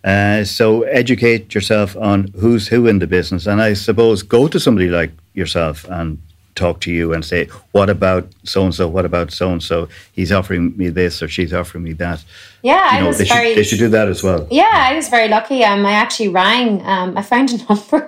Uh, 0.03 0.43
so 0.43 0.81
educate 0.83 1.53
yourself 1.53 1.95
on 1.95 2.27
who's 2.39 2.67
who 2.67 2.87
in 2.87 2.99
the 2.99 3.07
business, 3.07 3.47
and 3.47 3.61
I 3.61 3.73
suppose 3.73 4.23
go 4.23 4.47
to 4.47 4.59
somebody 4.59 4.87
like 4.87 5.11
yourself 5.33 5.85
and 5.89 6.17
talk 6.53 6.81
to 6.81 6.91
you 6.91 7.13
and 7.13 7.23
say, 7.23 7.47
"What 7.71 7.89
about 7.89 8.27
so 8.43 8.63
and 8.65 8.75
so? 8.75 8.87
What 8.87 9.05
about 9.05 9.31
so 9.31 9.51
and 9.51 9.63
so? 9.63 9.87
He's 10.11 10.31
offering 10.31 10.75
me 10.77 10.89
this, 10.89 11.23
or 11.23 11.27
she's 11.29 11.53
offering 11.53 11.83
me 11.83 11.93
that." 11.93 12.23
Yeah, 12.61 12.73
You 12.91 12.97
I 12.97 12.99
know, 13.01 13.07
was 13.07 13.17
they 13.17 13.25
should 13.25 13.57
they 13.57 13.63
should 13.63 13.79
do 13.79 13.89
that 13.89 14.07
as 14.09 14.21
well. 14.21 14.47
Yeah, 14.51 14.69
I 14.89 14.93
was 14.95 15.07
very 15.09 15.27
lucky. 15.29 15.63
Um, 15.63 15.85
I 15.85 15.93
actually 15.93 16.27
rang. 16.29 16.85
Um, 16.85 17.17
I 17.17 17.21
found 17.21 17.49
a 17.51 17.57
number 17.69 18.05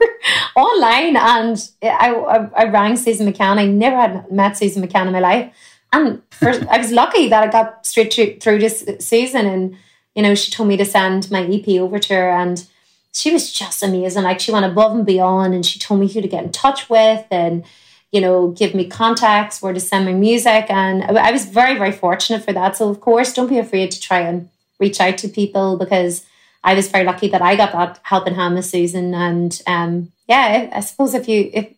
online, 0.55 1.15
and 1.15 1.69
I, 1.81 2.13
I 2.13 2.49
I 2.62 2.63
rang 2.65 2.95
Susan 2.97 3.31
McCann. 3.31 3.57
I 3.57 3.65
never 3.65 3.95
had 3.95 4.31
met 4.31 4.57
Susan 4.57 4.86
McCann 4.86 5.07
in 5.07 5.13
my 5.13 5.19
life, 5.19 5.53
and 5.93 6.21
first, 6.31 6.63
I 6.69 6.77
was 6.77 6.91
lucky 6.91 7.29
that 7.29 7.43
I 7.43 7.47
got 7.51 7.86
straight 7.86 8.12
to, 8.12 8.38
through 8.39 8.59
to 8.59 8.69
Su- 8.69 8.97
Susan, 8.99 9.45
and 9.45 9.75
you 10.15 10.21
know 10.21 10.36
she 10.36 10.51
told 10.51 10.67
me 10.69 10.77
to 10.77 10.86
send 10.86 11.31
my 11.31 11.43
EP 11.45 11.67
over 11.79 11.97
to 11.97 12.13
her, 12.13 12.29
and 12.29 12.67
she 13.13 13.32
was 13.32 13.52
just 13.52 13.84
amazing. 13.84 14.23
Like 14.23 14.39
she 14.39 14.52
went 14.52 14.65
above 14.65 14.93
and 14.93 15.06
beyond, 15.06 15.54
and 15.54 15.65
she 15.65 15.80
told 15.80 15.99
me 15.99 16.08
who 16.08 16.21
to 16.21 16.28
get 16.28 16.43
in 16.43 16.52
touch 16.52 16.89
with, 16.89 17.26
and 17.32 17.63
you 18.12 18.21
know, 18.21 18.49
give 18.49 18.76
me 18.76 18.86
contacts 18.88 19.62
where 19.62 19.73
to 19.73 19.80
send 19.80 20.06
my 20.06 20.13
music, 20.13 20.65
and 20.69 21.04
I 21.04 21.32
was 21.32 21.45
very 21.45 21.78
very 21.78 21.91
fortunate 21.91 22.43
for 22.43 22.54
that. 22.54 22.76
So 22.76 22.89
of 22.89 22.99
course, 23.02 23.34
don't 23.34 23.47
be 23.47 23.60
afraid 23.60 23.91
to 23.91 24.02
try 24.02 24.19
and 24.19 24.49
reach 24.80 24.99
out 24.99 25.17
to 25.19 25.28
people 25.30 25.78
because 25.78 26.26
I 26.63 26.73
was 26.73 26.89
very 26.89 27.06
lucky 27.06 27.28
that 27.30 27.41
I 27.41 27.56
got 27.56 27.71
that 27.73 27.99
helping 28.04 28.36
hand 28.36 28.56
with 28.56 28.65
Susan. 28.65 29.13
And 29.13 29.62
um, 29.67 30.12
yeah, 30.28 30.69
I, 30.73 30.80
suppose 30.80 31.13
if 31.13 31.28
you 31.28 31.49
if 31.54 31.73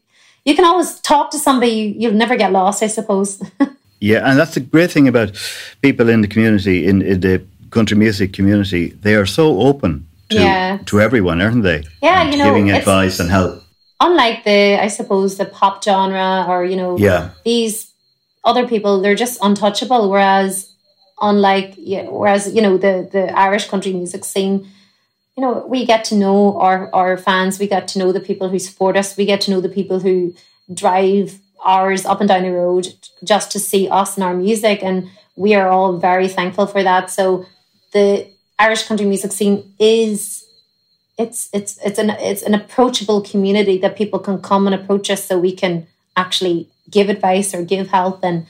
you 0.45 0.55
can 0.55 0.65
always 0.65 0.99
talk 1.01 1.31
to 1.31 1.39
somebody, 1.39 1.71
you, 1.71 1.95
you'll 1.97 2.13
never 2.13 2.35
get 2.35 2.51
lost. 2.51 2.81
I 2.81 2.87
suppose. 2.87 3.41
Yeah, 4.01 4.29
and 4.29 4.37
that's 4.37 4.53
the 4.53 4.59
great 4.59 4.91
thing 4.91 5.07
about 5.07 5.31
people 5.81 6.09
in 6.09 6.19
the 6.21 6.27
community, 6.27 6.85
in, 6.85 7.01
in 7.01 7.21
the 7.21 7.43
country 7.71 7.97
music 7.97 8.33
community. 8.33 8.89
They 8.89 9.15
are 9.15 9.25
so 9.25 9.61
open 9.61 10.05
to 10.29 10.35
Yeah. 10.35 10.77
to 10.85 11.01
everyone, 11.01 11.41
aren't 11.41 11.63
they? 11.63 11.83
Yeah, 12.01 12.21
And 12.21 12.31
you 12.31 12.37
know, 12.37 12.45
giving 12.45 12.71
advice 12.71 13.19
and 13.19 13.29
help. 13.29 13.61
Unlike 13.99 14.43
the, 14.43 14.77
I 14.81 14.87
suppose, 14.89 15.37
the 15.37 15.45
pop 15.45 15.83
genre 15.83 16.45
or 16.49 16.65
you 16.65 16.75
know, 16.75 16.97
Yeah. 16.97 17.29
these 17.43 17.91
other 18.43 18.67
people, 18.67 19.01
they're 19.01 19.15
just 19.25 19.39
untouchable. 19.41 20.09
Whereas, 20.09 20.67
unlike 21.21 21.73
yeah, 21.77 22.03
whereas 22.09 22.53
you 22.53 22.61
know 22.61 22.77
the 22.77 23.07
the 23.11 23.37
Irish 23.37 23.67
country 23.69 23.93
music 23.93 24.23
scene. 24.25 24.67
You 25.37 25.41
know, 25.43 25.65
we 25.67 25.85
get 25.85 26.05
to 26.05 26.15
know 26.15 26.57
our, 26.59 26.89
our 26.93 27.17
fans, 27.17 27.59
we 27.59 27.67
get 27.67 27.89
to 27.89 27.99
know 27.99 28.13
the 28.13 28.21
people 28.21 28.47
who 28.47 28.57
support 28.57 28.95
us, 28.95 29.17
we 29.17 29.25
get 29.25 29.41
to 29.41 29.51
know 29.51 29.59
the 29.59 29.67
people 29.67 29.99
who 29.99 30.33
drive 30.73 31.37
hours 31.65 32.05
up 32.05 32.21
and 32.21 32.29
down 32.29 32.43
the 32.43 32.51
road 32.53 32.93
just 33.21 33.51
to 33.51 33.59
see 33.59 33.89
us 33.89 34.15
and 34.15 34.23
our 34.23 34.33
music. 34.33 34.81
And 34.81 35.09
we 35.35 35.53
are 35.53 35.67
all 35.67 35.97
very 35.97 36.29
thankful 36.29 36.67
for 36.67 36.81
that. 36.83 37.11
So 37.11 37.45
the 37.91 38.27
Irish 38.59 38.87
country 38.87 39.05
music 39.05 39.31
scene 39.31 39.73
is 39.79 40.45
it's 41.17 41.49
it's 41.53 41.77
it's 41.85 41.99
an 41.99 42.09
it's 42.11 42.41
an 42.41 42.53
approachable 42.53 43.21
community 43.21 43.77
that 43.79 43.97
people 43.97 44.19
can 44.19 44.41
come 44.41 44.67
and 44.67 44.75
approach 44.75 45.09
us 45.09 45.25
so 45.25 45.37
we 45.37 45.51
can 45.51 45.87
actually 46.15 46.69
give 46.89 47.09
advice 47.09 47.53
or 47.53 47.63
give 47.63 47.87
help. 47.89 48.23
And 48.23 48.45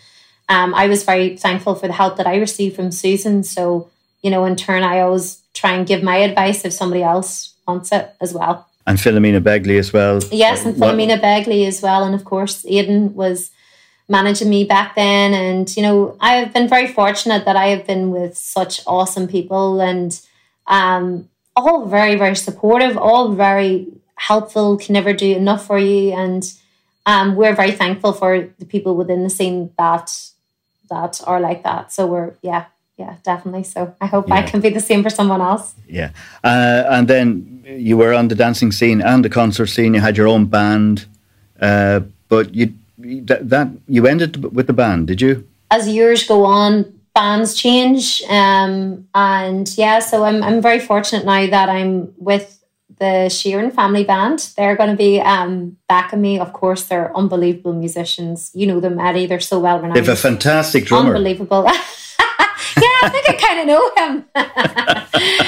um, 0.49 0.73
I 0.73 0.87
was 0.87 1.03
very 1.03 1.37
thankful 1.37 1.75
for 1.75 1.87
the 1.87 1.93
help 1.93 2.17
that 2.17 2.27
I 2.27 2.37
received 2.37 2.75
from 2.75 2.91
Susan. 2.91 3.43
So, 3.43 3.89
you 4.21 4.29
know, 4.29 4.45
in 4.45 4.55
turn 4.55 4.83
I 4.83 4.99
always 4.99 5.41
try 5.53 5.73
and 5.73 5.87
give 5.87 6.03
my 6.03 6.17
advice 6.17 6.65
if 6.65 6.73
somebody 6.73 7.01
else 7.01 7.53
wants 7.67 7.91
it 7.91 8.13
as 8.21 8.33
well. 8.33 8.67
And 8.87 8.99
Philomena 8.99 9.41
Begley 9.41 9.79
as 9.79 9.91
well. 9.91 10.19
Yes, 10.31 10.63
and 10.65 10.77
What- 10.77 10.93
Philomena 10.93 11.19
Begley 11.19 11.67
as 11.67 11.81
well. 11.81 12.03
And 12.03 12.13
of 12.13 12.23
course, 12.23 12.63
Aidan 12.67 13.15
was 13.15 13.49
managing 14.07 14.49
me 14.49 14.63
back 14.63 14.95
then. 14.95 15.33
And, 15.33 15.75
you 15.75 15.83
know, 15.83 16.15
I 16.19 16.35
have 16.35 16.53
been 16.53 16.67
very 16.67 16.87
fortunate 16.87 17.45
that 17.45 17.55
I 17.55 17.67
have 17.67 17.87
been 17.87 18.11
with 18.11 18.37
such 18.37 18.81
awesome 18.85 19.27
people 19.27 19.81
and 19.81 20.19
um, 20.67 21.29
all 21.55 21.85
very, 21.85 22.15
very 22.15 22.35
supportive, 22.35 22.97
all 22.97 23.33
very 23.33 23.87
helpful, 24.15 24.77
can 24.77 24.93
never 24.93 25.13
do 25.13 25.35
enough 25.35 25.65
for 25.65 25.79
you. 25.79 26.13
And 26.13 26.43
um, 27.05 27.35
we're 27.35 27.55
very 27.55 27.71
thankful 27.71 28.13
for 28.13 28.49
the 28.59 28.65
people 28.65 28.95
within 28.95 29.23
the 29.23 29.29
scene 29.29 29.71
that 29.77 30.11
that 30.89 31.19
are 31.25 31.39
like 31.39 31.63
that. 31.63 31.91
So 31.91 32.05
we're, 32.05 32.33
yeah, 32.43 32.65
yeah, 32.97 33.15
definitely. 33.23 33.63
So 33.63 33.95
I 33.99 34.05
hope 34.05 34.31
I 34.31 34.43
can 34.43 34.61
be 34.61 34.69
the 34.69 34.79
same 34.79 35.01
for 35.01 35.09
someone 35.09 35.41
else. 35.41 35.73
Yeah, 35.87 36.11
uh, 36.43 36.83
and 36.87 37.07
then 37.07 37.63
you 37.65 37.97
were 37.97 38.13
on 38.13 38.27
the 38.27 38.35
dancing 38.35 38.71
scene 38.71 39.01
and 39.01 39.25
the 39.25 39.29
concert 39.29 39.67
scene. 39.67 39.95
You 39.95 40.01
had 40.01 40.15
your 40.15 40.27
own 40.27 40.45
band, 40.45 41.07
uh, 41.59 42.01
but 42.29 42.53
you 42.53 42.73
that, 43.25 43.49
that 43.49 43.69
you 43.87 44.07
ended 44.07 44.55
with 44.55 44.67
the 44.67 44.73
band, 44.73 45.07
did 45.07 45.21
you? 45.21 45.47
as 45.71 45.87
years 45.87 46.25
go 46.27 46.45
on, 46.45 46.99
bands 47.13 47.55
change. 47.55 48.21
Um, 48.29 49.07
and 49.13 49.69
yeah, 49.77 49.99
so 49.99 50.23
I'm, 50.23 50.43
I'm 50.43 50.61
very 50.61 50.79
fortunate 50.79 51.25
now 51.25 51.47
that 51.47 51.69
I'm 51.69 52.13
with 52.17 52.63
the 52.99 53.27
Sheerin 53.29 53.73
family 53.73 54.03
band. 54.03 54.51
They're 54.55 54.75
going 54.75 54.89
to 54.89 54.95
be 54.95 55.19
um, 55.19 55.77
backing 55.89 56.21
me. 56.21 56.39
Of 56.39 56.53
course, 56.53 56.83
they're 56.85 57.15
unbelievable 57.15 57.73
musicians. 57.73 58.51
You 58.53 58.67
know 58.67 58.79
them, 58.79 58.99
Eddie. 58.99 59.25
They're 59.25 59.39
so 59.39 59.59
well 59.59 59.77
renowned. 59.77 59.95
They 59.95 59.99
have 59.99 60.09
a 60.09 60.15
fantastic 60.15 60.85
drummer. 60.85 61.15
Unbelievable. 61.15 61.63
yeah, 61.67 61.73
I 63.03 63.09
think 63.11 63.29
I 63.29 63.33
kind 63.33 63.59
of 63.59 63.67
know 63.67 63.91
him. 63.97 64.25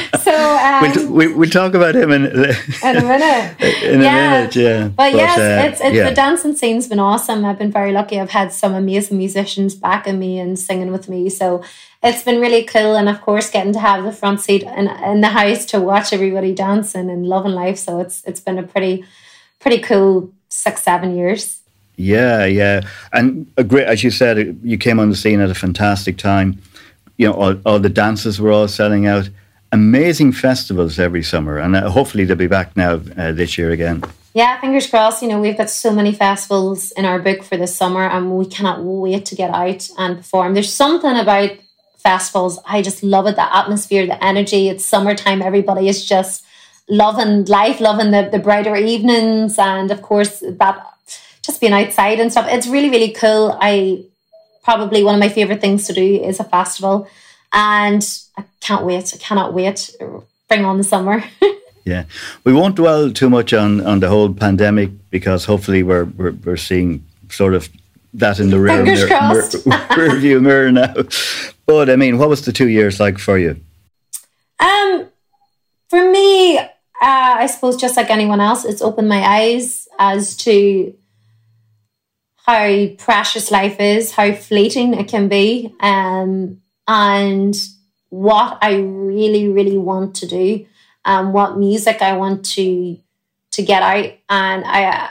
We'll, 0.81 1.11
we, 1.11 1.27
we'll 1.33 1.49
talk 1.49 1.73
about 1.73 1.95
him 1.95 2.11
in, 2.11 2.25
in 2.25 2.35
a 2.35 3.01
minute. 3.01 3.61
in 3.83 4.01
Yeah. 4.01 4.33
a 4.35 4.39
minute. 4.39 4.55
Yeah, 4.55 4.87
But, 4.89 5.13
yes, 5.13 5.37
uh, 5.37 5.69
it's, 5.69 5.81
it's 5.81 5.95
yeah. 5.95 6.09
the 6.09 6.15
dancing 6.15 6.55
scene's 6.55 6.87
been 6.87 6.99
awesome. 6.99 7.45
I've 7.45 7.57
been 7.59 7.71
very 7.71 7.91
lucky. 7.91 8.19
I've 8.19 8.29
had 8.31 8.51
some 8.51 8.73
amazing 8.73 9.17
musicians 9.17 9.75
backing 9.75 10.19
me 10.19 10.39
and 10.39 10.57
singing 10.57 10.91
with 10.91 11.07
me. 11.09 11.29
So 11.29 11.63
it's 12.03 12.23
been 12.23 12.39
really 12.39 12.63
cool. 12.63 12.95
And 12.95 13.09
of 13.09 13.21
course, 13.21 13.49
getting 13.49 13.73
to 13.73 13.79
have 13.79 14.03
the 14.03 14.11
front 14.11 14.41
seat 14.41 14.63
in, 14.63 14.87
in 14.87 15.21
the 15.21 15.29
house 15.29 15.65
to 15.67 15.79
watch 15.81 16.13
everybody 16.13 16.53
dancing 16.53 17.09
and 17.09 17.25
loving 17.27 17.53
life. 17.53 17.77
So 17.77 17.99
it's 17.99 18.23
it's 18.25 18.39
been 18.39 18.57
a 18.59 18.63
pretty 18.63 19.03
pretty 19.59 19.79
cool 19.79 20.31
six 20.49 20.83
seven 20.83 21.15
years. 21.17 21.59
Yeah, 21.99 22.45
yeah, 22.45 22.81
and 23.11 23.51
a 23.57 23.63
great, 23.63 23.87
as 23.87 24.03
you 24.03 24.11
said, 24.11 24.59
you 24.63 24.77
came 24.77 24.99
on 24.99 25.09
the 25.09 25.15
scene 25.15 25.41
at 25.41 25.49
a 25.49 25.55
fantastic 25.55 26.17
time. 26.19 26.61
You 27.17 27.29
know, 27.29 27.33
all, 27.33 27.55
all 27.65 27.79
the 27.79 27.89
dances 27.89 28.39
were 28.39 28.51
all 28.51 28.67
selling 28.67 29.07
out. 29.07 29.27
Amazing 29.71 30.31
festivals 30.31 30.97
every 30.97 31.23
summer, 31.23 31.57
and 31.57 31.75
uh, 31.75 31.89
hopefully 31.89 32.23
they'll 32.23 32.37
be 32.37 32.47
back 32.47 32.75
now 32.77 33.01
uh, 33.17 33.31
this 33.33 33.57
year 33.57 33.71
again. 33.71 34.03
Yeah, 34.33 34.59
fingers 34.61 34.87
crossed. 34.89 35.21
You 35.21 35.27
know, 35.27 35.41
we've 35.41 35.57
got 35.57 35.69
so 35.69 35.91
many 35.91 36.13
festivals 36.13 36.91
in 36.91 37.05
our 37.05 37.19
book 37.19 37.43
for 37.43 37.57
this 37.57 37.75
summer, 37.75 38.07
and 38.07 38.37
we 38.37 38.45
cannot 38.45 38.83
wait 38.83 39.25
to 39.25 39.35
get 39.35 39.51
out 39.51 39.89
and 39.97 40.17
perform. 40.17 40.53
There's 40.53 40.71
something 40.71 41.17
about 41.17 41.51
festivals. 41.97 42.59
I 42.65 42.81
just 42.81 43.03
love 43.03 43.27
it 43.27 43.35
the 43.35 43.55
atmosphere, 43.55 44.05
the 44.05 44.23
energy. 44.23 44.69
It's 44.69 44.85
summertime. 44.85 45.41
Everybody 45.41 45.89
is 45.89 46.05
just 46.05 46.45
loving 46.87 47.43
life, 47.45 47.81
loving 47.81 48.11
the, 48.11 48.29
the 48.31 48.39
brighter 48.39 48.75
evenings, 48.75 49.57
and 49.57 49.91
of 49.91 50.01
course, 50.01 50.39
that 50.39 50.85
just 51.41 51.59
being 51.59 51.73
outside 51.73 52.19
and 52.19 52.31
stuff. 52.31 52.47
It's 52.47 52.67
really, 52.67 52.89
really 52.89 53.11
cool. 53.11 53.57
I 53.59 54.05
probably 54.63 55.03
one 55.03 55.15
of 55.15 55.19
my 55.19 55.29
favorite 55.29 55.61
things 55.61 55.87
to 55.87 55.93
do 55.93 56.21
is 56.23 56.39
a 56.39 56.43
festival, 56.43 57.09
and 57.51 58.03
I 58.37 58.43
can't 58.59 58.85
wait. 58.85 59.13
I 59.13 59.17
cannot 59.17 59.53
wait. 59.53 59.95
Bring 60.47 60.65
on 60.65 60.77
the 60.77 60.83
summer. 60.83 61.23
yeah, 61.85 62.05
we 62.43 62.53
won't 62.53 62.75
dwell 62.75 63.11
too 63.11 63.29
much 63.29 63.53
on 63.53 63.85
on 63.85 63.99
the 63.99 64.09
whole 64.09 64.33
pandemic 64.33 64.91
because 65.09 65.45
hopefully 65.45 65.83
we're 65.83 66.05
we're, 66.05 66.31
we're 66.31 66.57
seeing 66.57 67.03
sort 67.29 67.53
of 67.53 67.69
that 68.13 68.39
in 68.39 68.49
the 68.49 68.59
rear, 68.59 68.83
mirror, 68.83 69.07
mirror, 69.07 69.87
rear 69.97 70.15
view 70.15 70.39
mirror 70.39 70.71
now. 70.71 70.93
But 71.65 71.89
I 71.89 71.95
mean, 71.95 72.17
what 72.17 72.29
was 72.29 72.45
the 72.45 72.51
two 72.51 72.67
years 72.67 72.99
like 72.99 73.17
for 73.19 73.37
you? 73.37 73.59
Um, 74.59 75.09
for 75.89 76.09
me, 76.11 76.57
uh, 76.57 76.67
I 77.01 77.47
suppose 77.47 77.77
just 77.77 77.97
like 77.97 78.09
anyone 78.09 78.41
else, 78.41 78.65
it's 78.65 78.81
opened 78.81 79.09
my 79.09 79.21
eyes 79.21 79.87
as 79.99 80.35
to 80.37 80.93
how 82.45 82.87
precious 82.97 83.51
life 83.51 83.79
is, 83.79 84.13
how 84.13 84.31
fleeting 84.33 84.93
it 84.93 85.07
can 85.07 85.27
be, 85.27 85.75
um, 85.81 86.61
and 86.87 87.55
what 88.09 88.57
I 88.61 88.75
really, 88.75 89.47
really 89.49 89.77
want 89.77 90.15
to 90.17 90.27
do, 90.27 90.65
and 91.05 91.27
um, 91.27 91.33
what 91.33 91.57
music 91.57 92.01
I 92.01 92.15
want 92.17 92.45
to 92.45 92.97
to 93.51 93.63
get 93.63 93.81
out. 93.81 94.11
And 94.29 94.63
I, 94.65 95.09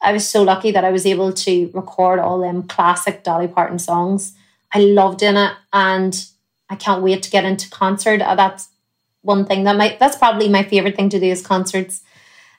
I 0.00 0.12
was 0.12 0.28
so 0.28 0.42
lucky 0.42 0.70
that 0.70 0.84
I 0.84 0.90
was 0.90 1.06
able 1.06 1.32
to 1.32 1.70
record 1.74 2.20
all 2.20 2.38
them 2.38 2.62
classic 2.62 3.24
Dolly 3.24 3.48
Parton 3.48 3.78
songs. 3.78 4.34
I 4.72 4.80
loved 4.80 5.22
in 5.22 5.36
it, 5.36 5.52
and 5.72 6.26
I 6.70 6.76
can't 6.76 7.02
wait 7.02 7.22
to 7.24 7.30
get 7.30 7.44
into 7.44 7.70
concert. 7.70 8.22
Uh, 8.22 8.34
that's 8.34 8.68
one 9.22 9.44
thing 9.44 9.64
that 9.64 9.76
might 9.76 9.98
that's 9.98 10.16
probably 10.16 10.48
my 10.48 10.62
favorite 10.62 10.96
thing 10.96 11.08
to 11.10 11.20
do 11.20 11.26
is 11.26 11.42
concerts. 11.42 12.02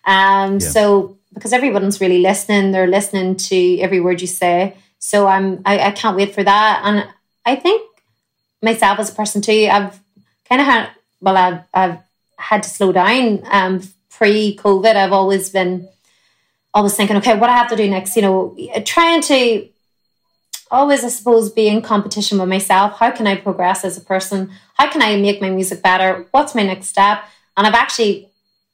Um, 0.06 0.54
yeah. 0.54 0.60
so 0.60 1.18
because 1.34 1.54
everyone's 1.54 2.02
really 2.02 2.20
listening. 2.20 2.72
They're 2.72 2.88
listening 2.88 3.36
to 3.38 3.80
every 3.80 4.00
word 4.00 4.22
you 4.22 4.28
say. 4.28 4.76
So 5.00 5.28
I'm 5.28 5.62
I, 5.66 5.80
I 5.80 5.92
can't 5.92 6.18
wait 6.18 6.34
for 6.34 6.44
that. 6.44 6.82
And 6.84 7.08
I 7.46 7.56
think 7.56 7.89
myself 8.62 9.00
as 9.00 9.12
a 9.12 9.16
person 9.16 9.42
too, 9.42 9.68
I've 9.72 10.00
kind 10.48 10.62
of 10.62 10.68
had 10.68 10.90
well, 11.22 11.38
I've 11.38 11.62
I've 11.74 12.00
had 12.38 12.64
to 12.64 12.70
slow 12.70 12.92
down. 12.92 13.44
Um, 13.52 13.82
pre 14.10 14.56
COVID, 14.56 14.96
I've 14.96 15.14
always 15.14 15.50
been 15.50 15.88
always 16.74 16.96
thinking, 16.96 17.18
okay, 17.18 17.38
what 17.38 17.50
I 17.50 17.58
have 17.58 17.70
to 17.70 17.76
do 17.76 17.90
next. 17.90 18.16
You 18.16 18.22
know, 18.22 18.58
trying 18.86 19.22
to 19.24 19.68
always, 20.72 21.04
I 21.04 21.10
suppose, 21.10 21.52
be 21.52 21.68
in 21.68 21.82
competition 21.82 22.38
with 22.40 22.50
myself. 22.50 23.00
How 23.00 23.12
can 23.12 23.28
I 23.28 23.36
progress 23.36 23.84
as 23.84 23.98
a 23.98 24.02
person? 24.02 24.52
How 24.76 24.90
can 24.90 25.02
I 25.02 25.18
make 25.18 25.42
my 25.42 25.50
music 25.50 25.82
better? 25.82 26.28
What's 26.32 26.56
my 26.56 26.64
next 26.64 26.88
step? 26.88 27.24
And 27.58 27.66
I've 27.66 27.74
actually 27.74 28.30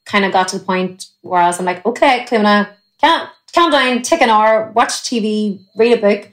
kind 0.05 0.25
of 0.25 0.33
got 0.33 0.49
to 0.49 0.59
the 0.59 0.65
point 0.65 1.07
where 1.21 1.41
I 1.41 1.47
was, 1.47 1.59
I'm 1.59 1.65
like, 1.65 1.85
okay, 1.85 2.25
Cliona, 2.29 2.69
count, 3.01 3.29
count 3.53 3.71
down, 3.71 4.01
take 4.01 4.21
an 4.21 4.29
hour, 4.29 4.71
watch 4.75 5.03
TV, 5.03 5.61
read 5.75 5.97
a 5.97 6.01
book, 6.01 6.29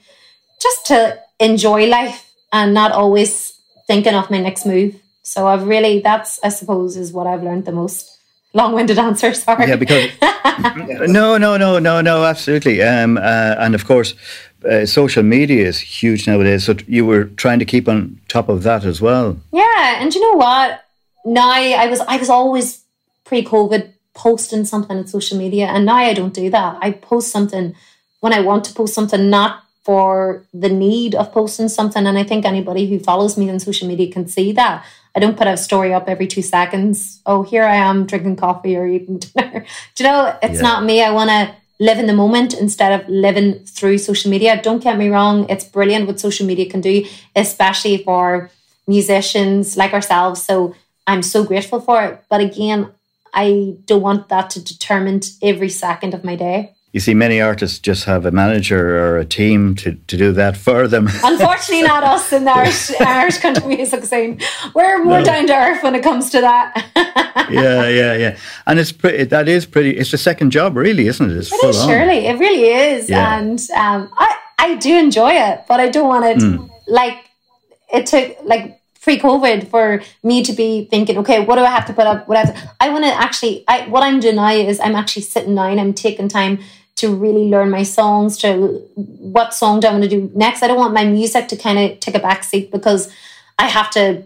just 0.60 0.86
to 0.86 1.18
enjoy 1.38 1.86
life 1.86 2.31
and 2.52 2.74
not 2.74 2.92
always 2.92 3.54
thinking 3.86 4.14
of 4.14 4.30
my 4.30 4.40
next 4.40 4.66
move. 4.66 5.00
So 5.22 5.46
I've 5.46 5.66
really, 5.66 6.00
that's, 6.00 6.38
I 6.42 6.48
suppose, 6.48 6.96
is 6.96 7.12
what 7.12 7.26
I've 7.26 7.42
learned 7.42 7.64
the 7.64 7.72
most. 7.72 8.18
Long-winded 8.54 8.98
answer, 9.08 9.32
sorry. 9.32 9.68
Yeah, 9.68 9.76
because 9.76 10.10
no, 11.08 11.38
no, 11.38 11.56
no, 11.56 11.78
no, 11.78 12.00
no, 12.00 12.24
absolutely. 12.24 12.82
Um, 12.82 13.16
uh, 13.16 13.54
and 13.58 13.74
of 13.74 13.86
course, 13.86 14.14
uh, 14.68 14.86
social 14.86 15.22
media 15.22 15.66
is 15.66 15.78
huge 15.80 16.26
nowadays. 16.26 16.64
So 16.64 16.76
you 16.86 17.06
were 17.06 17.24
trying 17.24 17.58
to 17.60 17.64
keep 17.64 17.88
on 17.88 18.20
top 18.28 18.48
of 18.48 18.62
that 18.62 18.84
as 18.84 19.00
well. 19.00 19.38
Yeah, 19.52 20.02
and 20.02 20.14
you 20.14 20.20
know 20.20 20.36
what? 20.36 20.84
Now 21.24 21.50
I 21.50 21.86
was 21.86 22.00
I 22.00 22.16
was 22.16 22.28
always 22.28 22.84
pre-COVID 23.24 23.92
posting 24.14 24.64
something 24.64 24.98
on 24.98 25.06
social 25.06 25.38
media, 25.38 25.66
and 25.66 25.86
now 25.86 25.96
I 25.96 26.12
don't 26.12 26.34
do 26.34 26.50
that. 26.50 26.78
I 26.80 26.92
post 26.92 27.30
something 27.30 27.74
when 28.20 28.32
I 28.32 28.40
want 28.40 28.64
to 28.64 28.74
post 28.74 28.94
something, 28.94 29.30
not 29.30 29.64
for 29.84 30.44
the 30.54 30.68
need 30.68 31.14
of 31.14 31.32
posting 31.32 31.68
something. 31.68 32.06
And 32.06 32.16
I 32.16 32.24
think 32.24 32.44
anybody 32.44 32.88
who 32.88 32.98
follows 32.98 33.36
me 33.36 33.50
on 33.50 33.58
social 33.58 33.88
media 33.88 34.12
can 34.12 34.28
see 34.28 34.52
that. 34.52 34.84
I 35.14 35.20
don't 35.20 35.36
put 35.36 35.46
a 35.46 35.56
story 35.56 35.92
up 35.92 36.08
every 36.08 36.26
two 36.26 36.42
seconds. 36.42 37.20
Oh, 37.26 37.42
here 37.42 37.64
I 37.64 37.76
am 37.76 38.06
drinking 38.06 38.36
coffee 38.36 38.76
or 38.76 38.86
eating 38.86 39.18
dinner. 39.36 39.66
Do 39.94 40.04
you 40.04 40.10
know, 40.10 40.38
it's 40.42 40.56
yeah. 40.56 40.62
not 40.62 40.84
me. 40.84 41.02
I 41.02 41.10
want 41.10 41.30
to 41.30 41.54
live 41.80 41.98
in 41.98 42.06
the 42.06 42.14
moment 42.14 42.54
instead 42.54 43.00
of 43.00 43.08
living 43.08 43.58
through 43.64 43.98
social 43.98 44.30
media. 44.30 44.60
Don't 44.62 44.82
get 44.82 44.96
me 44.96 45.08
wrong, 45.08 45.46
it's 45.48 45.64
brilliant 45.64 46.06
what 46.06 46.20
social 46.20 46.46
media 46.46 46.70
can 46.70 46.80
do, 46.80 47.04
especially 47.34 47.98
for 47.98 48.50
musicians 48.86 49.76
like 49.76 49.92
ourselves. 49.92 50.42
So 50.42 50.74
I'm 51.06 51.22
so 51.22 51.44
grateful 51.44 51.80
for 51.80 52.04
it. 52.04 52.24
But 52.30 52.40
again, 52.40 52.92
I 53.34 53.76
don't 53.86 54.02
want 54.02 54.28
that 54.28 54.50
to 54.50 54.64
determine 54.64 55.22
every 55.42 55.70
second 55.70 56.14
of 56.14 56.22
my 56.22 56.36
day. 56.36 56.74
You 56.92 57.00
see, 57.00 57.14
many 57.14 57.40
artists 57.40 57.78
just 57.78 58.04
have 58.04 58.26
a 58.26 58.30
manager 58.30 58.98
or 58.98 59.16
a 59.16 59.24
team 59.24 59.74
to, 59.76 59.94
to 59.94 60.16
do 60.16 60.30
that 60.32 60.56
for 60.66 60.86
them. 60.86 61.08
Unfortunately, 61.24 61.82
not 61.88 62.04
us 62.04 62.32
in 62.32 62.44
the 62.44 62.50
Irish, 62.50 62.90
Irish 63.00 63.38
country 63.38 63.76
music 63.76 64.04
scene. 64.04 64.40
We're 64.74 65.02
more 65.02 65.20
no. 65.20 65.24
down 65.24 65.46
to 65.46 65.54
earth 65.54 65.82
when 65.82 65.94
it 65.94 66.02
comes 66.02 66.30
to 66.30 66.40
that. 66.42 66.90
yeah, 67.50 67.88
yeah, 67.88 68.14
yeah. 68.14 68.38
And 68.66 68.78
it's 68.78 68.92
pretty, 68.92 69.24
that 69.24 69.48
is 69.48 69.64
pretty, 69.64 69.96
it's 69.96 70.12
a 70.12 70.18
second 70.18 70.50
job, 70.50 70.76
really, 70.76 71.06
isn't 71.06 71.30
it? 71.30 71.36
It's 71.36 71.52
it 71.52 71.64
is, 71.64 71.82
surely. 71.82 72.26
It 72.26 72.38
really 72.38 72.64
is. 72.64 73.08
Yeah. 73.08 73.38
And 73.38 73.58
um, 73.74 74.10
I, 74.18 74.36
I 74.58 74.74
do 74.76 74.96
enjoy 74.96 75.32
it, 75.32 75.64
but 75.66 75.80
I 75.80 75.88
don't 75.88 76.08
want 76.08 76.26
it, 76.26 76.38
mm. 76.38 76.70
like, 76.86 77.24
it 77.92 78.06
took, 78.06 78.36
like, 78.44 78.78
pre-COVID 79.02 79.68
for 79.68 80.00
me 80.22 80.44
to 80.44 80.52
be 80.52 80.84
thinking, 80.84 81.18
okay, 81.18 81.44
what 81.44 81.56
do 81.56 81.62
I 81.62 81.70
have 81.70 81.86
to 81.86 81.92
put 81.92 82.06
up? 82.06 82.28
What 82.28 82.36
I, 82.36 82.44
have 82.44 82.54
to, 82.54 82.70
I 82.80 82.90
want 82.90 83.04
to 83.04 83.10
actually, 83.10 83.64
I, 83.66 83.88
what 83.88 84.02
I'm 84.02 84.20
doing 84.20 84.36
now 84.36 84.52
is 84.52 84.78
I'm 84.78 84.94
actually 84.94 85.22
sitting 85.22 85.56
down, 85.56 85.78
I'm 85.80 85.92
taking 85.92 86.28
time 86.28 86.60
to 86.96 87.14
really 87.14 87.48
learn 87.48 87.70
my 87.70 87.82
songs, 87.82 88.36
to 88.38 88.56
what 88.94 89.54
song 89.54 89.80
do 89.80 89.88
I 89.88 89.90
want 89.92 90.04
to 90.04 90.08
do 90.08 90.30
next. 90.34 90.62
I 90.62 90.68
don't 90.68 90.78
want 90.78 90.94
my 90.94 91.04
music 91.04 91.48
to 91.48 91.56
kind 91.56 91.78
of 91.78 92.00
take 92.00 92.14
a 92.14 92.20
back 92.20 92.44
seat 92.44 92.70
because 92.70 93.12
I 93.58 93.66
have 93.68 93.90
to 93.90 94.24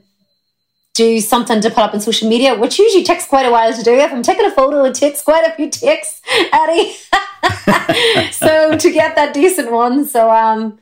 do 0.95 1.21
something 1.21 1.61
to 1.61 1.69
put 1.69 1.79
up 1.79 1.95
on 1.95 2.01
social 2.01 2.29
media, 2.29 2.55
which 2.55 2.79
usually 2.79 3.05
takes 3.05 3.27
quite 3.27 3.47
a 3.47 3.51
while 3.51 3.73
to 3.73 3.83
do. 3.83 3.93
If 3.93 4.13
I'm 4.13 4.23
taking 4.23 4.47
a 4.47 4.51
photo, 4.51 4.85
it 4.85 4.95
takes 4.95 5.23
quite 5.23 5.47
a 5.47 5.53
few 5.55 5.71
takes, 5.71 6.21
Eddie. 6.53 6.97
so 8.33 8.77
to 8.77 8.91
get 8.91 9.15
that 9.17 9.33
decent 9.33 9.71
one, 9.71 10.05
so 10.07 10.31
um, 10.31 10.79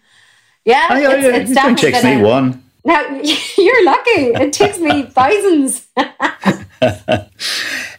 yeah, 0.64 0.86
I, 0.88 1.04
I, 1.04 1.14
it's, 1.14 1.50
it's 1.50 1.54
definitely 1.54 1.92
takes 1.92 2.04
me 2.04 2.22
one. 2.22 2.63
Now 2.84 3.00
you're 3.58 3.84
lucky. 3.84 4.32
It 4.34 4.52
takes 4.52 4.78
me 4.78 5.02
thousands. 5.10 5.86
um, 5.96 7.26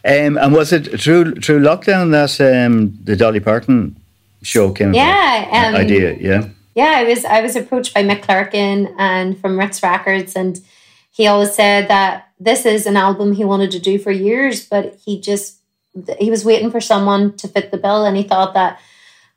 and 0.04 0.52
was 0.52 0.72
it 0.72 1.00
through 1.00 1.36
through 1.36 1.60
lockdown 1.60 2.12
that 2.12 2.40
um, 2.40 2.96
the 3.02 3.16
Dolly 3.16 3.40
Parton 3.40 3.96
show 4.42 4.72
came? 4.72 4.94
Yeah, 4.94 5.48
um, 5.50 5.74
idea. 5.74 6.16
Yeah, 6.20 6.48
yeah. 6.74 6.94
I 6.96 7.04
was 7.04 7.24
I 7.24 7.40
was 7.40 7.56
approached 7.56 7.94
by 7.94 8.04
Mick 8.04 8.22
Clerkin 8.22 8.94
and 8.98 9.38
from 9.40 9.58
Ritz 9.58 9.82
Records, 9.82 10.36
and 10.36 10.60
he 11.10 11.26
always 11.26 11.54
said 11.54 11.88
that 11.88 12.28
this 12.38 12.64
is 12.64 12.86
an 12.86 12.96
album 12.96 13.32
he 13.32 13.44
wanted 13.44 13.72
to 13.72 13.80
do 13.80 13.98
for 13.98 14.12
years, 14.12 14.64
but 14.66 14.98
he 15.04 15.20
just 15.20 15.58
he 16.20 16.30
was 16.30 16.44
waiting 16.44 16.70
for 16.70 16.80
someone 16.80 17.36
to 17.38 17.48
fit 17.48 17.72
the 17.72 17.78
bill, 17.78 18.04
and 18.04 18.16
he 18.16 18.22
thought 18.22 18.54
that 18.54 18.78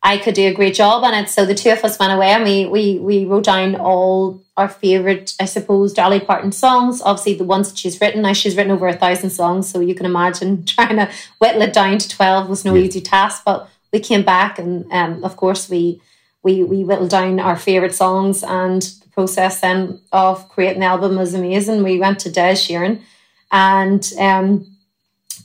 I 0.01 0.17
could 0.17 0.33
do 0.33 0.47
a 0.47 0.53
great 0.53 0.75
job 0.75 1.03
on 1.03 1.13
it. 1.13 1.29
So 1.29 1.45
the 1.45 1.55
two 1.55 1.71
of 1.71 1.83
us 1.83 1.99
went 1.99 2.13
away 2.13 2.29
and 2.29 2.43
we 2.43 2.65
we 2.65 2.99
we 2.99 3.25
wrote 3.25 3.43
down 3.43 3.75
all 3.75 4.41
our 4.55 4.69
favorite, 4.69 5.35
I 5.39 5.45
suppose, 5.45 5.93
Dolly 5.93 6.19
Parton 6.21 6.51
songs. 6.51 7.01
Obviously, 7.01 7.33
the 7.33 7.43
ones 7.43 7.69
that 7.69 7.77
she's 7.77 7.99
written. 7.99 8.21
Now 8.21 8.33
she's 8.33 8.55
written 8.55 8.71
over 8.71 8.87
a 8.87 8.95
thousand 8.95 9.31
songs, 9.31 9.69
so 9.69 9.79
you 9.81 9.95
can 9.95 10.05
imagine 10.05 10.65
trying 10.65 10.97
to 10.97 11.09
whittle 11.39 11.63
it 11.63 11.73
down 11.73 11.97
to 11.97 12.09
twelve 12.09 12.49
was 12.49 12.63
no 12.63 12.75
yeah. 12.75 12.83
easy 12.83 13.01
task. 13.01 13.43
But 13.45 13.69
we 13.91 13.99
came 13.99 14.23
back, 14.23 14.57
and 14.57 14.89
um, 14.91 15.23
of 15.23 15.35
course, 15.35 15.69
we 15.69 16.01
we 16.43 16.63
we 16.63 16.83
whittled 16.83 17.09
down 17.09 17.39
our 17.39 17.57
favorite 17.57 17.95
songs, 17.95 18.41
and 18.43 18.81
the 18.81 19.09
process 19.09 19.59
then 19.59 19.99
of 20.13 20.47
creating 20.47 20.79
the 20.79 20.85
album 20.85 21.17
was 21.17 21.33
amazing. 21.33 21.83
We 21.83 21.99
went 21.99 22.19
to 22.19 22.31
Des 22.31 22.55
Sheerin, 22.55 23.01
and 23.51 24.09
um, 24.17 24.68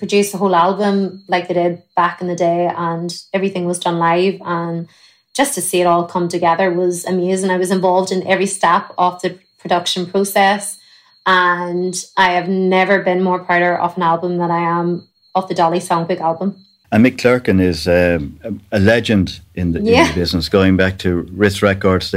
produce 0.05 0.33
the 0.33 0.37
whole 0.37 0.55
album 0.55 1.25
like 1.29 1.49
they 1.49 1.55
did 1.55 1.83
back 1.97 2.21
in 2.21 2.27
the 2.27 2.37
day, 2.37 2.71
and 2.77 3.11
everything 3.33 3.65
was 3.65 3.79
done 3.79 3.99
live. 3.99 4.39
And 4.45 4.87
just 5.33 5.55
to 5.55 5.63
see 5.63 5.81
it 5.81 5.87
all 5.87 6.05
come 6.05 6.29
together 6.29 6.71
was 6.71 7.07
amazing. 7.07 7.51
I 7.51 7.57
was 7.57 7.71
involved 7.71 8.13
in 8.13 8.27
every 8.27 8.45
step 8.45 8.93
of 8.99 9.23
the 9.23 9.39
production 9.59 10.05
process, 10.05 10.79
and 11.25 11.95
I 12.19 12.33
have 12.33 12.51
never 12.51 13.03
been 13.03 13.23
more 13.23 13.39
prouder 13.39 13.75
of 13.79 13.97
an 13.97 14.03
album 14.03 14.37
than 14.37 14.51
I 14.51 14.79
am 14.79 15.09
of 15.35 15.49
the 15.49 15.55
Dolly 15.55 15.79
Songbook 15.79 16.21
album. 16.21 16.51
And 16.93 17.05
Mick 17.05 17.17
Clerkin 17.17 17.61
is 17.61 17.89
um, 17.89 18.39
a 18.71 18.79
legend 18.79 19.41
in 19.55 19.73
the, 19.73 19.81
Yeah. 19.81 20.03
in 20.03 20.09
the 20.09 20.15
business, 20.15 20.49
going 20.49 20.77
back 20.77 20.99
to 20.99 21.23
Ritz 21.33 21.61
Records, 21.63 22.15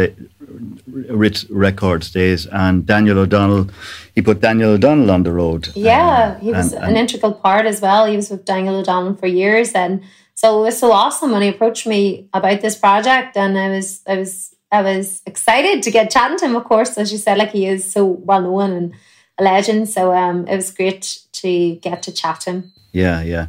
Ritz 0.88 1.50
Records 1.50 2.12
days, 2.12 2.46
and 2.48 2.86
Daniel 2.86 3.18
O'Donnell. 3.20 3.68
He 4.14 4.22
put 4.22 4.42
Daniel 4.42 4.72
O'Donnell 4.74 5.10
on 5.10 5.24
the 5.24 5.32
road. 5.32 5.70
Yeah, 5.76 6.36
um, 6.36 6.42
he 6.42 6.52
was 6.52 6.74
and- 6.74 6.84
an 6.84 6.90
and- 6.90 6.98
integral 6.98 7.34
part 7.34 7.66
as 7.66 7.82
well. 7.82 8.06
He 8.06 8.16
was 8.16 8.30
with 8.30 8.46
Daniel 8.46 8.76
O'Donnell 8.76 9.16
for 9.16 9.28
years, 9.28 9.72
and 9.74 10.02
so 10.36 10.60
it 10.60 10.64
was 10.66 10.78
so 10.78 10.92
awesome 10.92 11.32
when 11.32 11.42
he 11.42 11.48
approached 11.48 11.88
me 11.88 12.28
about 12.34 12.62
this 12.62 12.76
project, 12.76 13.36
and 13.36 13.58
I 13.58 13.70
was, 13.70 14.02
I 14.08 14.18
was, 14.18 14.54
I 14.72 14.82
was 14.84 15.22
excited 15.26 15.82
to 15.84 15.92
get 15.92 16.12
chatting 16.12 16.38
to 16.38 16.46
him. 16.46 16.56
Of 16.56 16.66
course, 16.66 16.98
as 17.00 17.12
you 17.12 17.18
said, 17.18 17.38
like 17.40 17.52
he 17.52 17.66
is 17.66 17.90
so 17.92 18.06
well 18.06 18.42
known 18.42 18.72
and 18.74 18.94
a 19.40 19.44
legend. 19.44 19.90
So 19.90 20.14
um, 20.14 20.48
it 20.48 20.56
was 20.56 20.70
great 20.72 21.20
to 21.32 21.76
get 21.78 22.04
to 22.04 22.12
chat 22.12 22.42
to 22.42 22.52
him. 22.52 22.72
Yeah, 22.92 23.22
yeah. 23.22 23.48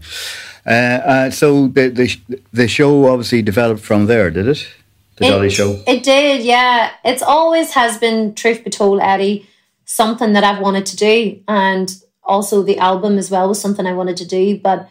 Uh, 0.67 0.71
uh, 0.71 1.31
so 1.31 1.69
the, 1.69 1.89
the 1.89 2.41
the 2.53 2.69
show 2.69 3.07
obviously 3.07 3.43
developed 3.43 3.81
from 3.81 4.07
there, 4.07 4.31
did 4.31 4.49
it? 4.49 4.69
The 5.17 5.27
it, 5.27 5.31
Dolly 5.31 5.51
Show. 5.51 5.83
It 5.87 6.03
did, 6.03 6.45
yeah. 6.45 6.93
It's 7.05 7.23
always 7.23 7.73
has 7.73 7.99
been, 7.99 8.35
truth 8.35 8.65
be 8.65 8.71
told, 8.71 9.01
Eddie, 9.01 9.49
something 9.85 10.33
that 10.35 10.45
I've 10.45 10.61
wanted 10.61 10.87
to 10.87 10.97
do. 10.97 11.41
And 11.49 11.91
also 12.23 12.63
the 12.63 12.79
album 12.79 13.19
as 13.19 13.31
well 13.31 13.49
was 13.49 13.61
something 13.61 13.87
I 13.87 13.95
wanted 13.95 14.17
to 14.19 14.27
do. 14.27 14.59
But 14.59 14.89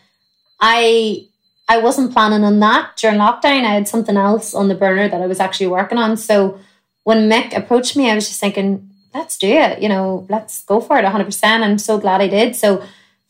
I 0.60 1.28
I 1.70 1.78
wasn't 1.80 2.14
planning 2.14 2.44
on 2.44 2.60
that 2.60 2.98
during 2.98 3.20
lockdown. 3.20 3.66
I 3.66 3.74
had 3.74 3.88
something 3.88 4.18
else 4.18 4.54
on 4.54 4.70
the 4.70 4.76
burner 4.76 5.08
that 5.08 5.22
I 5.22 5.28
was 5.28 5.40
actually 5.40 5.68
working 5.68 5.98
on. 5.98 6.16
So 6.18 6.60
when 7.04 7.30
Mick 7.30 7.56
approached 7.56 7.96
me, 7.96 8.10
I 8.10 8.16
was 8.16 8.28
just 8.28 8.40
thinking, 8.40 8.90
let's 9.14 9.38
do 9.38 9.48
it, 9.48 9.82
you 9.82 9.90
know, 9.90 10.26
let's 10.30 10.64
go 10.64 10.80
for 10.80 10.98
it 10.98 11.06
100%. 11.06 11.44
I'm 11.44 11.78
so 11.78 11.98
glad 11.98 12.22
I 12.22 12.28
did. 12.28 12.56
So 12.56 12.84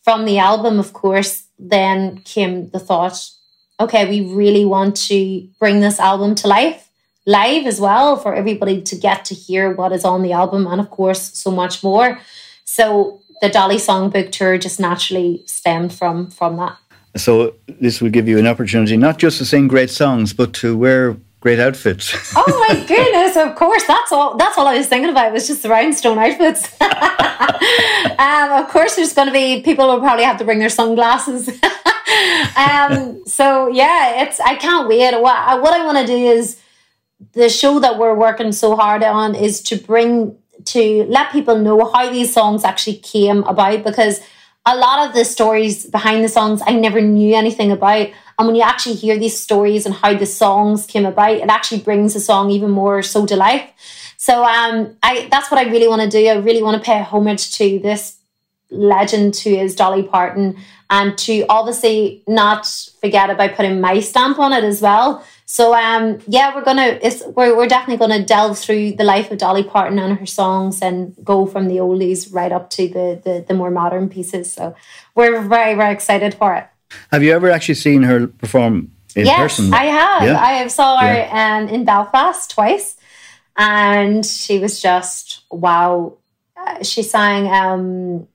from 0.07 0.23
the 0.23 0.39
album, 0.39 0.79
of 0.79 0.93
course, 0.93 1.43
then 1.59 2.19
came 2.19 2.69
the 2.69 2.79
thought, 2.79 3.29
okay, 3.77 4.07
we 4.07 4.21
really 4.33 4.63
want 4.63 4.95
to 4.95 5.45
bring 5.59 5.81
this 5.81 5.99
album 5.99 6.33
to 6.33 6.47
life, 6.47 6.89
live 7.25 7.67
as 7.67 7.81
well, 7.81 8.15
for 8.15 8.33
everybody 8.33 8.81
to 8.81 8.95
get 8.95 9.25
to 9.25 9.35
hear 9.35 9.75
what 9.75 9.91
is 9.91 10.05
on 10.05 10.21
the 10.21 10.31
album, 10.31 10.65
and 10.65 10.79
of 10.79 10.89
course, 10.89 11.37
so 11.37 11.51
much 11.51 11.83
more. 11.83 12.17
So 12.63 13.19
the 13.41 13.49
Dolly 13.49 13.75
Songbook 13.75 14.31
tour 14.31 14.57
just 14.57 14.79
naturally 14.79 15.43
stemmed 15.45 15.91
from 15.91 16.31
from 16.31 16.55
that. 16.55 16.77
So 17.17 17.55
this 17.67 17.99
will 17.99 18.09
give 18.09 18.29
you 18.29 18.37
an 18.37 18.47
opportunity 18.47 18.95
not 18.95 19.17
just 19.17 19.39
to 19.39 19.45
sing 19.45 19.67
great 19.67 19.89
songs, 19.89 20.31
but 20.31 20.53
to 20.61 20.77
wear 20.77 21.17
great 21.39 21.59
outfits. 21.59 22.33
Oh 22.35 22.65
my 22.69 22.85
goodness! 22.85 23.35
Of 23.35 23.55
course, 23.55 23.85
that's 23.85 24.11
all. 24.11 24.37
That's 24.37 24.57
all 24.57 24.67
I 24.67 24.77
was 24.77 24.87
thinking 24.87 25.09
about 25.09 25.33
was 25.33 25.47
just 25.47 25.63
the 25.63 25.69
rhinestone 25.69 26.17
outfits. 26.17 26.69
um, 26.81 28.63
of 28.63 28.69
course, 28.69 28.95
there's 28.95 29.13
going 29.13 29.27
to 29.27 29.33
be 29.33 29.61
people 29.61 29.87
will 29.87 29.99
probably 29.99 30.23
have 30.23 30.37
to 30.37 30.45
bring 30.45 30.59
their 30.59 30.69
sunglasses. 30.69 31.49
um, 32.57 33.25
so 33.25 33.67
yeah, 33.67 34.23
it's 34.23 34.39
I 34.39 34.55
can't 34.55 34.87
wait. 34.87 35.11
What, 35.19 35.61
what 35.61 35.73
I 35.73 35.85
want 35.85 35.97
to 35.99 36.05
do 36.05 36.17
is 36.17 36.59
the 37.33 37.49
show 37.49 37.79
that 37.79 37.97
we're 37.97 38.15
working 38.15 38.51
so 38.51 38.75
hard 38.75 39.03
on 39.03 39.35
is 39.35 39.61
to 39.63 39.77
bring 39.77 40.37
to 40.65 41.05
let 41.05 41.31
people 41.31 41.57
know 41.57 41.91
how 41.91 42.09
these 42.11 42.33
songs 42.33 42.63
actually 42.63 42.97
came 42.97 43.43
about 43.43 43.83
because 43.83 44.21
a 44.65 44.75
lot 44.75 45.07
of 45.07 45.15
the 45.15 45.23
stories 45.23 45.85
behind 45.85 46.23
the 46.23 46.29
songs 46.29 46.61
I 46.65 46.73
never 46.73 47.01
knew 47.01 47.35
anything 47.35 47.71
about. 47.71 48.09
And 48.37 48.47
when 48.47 48.55
you 48.55 48.61
actually 48.61 48.95
hear 48.95 49.17
these 49.17 49.39
stories 49.39 49.85
and 49.85 49.95
how 49.95 50.13
the 50.13 50.25
songs 50.25 50.85
came 50.85 51.05
about, 51.05 51.31
it 51.31 51.49
actually 51.49 51.81
brings 51.81 52.13
the 52.13 52.19
song 52.19 52.51
even 52.51 52.69
more 52.69 53.01
so 53.01 53.25
to 53.25 53.35
life. 53.35 53.69
So 54.17 54.43
um, 54.43 54.95
I 55.01 55.27
that's 55.31 55.49
what 55.49 55.59
I 55.59 55.69
really 55.69 55.87
want 55.87 56.01
to 56.03 56.09
do. 56.09 56.27
I 56.27 56.35
really 56.35 56.61
want 56.61 56.81
to 56.81 56.85
pay 56.85 57.01
homage 57.01 57.53
to 57.57 57.79
this 57.79 58.17
legend 58.69 59.35
who 59.37 59.51
is 59.51 59.75
Dolly 59.75 60.03
Parton 60.03 60.57
and 60.89 61.17
to 61.19 61.45
obviously 61.49 62.23
not 62.27 62.65
forget 62.99 63.29
about 63.29 63.55
putting 63.55 63.79
my 63.81 63.99
stamp 63.99 64.39
on 64.39 64.53
it 64.53 64.63
as 64.63 64.81
well. 64.81 65.23
So 65.45 65.73
um 65.73 66.19
yeah, 66.27 66.53
we're 66.53 66.63
gonna 66.63 66.99
we're, 67.27 67.55
we're 67.55 67.67
definitely 67.67 67.97
gonna 67.97 68.25
delve 68.25 68.59
through 68.59 68.93
the 68.93 69.03
life 69.03 69.31
of 69.31 69.37
Dolly 69.37 69.63
Parton 69.63 69.99
and 69.99 70.19
her 70.19 70.25
songs 70.25 70.81
and 70.81 71.15
go 71.23 71.45
from 71.45 71.67
the 71.67 71.77
oldies 71.77 72.33
right 72.33 72.51
up 72.51 72.69
to 72.71 72.87
the 72.89 73.21
the, 73.23 73.45
the 73.47 73.53
more 73.53 73.71
modern 73.71 74.09
pieces. 74.09 74.51
So 74.51 74.75
we're 75.15 75.41
very, 75.41 75.73
very 75.75 75.93
excited 75.93 76.33
for 76.33 76.53
it. 76.55 76.67
Have 77.11 77.23
you 77.23 77.33
ever 77.33 77.49
actually 77.49 77.75
seen 77.75 78.03
her 78.03 78.27
perform 78.27 78.91
in 79.15 79.25
yes, 79.25 79.37
person? 79.39 79.73
I 79.73 79.85
have. 79.85 80.23
Yeah? 80.23 80.39
I 80.39 80.51
have 80.53 80.71
saw 80.71 80.99
her 80.99 81.13
Yeah. 81.13 81.57
um, 81.57 81.69
in 81.69 81.85
Belfast 81.85 82.51
twice, 82.51 82.95
and 83.57 84.25
she 84.25 84.59
was 84.59 84.81
just 84.81 85.43
wow. 85.51 86.17
Uh, 86.55 86.83
she 86.83 87.03
sang 87.03 87.47
um, 87.47 88.27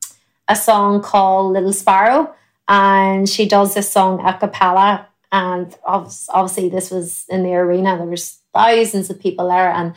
a 0.49 0.57
song 0.57 1.03
called 1.03 1.53
"Little 1.53 1.73
Sparrow," 1.73 2.35
and 2.69 3.29
she 3.29 3.47
does 3.47 3.75
this 3.75 3.91
song 3.91 4.21
a 4.25 4.37
cappella. 4.37 5.07
And 5.35 5.75
obviously, 5.85 6.69
this 6.69 6.91
was 6.91 7.25
in 7.29 7.43
the 7.43 7.55
arena. 7.55 7.97
There 7.97 8.07
was 8.07 8.39
thousands 8.53 9.09
of 9.09 9.19
people 9.19 9.49
there, 9.49 9.73
and 9.73 9.95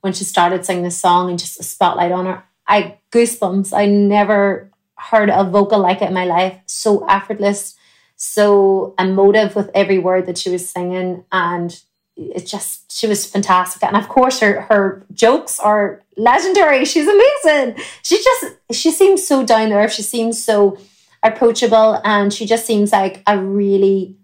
when 0.00 0.12
she 0.12 0.24
started 0.24 0.64
singing 0.64 0.84
this 0.84 0.96
song 0.98 1.28
and 1.28 1.38
just 1.38 1.60
a 1.60 1.62
spotlight 1.62 2.12
on 2.12 2.26
her, 2.26 2.42
I 2.66 2.98
goosebumps. 3.12 3.76
I 3.76 3.86
never 3.86 4.70
heard 4.96 5.28
a 5.28 5.44
vocal 5.44 5.78
like 5.78 6.02
it 6.02 6.08
in 6.08 6.14
my 6.14 6.24
life. 6.24 6.58
So 6.66 7.06
effortless 7.06 7.76
so 8.18 8.94
emotive 8.98 9.54
with 9.54 9.70
every 9.74 9.98
word 9.98 10.26
that 10.26 10.36
she 10.36 10.50
was 10.50 10.68
singing 10.68 11.24
and 11.30 11.80
it 12.16 12.46
just 12.46 12.90
she 12.90 13.06
was 13.06 13.24
fantastic. 13.24 13.82
And 13.84 13.96
of 13.96 14.08
course 14.08 14.40
her 14.40 14.62
her 14.62 15.06
jokes 15.14 15.60
are 15.60 16.02
legendary. 16.16 16.84
She's 16.84 17.06
amazing. 17.06 17.82
She 18.02 18.16
just 18.22 18.56
she 18.72 18.90
seems 18.90 19.26
so 19.26 19.46
down 19.46 19.68
to 19.68 19.76
earth. 19.76 19.92
She 19.92 20.02
seems 20.02 20.42
so 20.42 20.78
approachable 21.22 22.00
and 22.04 22.32
she 22.34 22.44
just 22.44 22.66
seems 22.66 22.92
like 22.92 23.22
a 23.26 23.38
really 23.38 24.16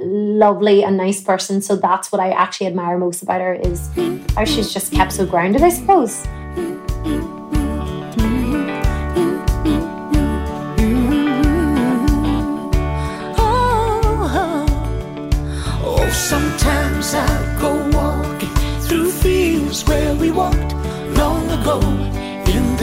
lovely 0.00 0.82
and 0.82 0.96
nice 0.96 1.22
person. 1.22 1.62
So 1.62 1.76
that's 1.76 2.10
what 2.10 2.20
i 2.20 2.30
actually 2.30 2.66
admire 2.66 2.98
most 2.98 3.22
about 3.22 3.40
her 3.40 3.54
is 3.54 3.88
how 4.34 4.44
she's 4.44 4.74
just 4.74 4.92
kept 4.92 5.12
so 5.12 5.24
grounded 5.24 5.62
i 5.62 5.68
suppose 5.68 6.26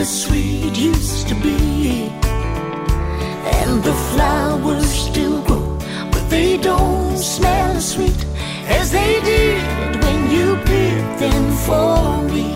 the 0.00 0.06
sweet 0.06 0.74
used 0.78 1.28
to 1.28 1.34
be. 1.34 2.08
And 3.58 3.84
the 3.84 3.92
flowers 4.10 4.88
still 4.88 5.42
grow, 5.42 5.76
but 6.10 6.24
they 6.30 6.56
don't 6.56 7.18
smell 7.18 7.76
as 7.76 7.92
sweet 7.92 8.24
as 8.78 8.90
they 8.92 9.20
did 9.20 10.02
when 10.02 10.20
you 10.30 10.56
picked 10.70 11.18
them 11.24 11.44
for 11.66 12.22
me. 12.32 12.46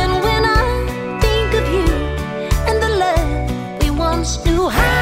And 0.00 0.12
when 0.24 0.42
I 0.62 0.68
think 1.20 1.48
of 1.60 1.64
you 1.76 1.90
and 2.68 2.76
the 2.84 2.92
love 3.04 3.82
we 3.82 3.90
once 3.90 4.42
knew, 4.46 4.70
how 4.70 4.99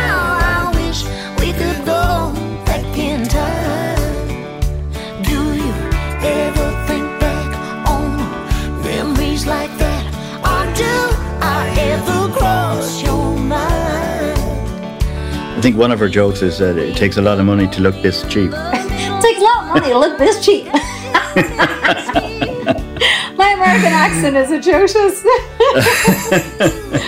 think 15.68 15.78
one 15.78 15.92
of 15.92 15.98
her 15.98 16.08
jokes 16.08 16.40
is 16.40 16.56
that 16.56 16.78
it 16.78 16.96
takes 16.96 17.18
a 17.18 17.20
lot 17.20 17.38
of 17.38 17.44
money 17.44 17.68
to 17.68 17.82
look 17.82 17.94
this 18.00 18.22
cheap. 18.22 18.50
it 18.54 19.22
takes 19.22 19.38
a 19.38 19.44
lot 19.44 19.64
of 19.64 19.68
money 19.74 19.88
to 19.92 19.98
look 19.98 20.16
this 20.16 20.42
cheap 20.42 20.64
my 23.36 23.52
american 23.52 23.92
accent 23.92 24.34
is 24.34 24.50
atrocious 24.50 25.22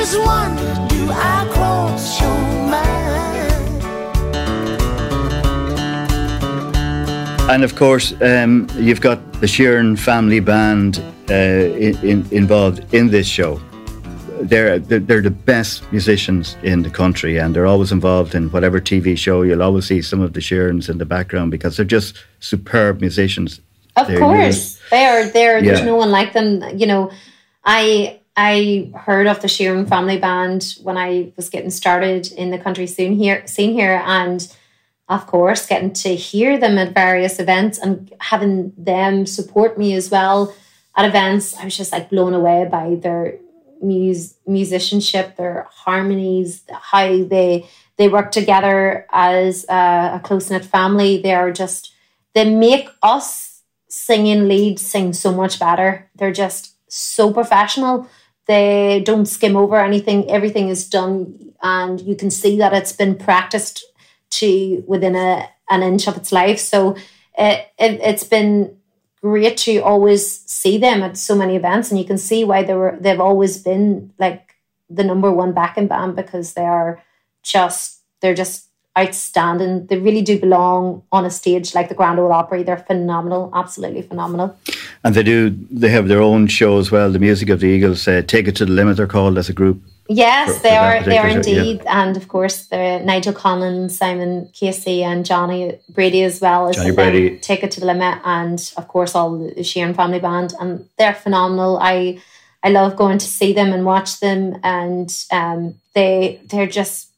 just 0.00 0.18
wonder, 0.18 0.74
do 0.88 1.10
I 1.10 1.46
cross 1.52 2.20
your 2.22 2.38
mind? 2.70 3.82
And 7.50 7.64
of 7.64 7.76
course, 7.76 8.14
um, 8.22 8.66
you've 8.78 9.02
got 9.02 9.18
the 9.42 9.46
Sheerin 9.46 9.98
family 9.98 10.40
band 10.40 11.02
uh, 11.28 11.34
in, 11.34 11.98
in, 11.98 12.26
involved 12.30 12.94
in 12.94 13.08
this 13.08 13.26
show. 13.26 13.60
They're, 14.40 14.78
they're 14.78 15.00
they're 15.00 15.20
the 15.20 15.30
best 15.30 15.82
musicians 15.92 16.56
in 16.62 16.82
the 16.82 16.88
country, 16.88 17.36
and 17.36 17.54
they're 17.54 17.66
always 17.66 17.92
involved 17.92 18.34
in 18.34 18.48
whatever 18.52 18.80
TV 18.80 19.18
show. 19.18 19.42
You'll 19.42 19.62
always 19.62 19.84
see 19.84 20.00
some 20.00 20.22
of 20.22 20.32
the 20.32 20.40
Sheerins 20.40 20.88
in 20.88 20.96
the 20.96 21.04
background 21.04 21.50
because 21.50 21.76
they're 21.76 21.84
just 21.98 22.24
superb 22.38 23.02
musicians. 23.02 23.60
Of 23.96 24.06
They're 24.06 24.18
course, 24.18 24.80
they 24.90 25.04
are 25.04 25.26
there. 25.28 25.60
There's 25.60 25.80
Yeah. 25.80 25.84
no 25.84 25.96
one 25.96 26.10
like 26.10 26.32
them. 26.32 26.62
You 26.78 26.86
know, 26.86 27.10
I 27.66 28.19
I 28.42 28.90
heard 28.94 29.26
of 29.26 29.42
the 29.42 29.48
Sheerin 29.48 29.86
Family 29.86 30.16
Band 30.16 30.76
when 30.82 30.96
I 30.96 31.30
was 31.36 31.50
getting 31.50 31.68
started 31.68 32.32
in 32.32 32.50
the 32.50 32.58
country 32.58 32.86
scene 32.86 33.12
here, 33.12 33.46
scene 33.46 33.74
here, 33.74 34.02
and 34.06 34.40
of 35.10 35.26
course, 35.26 35.66
getting 35.66 35.92
to 36.04 36.14
hear 36.14 36.56
them 36.56 36.78
at 36.78 36.94
various 36.94 37.38
events 37.38 37.76
and 37.76 38.10
having 38.18 38.72
them 38.78 39.26
support 39.26 39.76
me 39.76 39.92
as 39.92 40.10
well 40.10 40.54
at 40.96 41.04
events. 41.04 41.54
I 41.54 41.64
was 41.64 41.76
just 41.76 41.92
like 41.92 42.08
blown 42.08 42.32
away 42.32 42.66
by 42.70 42.94
their 42.94 43.36
mus- 43.82 44.36
musicianship, 44.46 45.36
their 45.36 45.66
harmonies, 45.70 46.62
how 46.70 47.22
they 47.24 47.68
they 47.98 48.08
work 48.08 48.32
together 48.32 49.06
as 49.12 49.66
a, 49.68 50.12
a 50.14 50.20
close 50.24 50.48
knit 50.48 50.64
family. 50.64 51.20
They 51.20 51.34
are 51.34 51.52
just 51.52 51.92
they 52.32 52.48
make 52.48 52.88
us 53.02 53.60
singing 53.88 54.48
lead 54.48 54.78
sing 54.78 55.12
so 55.12 55.30
much 55.30 55.58
better. 55.58 56.08
They're 56.14 56.32
just 56.32 56.76
so 56.90 57.34
professional. 57.34 58.08
They 58.50 59.00
don't 59.04 59.26
skim 59.26 59.56
over 59.56 59.76
anything. 59.76 60.28
Everything 60.28 60.70
is 60.70 60.88
done, 60.88 61.52
and 61.62 62.00
you 62.00 62.16
can 62.16 62.32
see 62.32 62.58
that 62.58 62.72
it's 62.72 62.92
been 62.92 63.14
practiced 63.14 63.84
to 64.30 64.82
within 64.88 65.14
a 65.14 65.48
an 65.68 65.84
inch 65.84 66.08
of 66.08 66.16
its 66.16 66.32
life. 66.32 66.58
So 66.58 66.96
it, 67.38 67.68
it 67.78 68.00
it's 68.02 68.24
been 68.24 68.76
great 69.22 69.56
to 69.58 69.78
always 69.78 70.40
see 70.50 70.78
them 70.78 71.00
at 71.04 71.16
so 71.16 71.36
many 71.36 71.54
events, 71.54 71.92
and 71.92 72.00
you 72.00 72.04
can 72.04 72.18
see 72.18 72.42
why 72.42 72.64
they 72.64 72.74
were 72.74 72.98
they've 73.00 73.20
always 73.20 73.62
been 73.62 74.12
like 74.18 74.56
the 74.98 75.04
number 75.04 75.30
one 75.30 75.52
backing 75.52 75.86
band 75.86 76.16
because 76.16 76.54
they 76.54 76.66
are 76.66 77.00
just 77.44 78.00
they're 78.18 78.34
just 78.34 78.69
outstanding. 79.00 79.86
They 79.86 79.98
really 79.98 80.22
do 80.22 80.38
belong 80.38 81.02
on 81.10 81.24
a 81.24 81.30
stage 81.30 81.74
like 81.74 81.88
the 81.88 81.94
Grand 81.94 82.18
Ole 82.18 82.32
Opry. 82.32 82.62
They're 82.62 82.76
phenomenal, 82.76 83.50
absolutely 83.54 84.02
phenomenal. 84.02 84.56
And 85.04 85.14
they 85.14 85.22
do. 85.22 85.50
They 85.70 85.88
have 85.88 86.08
their 86.08 86.20
own 86.20 86.46
show 86.46 86.78
as 86.78 86.90
well. 86.90 87.10
The 87.10 87.18
Music 87.18 87.48
of 87.48 87.60
the 87.60 87.66
Eagles, 87.66 88.06
uh, 88.06 88.22
Take 88.26 88.48
It 88.48 88.56
to 88.56 88.66
the 88.66 88.72
Limit. 88.72 88.96
They're 88.96 89.06
called 89.06 89.38
as 89.38 89.48
a 89.48 89.52
group. 89.52 89.82
Yes, 90.08 90.56
for, 90.56 90.62
they 90.64 90.70
for 90.70 90.74
are. 90.76 91.02
They 91.04 91.18
are 91.18 91.28
indeed, 91.28 91.82
yeah. 91.84 92.02
and 92.02 92.16
of 92.16 92.26
course, 92.26 92.66
the 92.66 93.00
Nigel 93.04 93.32
Conlon, 93.32 93.88
Simon 93.90 94.50
Casey, 94.52 95.04
and 95.04 95.24
Johnny 95.24 95.78
Brady 95.88 96.24
as 96.24 96.40
well 96.40 96.68
as 96.68 96.76
Johnny 96.76 96.90
Brady. 96.90 97.38
Take 97.38 97.62
It 97.62 97.70
to 97.72 97.80
the 97.80 97.86
Limit, 97.86 98.18
and 98.24 98.72
of 98.76 98.88
course, 98.88 99.14
all 99.14 99.38
the 99.38 99.62
Sheerin 99.62 99.94
family 99.94 100.18
band, 100.18 100.52
and 100.58 100.88
they're 100.98 101.14
phenomenal. 101.14 101.78
I 101.80 102.20
I 102.62 102.70
love 102.70 102.96
going 102.96 103.18
to 103.18 103.26
see 103.26 103.52
them 103.52 103.72
and 103.72 103.84
watch 103.84 104.18
them, 104.18 104.58
and 104.64 105.10
um, 105.30 105.76
they 105.94 106.40
they're 106.44 106.66
just 106.66 107.10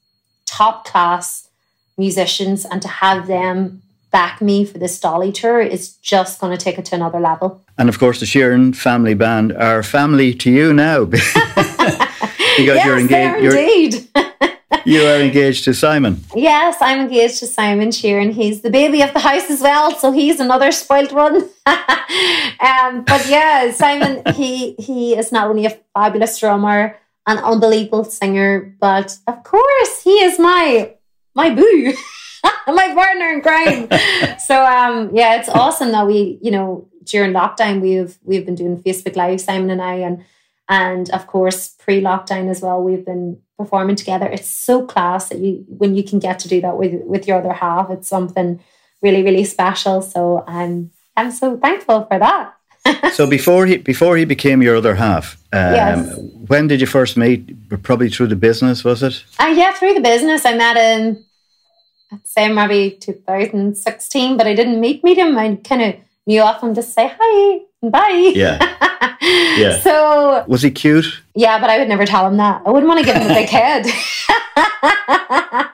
top 0.45 0.87
class 0.87 1.42
musicians, 1.97 2.65
and 2.65 2.83
to 2.83 2.89
have 2.89 3.27
them 3.27 3.83
back 4.11 4.43
me 4.43 4.65
for 4.65 4.79
this 4.79 5.01
Dolly 5.01 5.33
tour 5.33 5.61
is 5.61 5.95
just 5.97 6.41
going 6.41 6.57
to 6.57 6.63
take 6.63 6.79
it 6.79 6.85
to 6.87 6.95
another 6.95 7.19
level. 7.19 7.63
And 7.79 7.89
of 7.89 7.99
course, 7.99 8.21
the 8.21 8.27
Sheerin 8.27 8.77
family 8.77 9.15
band 9.15 9.53
are 9.53 9.83
family 9.83 10.35
to 10.35 10.51
you 10.51 10.73
now. 10.73 11.07
because 12.57 12.77
yes, 12.77 12.87
you're 12.87 12.99
engaged. 12.99 13.43
You're, 13.43 13.59
indeed. 13.59 14.09
you 14.85 15.03
are 15.07 15.21
engaged 15.21 15.65
to 15.65 15.75
Simon. 15.75 16.23
Yes, 16.35 16.77
I'm 16.81 17.01
engaged 17.01 17.39
to 17.41 17.47
Simon 17.47 17.89
Sheerin. 17.89 18.33
He's 18.33 18.61
the 18.61 18.71
baby 18.71 19.03
of 19.03 19.13
the 19.13 19.21
house 19.21 19.51
as 19.51 19.61
well, 19.61 19.95
so 19.97 20.13
he's 20.13 20.41
another 20.41 20.71
spoilt 20.73 21.13
one. 21.13 21.37
um, 21.67 23.05
but 23.05 23.27
yeah, 23.29 23.73
Simon, 23.73 24.23
he 24.35 24.75
he 24.75 25.17
is 25.17 25.33
not 25.33 25.49
only 25.49 25.67
a 25.67 25.79
fabulous 25.95 26.39
drummer, 26.39 26.97
an 27.27 27.39
unbelievable 27.39 28.05
singer, 28.05 28.75
but 28.81 29.17
of 29.27 29.43
course, 29.45 30.03
he 30.03 30.23
is 30.25 30.39
my 30.39 30.95
my 31.35 31.51
boo. 31.51 31.95
my 32.67 32.93
partner 32.95 33.29
in 33.29 33.41
crime. 33.41 34.39
so 34.39 34.65
um 34.65 35.11
yeah, 35.15 35.37
it's 35.37 35.49
awesome 35.49 35.93
that 35.93 36.07
we, 36.07 36.39
you 36.43 36.51
know, 36.51 36.89
during 37.05 37.33
lockdown 37.33 37.81
we've 37.81 38.19
we've 38.23 38.47
been 38.47 38.55
doing 38.55 38.83
Facebook 38.83 39.17
Live, 39.17 39.41
Simon 39.41 39.71
and 39.71 39.83
I, 39.83 39.95
and 39.95 40.25
and 40.69 41.11
of 41.11 41.27
course, 41.27 41.75
pre 41.79 42.01
lockdown 42.01 42.51
as 42.51 42.61
well, 42.61 42.83
we've 42.83 43.05
been 43.05 43.39
performing 43.59 43.97
together. 43.97 44.27
It's 44.27 44.49
so 44.49 44.87
class 44.87 45.29
that 45.29 45.39
you, 45.39 45.65
when 45.69 45.95
you 45.95 46.03
can 46.03 46.19
get 46.19 46.39
to 46.41 46.49
do 46.49 46.61
that 46.61 46.77
with, 46.77 47.03
with 47.05 47.27
your 47.27 47.39
other 47.39 47.53
half, 47.53 47.91
it's 47.91 48.09
something 48.09 48.61
really, 49.01 49.23
really 49.23 49.45
special. 49.45 50.03
So 50.03 50.45
I'm, 50.47 50.91
I'm 51.17 51.31
so 51.31 51.57
thankful 51.59 52.07
for 52.07 52.19
that. 52.19 52.55
so 53.13 53.29
before 53.29 53.67
he 53.67 53.77
before 53.77 54.17
he 54.17 54.25
became 54.25 54.61
your 54.61 54.77
other 54.77 54.97
half, 54.97 55.37
um, 55.53 55.75
yes. 55.75 56.19
when 56.47 56.67
did 56.67 56.81
you 56.81 56.87
first 56.87 57.17
meet? 57.17 57.69
Probably 57.83 58.09
through 58.09 58.29
the 58.29 58.37
business, 58.37 58.85
was 58.85 59.03
it? 59.03 59.25
Uh, 59.39 59.53
yeah, 59.55 59.73
through 59.73 59.95
the 59.95 60.01
business. 60.01 60.47
I 60.47 60.57
met 60.57 60.77
him, 60.77 61.25
I'd 62.11 62.27
say 62.27 62.49
maybe 62.53 62.97
2016, 63.01 64.37
but 64.37 64.47
I 64.47 64.55
didn't 64.55 64.81
meet 64.81 65.05
meet 65.05 65.19
him. 65.19 65.37
I 65.37 65.57
kind 65.57 65.83
of 65.83 65.95
knew 66.27 66.41
off 66.41 66.63
him 66.63 66.75
to 66.75 66.83
say 66.83 67.13
hi, 67.19 67.61
bye. 67.83 68.33
Yeah. 68.35 68.59
Yeah. 69.23 69.79
So 69.79 70.45
was 70.49 70.63
he 70.63 70.73
cute? 70.73 71.23
Yeah, 71.37 71.61
but 71.61 71.71
I 71.71 71.79
would 71.79 71.87
never 71.87 72.05
tell 72.05 72.27
him 72.27 72.39
that. 72.39 72.63
I 72.67 72.71
wouldn't 72.71 72.89
want 72.89 72.99
to 73.01 73.07
give 73.07 73.15
him 73.15 73.31
a 73.31 73.35
big 73.35 73.49
head. 73.61 73.87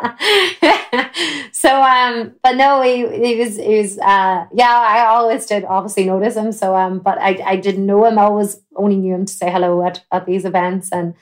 so 1.52 1.82
um 1.82 2.34
but 2.42 2.56
no 2.56 2.82
he, 2.82 3.06
he 3.26 3.40
was 3.40 3.56
he 3.56 3.78
was 3.78 3.98
uh 3.98 4.46
yeah 4.52 4.78
I 4.78 5.06
always 5.06 5.46
did 5.46 5.64
obviously 5.64 6.04
notice 6.04 6.36
him 6.36 6.52
so 6.52 6.76
um 6.76 7.00
but 7.00 7.18
I, 7.18 7.40
I 7.44 7.56
didn't 7.56 7.86
know 7.86 8.04
him 8.04 8.18
I 8.18 8.22
always 8.22 8.60
only 8.76 8.96
knew 8.96 9.14
him 9.14 9.26
to 9.26 9.32
say 9.32 9.50
hello 9.50 9.84
at, 9.84 10.04
at 10.12 10.26
these 10.26 10.44
events 10.44 10.90
and 10.92 11.14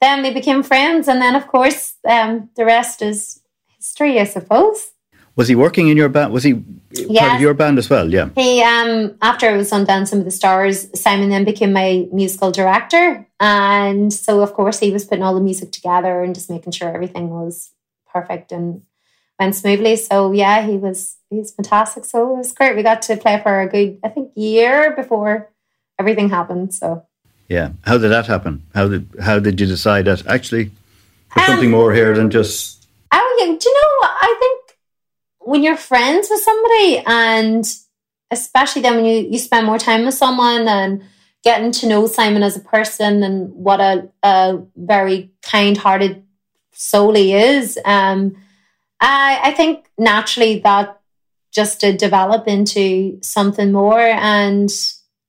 then 0.00 0.22
we 0.22 0.32
became 0.32 0.62
friends 0.62 1.08
and 1.08 1.20
then 1.20 1.34
of 1.34 1.46
course 1.46 1.94
um 2.08 2.50
the 2.56 2.64
rest 2.64 3.02
is 3.02 3.40
history 3.78 4.20
I 4.20 4.24
suppose 4.24 4.90
was 5.36 5.48
he 5.48 5.54
working 5.54 5.88
in 5.88 5.96
your 5.96 6.08
band? 6.08 6.32
Was 6.32 6.42
he 6.42 6.62
yes. 6.92 7.20
part 7.20 7.34
of 7.36 7.40
your 7.40 7.54
band 7.54 7.78
as 7.78 7.88
well? 7.88 8.12
Yeah. 8.12 8.30
He 8.34 8.62
um 8.62 9.16
after 9.22 9.48
I 9.48 9.56
was 9.56 9.72
on 9.72 9.84
Dancing 9.84 10.18
with 10.18 10.26
the 10.26 10.32
Stars, 10.32 10.88
Simon 11.00 11.30
then 11.30 11.44
became 11.44 11.72
my 11.72 12.08
musical 12.12 12.50
director, 12.50 13.26
and 13.38 14.12
so 14.12 14.40
of 14.42 14.52
course 14.54 14.78
he 14.80 14.90
was 14.90 15.04
putting 15.04 15.22
all 15.22 15.34
the 15.34 15.40
music 15.40 15.72
together 15.72 16.22
and 16.22 16.34
just 16.34 16.50
making 16.50 16.72
sure 16.72 16.92
everything 16.94 17.30
was 17.30 17.70
perfect 18.12 18.52
and 18.52 18.82
went 19.38 19.54
smoothly. 19.54 19.96
So 19.96 20.32
yeah, 20.32 20.66
he 20.66 20.76
was 20.76 21.16
he's 21.30 21.52
fantastic. 21.52 22.04
So 22.04 22.34
it 22.34 22.36
was 22.38 22.52
great. 22.52 22.76
We 22.76 22.82
got 22.82 23.02
to 23.02 23.16
play 23.16 23.40
for 23.42 23.60
a 23.60 23.68
good 23.68 23.98
I 24.04 24.08
think 24.08 24.32
year 24.36 24.94
before 24.94 25.50
everything 25.98 26.28
happened. 26.28 26.74
So 26.74 27.06
yeah, 27.48 27.70
how 27.82 27.98
did 27.98 28.10
that 28.10 28.26
happen? 28.26 28.62
How 28.74 28.88
did 28.88 29.08
how 29.20 29.38
did 29.38 29.60
you 29.60 29.66
decide 29.66 30.04
that 30.04 30.26
actually 30.26 30.70
there's 31.34 31.48
um, 31.48 31.54
something 31.54 31.70
more 31.70 31.92
here 31.92 32.14
than 32.14 32.30
just? 32.30 32.86
Oh 33.12 33.36
yeah, 33.40 33.46
do 33.46 33.68
you 33.68 33.74
know? 33.74 34.08
I 34.08 34.36
think 34.38 34.59
when 35.50 35.64
you're 35.64 35.76
friends 35.76 36.28
with 36.30 36.40
somebody 36.40 37.02
and 37.06 37.76
especially 38.30 38.82
then 38.82 38.94
when 38.94 39.04
you, 39.04 39.28
you 39.32 39.36
spend 39.36 39.66
more 39.66 39.78
time 39.78 40.04
with 40.04 40.14
someone 40.14 40.68
and 40.68 41.02
getting 41.42 41.72
to 41.72 41.88
know 41.88 42.06
Simon 42.06 42.44
as 42.44 42.56
a 42.56 42.60
person 42.60 43.24
and 43.24 43.52
what 43.52 43.80
a, 43.80 44.08
a 44.22 44.62
very 44.76 45.32
kind 45.42 45.76
hearted 45.76 46.22
soul 46.70 47.16
he 47.16 47.34
is, 47.34 47.76
um, 47.84 48.36
I, 49.00 49.40
I 49.42 49.50
think 49.50 49.90
naturally 49.98 50.60
that 50.60 51.00
just 51.50 51.80
to 51.80 51.96
develop 51.96 52.46
into 52.46 53.18
something 53.20 53.72
more 53.72 53.98
and 53.98 54.70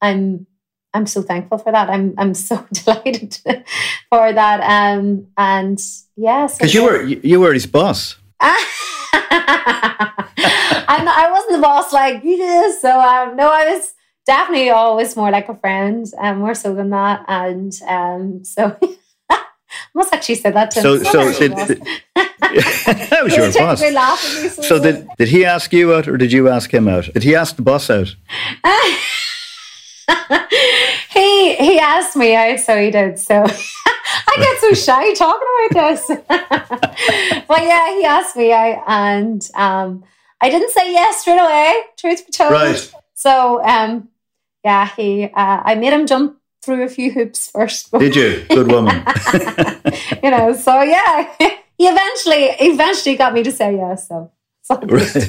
I'm 0.01 0.45
I'm 0.93 1.07
so 1.07 1.23
thankful 1.23 1.57
for 1.57 1.71
that. 1.71 1.89
I'm 1.89 2.13
I'm 2.19 2.35
so 2.35 2.63
delighted 2.73 3.39
for 4.09 4.33
that. 4.33 4.59
Um 4.61 5.29
and 5.35 5.81
yes, 6.15 6.57
because 6.59 6.75
you 6.75 6.83
were 6.83 7.01
you 7.01 7.39
were 7.39 7.53
his 7.53 7.65
boss. 7.65 8.20
I'm 10.91 11.05
not, 11.05 11.17
I 11.17 11.31
wasn't 11.31 11.53
the 11.53 11.61
boss 11.61 11.93
like 11.93 12.23
you 12.23 12.37
did. 12.37 12.79
So 12.79 12.99
um, 12.99 13.35
no, 13.35 13.51
I 13.51 13.71
was 13.71 13.93
definitely 14.25 14.69
always 14.69 15.15
more 15.15 15.31
like 15.31 15.49
a 15.49 15.55
friend, 15.55 16.05
and 16.19 16.35
um, 16.35 16.39
more 16.39 16.55
so 16.55 16.73
than 16.73 16.89
that. 16.89 17.25
And 17.27 17.73
um, 17.87 18.43
so 18.43 18.75
I 19.29 19.43
must 19.93 20.13
actually 20.13 20.35
say 20.35 20.51
that 20.51 20.71
to 20.71 20.81
so, 20.81 20.95
him. 20.95 21.03
So, 21.05 21.33
did, 21.33 21.55
did, 21.67 21.87
that 22.41 23.19
was 23.23 23.35
your 23.35 23.51
boss. 23.53 23.81
Me, 23.81 24.49
so, 24.49 24.61
so 24.61 24.81
did, 24.81 25.07
did 25.17 25.29
he 25.29 25.45
ask 25.45 25.71
you 25.71 25.93
out 25.93 26.07
or 26.07 26.17
did 26.17 26.31
you 26.31 26.49
ask 26.49 26.73
him 26.73 26.87
out? 26.87 27.09
Did 27.13 27.23
he 27.23 27.35
ask 27.35 27.55
the 27.55 27.61
boss 27.61 27.89
out? 27.89 28.15
he 31.09 31.55
he 31.55 31.79
asked 31.79 32.15
me 32.15 32.35
out, 32.35 32.59
so 32.59 32.77
he 32.77 32.91
did. 32.91 33.19
So 33.19 33.45
I 34.27 34.35
get 34.37 34.59
so 34.59 34.73
shy 34.73 35.13
talking 35.13 35.47
about 35.71 35.89
this. 35.89 36.07
but 37.47 37.63
yeah, 37.63 37.95
he 37.95 38.05
asked 38.05 38.35
me 38.35 38.51
out, 38.51 38.83
and 38.87 39.49
um, 39.55 40.03
I 40.41 40.49
didn't 40.49 40.71
say 40.71 40.91
yes 40.91 41.21
straight 41.21 41.39
away. 41.39 41.73
Truth 41.97 42.25
be 42.25 42.31
told, 42.31 42.51
right. 42.51 42.93
So 43.13 43.63
um, 43.63 44.09
yeah, 44.63 44.89
he 44.95 45.25
uh, 45.25 45.61
I 45.63 45.75
made 45.75 45.93
him 45.93 46.07
jump 46.07 46.37
through 46.63 46.83
a 46.83 46.89
few 46.89 47.11
hoops 47.11 47.49
first. 47.49 47.91
Did 47.99 48.15
you? 48.15 48.45
Good 48.49 48.71
woman. 48.71 49.03
you 50.23 50.31
know, 50.31 50.53
so 50.53 50.81
yeah, 50.81 51.33
he 51.77 51.87
eventually 51.87 52.49
eventually 52.59 53.15
got 53.15 53.33
me 53.33 53.43
to 53.43 53.51
say 53.51 53.75
yes. 53.75 54.07
So. 54.07 54.31
right. 54.69 55.27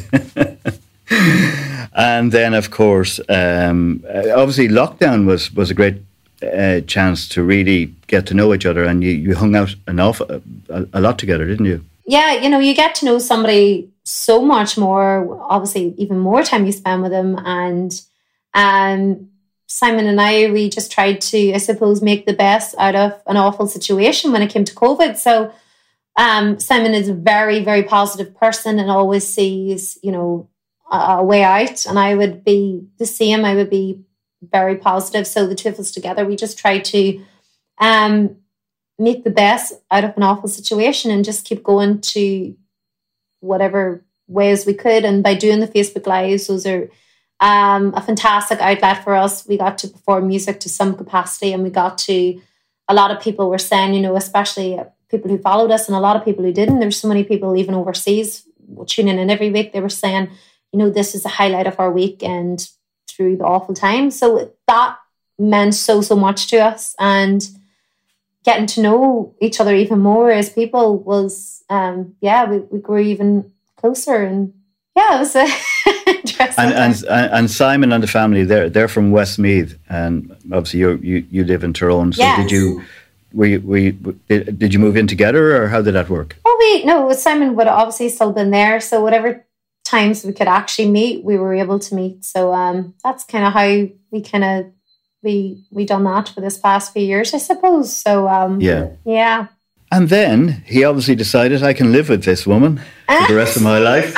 and 1.95 2.31
then, 2.31 2.55
of 2.55 2.71
course, 2.71 3.21
um, 3.29 4.05
obviously, 4.07 4.69
lockdown 4.69 5.27
was 5.27 5.53
was 5.53 5.71
a 5.71 5.75
great 5.75 5.97
uh, 6.43 6.81
chance 6.87 7.29
to 7.31 7.43
really 7.43 7.95
get 8.07 8.27
to 8.27 8.35
know 8.35 8.55
each 8.55 8.67
other, 8.67 8.85
and 8.85 9.03
you, 9.03 9.11
you 9.11 9.35
hung 9.35 9.55
out 9.55 9.75
awful 9.99 10.27
a, 10.69 10.87
a 10.93 11.01
lot 11.01 11.19
together, 11.19 11.47
didn't 11.47 11.67
you? 11.67 11.85
Yeah, 12.07 12.33
you 12.33 12.49
know, 12.49 12.59
you 12.59 12.75
get 12.75 12.95
to 12.97 13.05
know 13.05 13.19
somebody 13.19 13.91
so 14.05 14.43
much 14.43 14.77
more. 14.77 15.41
Obviously, 15.49 15.95
even 15.99 16.19
more 16.19 16.43
time 16.43 16.67
you 16.67 16.73
spend 16.73 17.03
with 17.03 17.13
them, 17.13 17.39
and 17.45 18.01
um, 18.55 19.29
Simon 19.73 20.07
and 20.07 20.21
I, 20.21 20.51
we 20.51 20.69
just 20.69 20.93
tried 20.93 21.23
to, 21.23 21.55
I 21.55 21.57
suppose, 21.57 22.03
make 22.03 22.27
the 22.27 22.35
best 22.35 22.75
out 22.79 22.95
of 22.95 23.21
an 23.27 23.39
awful 23.39 23.67
situation 23.67 24.31
when 24.31 24.43
it 24.43 24.51
came 24.51 24.65
to 24.65 24.75
COVID. 24.75 25.17
So 25.17 25.51
um, 26.17 26.61
Simon 26.61 26.93
is 26.93 27.09
a 27.09 27.15
very, 27.15 27.65
very 27.65 27.83
positive 27.83 28.37
person 28.37 28.79
and 28.79 28.91
always 28.91 29.27
sees, 29.27 29.99
you 30.03 30.13
know, 30.13 30.51
a, 30.93 30.97
a 30.97 31.25
way 31.25 31.43
out. 31.43 31.87
And 31.87 31.99
I 31.99 32.15
would 32.15 32.45
be 32.45 32.87
the 32.99 33.07
same. 33.07 33.47
I 33.47 33.55
would 33.55 33.71
be 33.71 34.05
very 34.43 34.77
positive. 34.77 35.27
So 35.27 35.47
the 35.47 35.55
two 35.55 35.69
of 35.69 35.79
us 35.79 35.91
together, 35.91 36.27
we 36.27 36.37
just 36.37 36.59
try 36.59 36.79
to 36.79 37.25
um, 37.79 38.37
make 38.99 39.25
the 39.25 39.31
best 39.31 39.75
out 39.91 40.05
of 40.05 40.17
an 40.17 40.23
awful 40.23 40.49
situation 40.49 41.11
and 41.11 41.25
just 41.25 41.45
keep 41.45 41.63
going 41.63 42.01
to 42.01 42.57
whatever 43.41 44.05
ways 44.29 44.67
we 44.67 44.75
could. 44.75 45.05
And 45.05 45.23
by 45.23 45.35
doing 45.35 45.61
the 45.61 45.69
Facebook 45.69 46.07
Lives, 46.07 46.47
those 46.47 46.67
are 46.67 46.89
um, 47.41 47.93
a 47.95 48.01
fantastic 48.01 48.61
outlet 48.61 49.03
for 49.03 49.15
us. 49.15 49.47
We 49.47 49.57
got 49.57 49.79
to 49.79 49.89
perform 49.89 50.29
music 50.29 50.61
to 50.61 50.69
some 50.69 50.97
capacity 50.97 51.53
and 51.53 51.63
we 51.63 51.71
got 51.71 51.99
to, 51.99 52.41
a 52.89 52.95
lot 52.95 53.11
of 53.11 53.23
people 53.23 53.51
were 53.51 53.59
saying, 53.59 53.95
you 53.95 54.01
know, 54.01 54.17
especially 54.17 54.79
people 55.09 55.31
who 55.31 55.39
followed 55.39 55.71
us 55.71 55.89
and 55.89 55.97
a 55.97 56.01
lot 56.01 56.17
of 56.17 56.25
people 56.25 56.45
who 56.45 56.53
didn't. 56.53 56.81
There's 56.81 56.99
so 56.99 57.09
many 57.09 57.25
people 57.25 57.57
even 57.57 57.75
overseas 57.75 58.47
tuning 58.87 59.19
in 59.19 59.31
every 59.31 59.51
week. 59.51 59.73
They 59.73 59.81
were 59.81 59.89
saying, 59.89 60.31
you 60.73 60.79
know, 60.79 60.91
this 60.91 61.15
is 61.15 61.25
the 61.25 61.29
highlight 61.29 61.67
of 61.67 61.79
our 61.79 61.91
week 61.91 62.23
and 62.23 62.67
through 63.15 63.37
the 63.37 63.45
awful 63.45 63.75
time. 63.75 64.11
So 64.11 64.53
that 64.67 64.97
meant 65.39 65.75
so, 65.75 66.01
so 66.01 66.17
much 66.17 66.47
to 66.49 66.59
us. 66.59 66.95
And 66.99 67.49
getting 68.45 68.67
to 68.67 68.83
know 68.83 69.35
each 69.41 69.61
other 69.61 69.75
even 69.75 70.01
more 70.01 70.31
as 70.31 70.51
people 70.51 70.99
was, 70.99 71.65
um, 71.71 72.15
yeah, 72.21 72.45
we, 72.49 72.59
we 72.59 72.79
grew 72.79 72.99
even 72.99 73.53
closer 73.77 74.23
and 74.23 74.55
yeah, 74.95 75.17
it 75.17 75.19
was 75.21 75.37
interesting. 76.07 76.65
And, 76.65 76.75
and, 76.75 77.05
and 77.09 77.51
Simon 77.51 77.93
and 77.93 78.03
the 78.03 78.07
family, 78.07 78.45
they're 78.45 78.69
they're 78.69 78.89
from 78.89 79.11
Westmeath, 79.11 79.79
and 79.89 80.31
obviously 80.53 80.81
you 80.81 80.99
you 81.03 81.27
you 81.31 81.45
live 81.45 81.65
in 81.65 81.73
Tyrone. 81.73 82.13
So 82.13 82.23
yes. 82.23 82.39
did 82.43 82.51
you? 82.51 82.83
Were 83.33 83.47
you, 83.47 83.61
were 83.63 83.79
you, 83.79 83.93
did, 84.29 84.59
did 84.59 84.75
you 84.75 84.79
move 84.79 84.95
in 84.95 85.07
together, 85.07 85.57
or 85.57 85.69
how 85.69 85.81
did 85.81 85.95
that 85.95 86.11
work? 86.11 86.37
Well, 86.45 86.55
we 86.59 86.85
no, 86.85 87.11
Simon 87.15 87.57
would 87.57 87.67
obviously 87.67 88.11
still 88.11 88.33
been 88.33 88.51
there, 88.51 88.79
so 88.79 89.01
whatever 89.01 89.47
times 89.85 90.25
we 90.25 90.33
could 90.33 90.49
actually 90.49 90.89
meet, 90.89 91.25
we 91.25 91.37
were 91.37 91.55
able 91.55 91.79
to 91.79 91.95
meet. 91.95 92.25
So 92.25 92.53
um, 92.53 92.95
that's 93.03 93.25
kind 93.25 93.45
of 93.45 93.53
how 93.53 93.89
we 94.11 94.21
kind 94.23 94.45
of 94.45 94.67
we 95.23 95.65
we 95.71 95.85
done 95.85 96.05
that 96.05 96.29
for 96.29 96.41
this 96.41 96.59
past 96.59 96.93
few 96.93 97.03
years, 97.03 97.35
I 97.35 97.39
suppose. 97.39 97.95
So 97.95 98.29
um, 98.29 98.61
yeah, 98.61 98.91
yeah. 99.05 99.47
And 99.91 100.09
then 100.09 100.63
he 100.67 100.85
obviously 100.85 101.15
decided 101.15 101.63
I 101.63 101.75
can 101.75 101.93
live 101.93 102.09
with 102.09 102.25
this 102.25 102.47
woman 102.47 102.79
for 103.07 103.29
the 103.29 103.35
rest 103.35 103.57
of 103.57 103.63
my 103.63 103.79
life. 103.91 104.15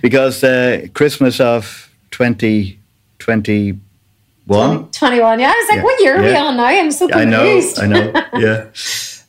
because 0.00 0.44
uh, 0.44 0.86
Christmas 0.94 1.40
of 1.40 1.90
2021. 2.12 3.80
20, 4.46 4.90
21, 4.92 5.40
yeah. 5.40 5.46
I 5.46 5.50
was 5.50 5.68
like, 5.68 5.76
yeah. 5.78 5.82
what 5.82 6.00
year 6.00 6.16
are 6.16 6.22
yeah. 6.22 6.30
we 6.30 6.36
on 6.36 6.56
now? 6.56 6.64
I'm 6.66 6.92
so 6.92 7.08
confused. 7.08 7.80
I 7.80 7.86
know, 7.86 8.12
I 8.12 8.12
know, 8.38 8.38
yeah. 8.38 8.70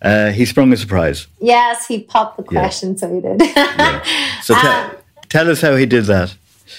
Uh, 0.02 0.32
he 0.32 0.46
sprung 0.46 0.72
a 0.74 0.78
surprise. 0.78 1.28
Yes, 1.40 1.88
he 1.88 2.04
popped 2.04 2.38
the 2.38 2.44
question, 2.44 2.92
yeah. 2.92 2.96
so 2.96 3.14
he 3.14 3.22
did. 3.22 3.42
So 4.44 4.54
t- 4.54 4.68
um, 4.68 4.92
tell 5.30 5.50
us 5.50 5.62
how 5.62 5.76
he 5.76 5.86
did 5.86 6.06
that. 6.06 6.36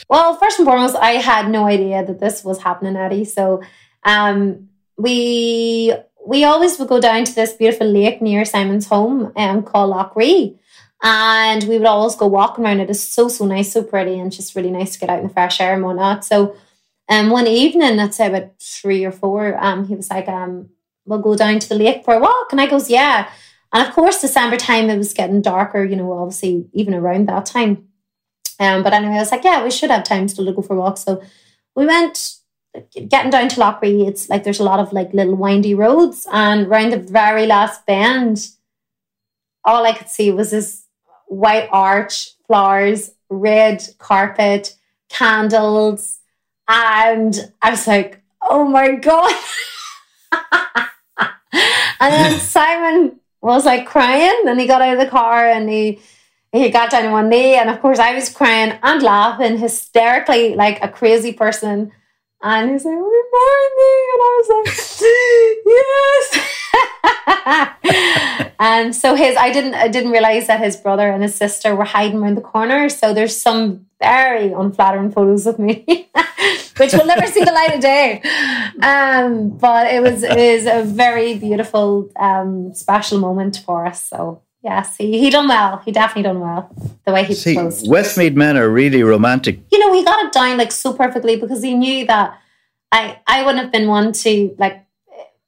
Well, 0.08 0.36
first 0.36 0.58
and 0.58 0.66
foremost, 0.66 0.94
I 0.96 1.12
had 1.12 1.50
no 1.50 1.64
idea 1.66 2.04
that 2.04 2.20
this 2.20 2.44
was 2.44 2.60
happening, 2.60 2.96
Eddie. 2.96 3.24
So 3.24 3.62
um, 4.04 4.68
we 4.96 5.92
we 6.26 6.44
always 6.44 6.78
would 6.78 6.88
go 6.88 7.00
down 7.00 7.24
to 7.24 7.34
this 7.34 7.52
beautiful 7.52 7.86
lake 7.86 8.20
near 8.20 8.44
Simon's 8.44 8.86
home 8.86 9.32
um, 9.36 9.62
called 9.62 9.90
Lough 9.90 10.12
Ree. 10.14 10.58
And 11.02 11.62
we 11.64 11.78
would 11.78 11.86
always 11.86 12.16
go 12.16 12.26
walking 12.26 12.64
around 12.64 12.80
it. 12.80 12.90
It's 12.90 13.00
so, 13.00 13.28
so 13.28 13.44
nice, 13.44 13.72
so 13.72 13.82
pretty, 13.82 14.18
and 14.18 14.32
just 14.32 14.56
really 14.56 14.70
nice 14.70 14.94
to 14.94 14.98
get 14.98 15.10
out 15.10 15.18
in 15.18 15.28
the 15.28 15.32
fresh 15.32 15.60
air 15.60 15.74
and 15.74 15.84
whatnot. 15.84 16.24
So 16.24 16.56
um, 17.08 17.30
one 17.30 17.46
evening, 17.46 17.96
let's 17.96 18.16
say 18.16 18.26
about 18.26 18.58
three 18.60 19.04
or 19.04 19.12
four, 19.12 19.56
um, 19.62 19.86
he 19.86 19.94
was 19.94 20.10
like, 20.10 20.26
um, 20.26 20.70
we'll 21.06 21.20
go 21.20 21.36
down 21.36 21.58
to 21.58 21.68
the 21.68 21.74
lake 21.74 22.04
for 22.04 22.14
a 22.14 22.20
walk. 22.20 22.48
And 22.50 22.60
I 22.60 22.66
goes, 22.66 22.90
yeah. 22.90 23.30
And 23.72 23.86
of 23.86 23.94
course, 23.94 24.20
December 24.20 24.56
time, 24.56 24.90
it 24.90 24.96
was 24.98 25.14
getting 25.14 25.42
darker, 25.42 25.84
you 25.84 25.96
know, 25.96 26.12
obviously 26.12 26.68
even 26.72 26.94
around 26.94 27.28
that 27.28 27.46
time. 27.46 27.88
Um, 28.58 28.82
but 28.82 28.92
anyway, 28.92 29.16
I 29.16 29.20
was 29.20 29.32
like, 29.32 29.44
yeah, 29.44 29.62
we 29.62 29.70
should 29.70 29.90
have 29.90 30.04
time 30.04 30.28
still 30.28 30.46
to 30.46 30.52
go 30.52 30.62
for 30.62 30.74
a 30.74 30.78
walk. 30.78 30.98
So 30.98 31.22
we 31.74 31.86
went 31.86 32.36
getting 33.08 33.30
down 33.30 33.48
to 33.48 33.60
Lough 33.60 33.78
Ree, 33.82 34.06
it's 34.06 34.28
like 34.28 34.44
there's 34.44 34.60
a 34.60 34.64
lot 34.64 34.80
of 34.80 34.92
like 34.92 35.12
little 35.12 35.34
windy 35.34 35.74
roads, 35.74 36.26
and 36.32 36.66
around 36.66 36.92
the 36.92 36.98
very 36.98 37.46
last 37.46 37.86
bend, 37.86 38.48
all 39.64 39.84
I 39.84 39.92
could 39.92 40.08
see 40.08 40.30
was 40.30 40.50
this 40.50 40.84
white 41.26 41.68
arch, 41.72 42.30
flowers, 42.46 43.12
red 43.28 43.82
carpet, 43.98 44.76
candles, 45.08 46.18
and 46.68 47.52
I 47.62 47.70
was 47.70 47.86
like, 47.86 48.22
oh 48.42 48.64
my 48.64 48.92
god! 48.96 49.34
and 52.00 52.12
then 52.12 52.40
Simon 52.40 53.20
was 53.40 53.64
like 53.64 53.86
crying, 53.86 54.42
and 54.46 54.60
he 54.60 54.66
got 54.66 54.82
out 54.82 54.94
of 54.94 54.98
the 54.98 55.10
car 55.10 55.46
and 55.46 55.68
he 55.68 56.00
he 56.52 56.70
got 56.70 56.90
down 56.90 57.06
on 57.06 57.12
one 57.12 57.28
knee, 57.28 57.56
and 57.56 57.70
of 57.70 57.80
course 57.80 57.98
I 57.98 58.14
was 58.14 58.30
crying 58.30 58.78
and 58.82 59.02
laughing 59.02 59.58
hysterically 59.58 60.54
like 60.54 60.82
a 60.82 60.88
crazy 60.88 61.32
person. 61.32 61.92
And 62.42 62.70
he's 62.70 62.84
like, 62.84 62.94
remind 62.94 63.72
me. 63.76 63.92
And 64.12 64.22
I 64.22 64.38
was 64.38 64.48
like, 64.52 64.66
yes. 65.66 66.46
and 68.60 68.94
so 68.94 69.14
his, 69.14 69.36
I 69.36 69.50
didn't, 69.52 69.74
I 69.74 69.88
didn't 69.88 70.12
realize 70.12 70.46
that 70.46 70.60
his 70.60 70.76
brother 70.76 71.10
and 71.10 71.22
his 71.22 71.34
sister 71.34 71.74
were 71.74 71.84
hiding 71.84 72.18
around 72.18 72.36
the 72.36 72.42
corner. 72.42 72.88
So 72.88 73.14
there's 73.14 73.36
some 73.36 73.85
very 74.00 74.52
unflattering 74.52 75.10
photos 75.10 75.46
of 75.46 75.58
me, 75.58 75.84
which 76.76 76.92
will 76.92 77.06
never 77.06 77.26
see 77.26 77.44
the 77.44 77.52
light 77.52 77.74
of 77.74 77.80
day. 77.80 78.20
Um, 78.82 79.50
but 79.50 79.92
it 79.92 80.02
was, 80.02 80.22
it 80.22 80.36
is 80.36 80.66
a 80.66 80.82
very 80.82 81.38
beautiful, 81.38 82.10
um, 82.18 82.74
special 82.74 83.18
moment 83.18 83.62
for 83.64 83.86
us. 83.86 84.02
So 84.02 84.42
Yes, 84.66 84.96
he, 84.96 85.20
he 85.20 85.30
done 85.30 85.46
well. 85.46 85.80
He 85.84 85.92
definitely 85.92 86.24
done 86.24 86.40
well. 86.40 86.68
The 87.04 87.12
way 87.12 87.22
he 87.22 87.34
See, 87.34 87.54
proposed. 87.54 87.88
Westmeath 87.88 88.34
men 88.34 88.56
are 88.56 88.68
really 88.68 89.00
romantic. 89.04 89.60
You 89.70 89.78
know, 89.78 89.92
he 89.92 90.04
got 90.04 90.26
it 90.26 90.32
down 90.32 90.58
like 90.58 90.72
so 90.72 90.92
perfectly 90.92 91.36
because 91.36 91.62
he 91.62 91.74
knew 91.74 92.04
that 92.06 92.36
I 92.90 93.20
I 93.28 93.44
wouldn't 93.44 93.62
have 93.62 93.70
been 93.70 93.86
one 93.86 94.12
to 94.12 94.56
like 94.58 94.84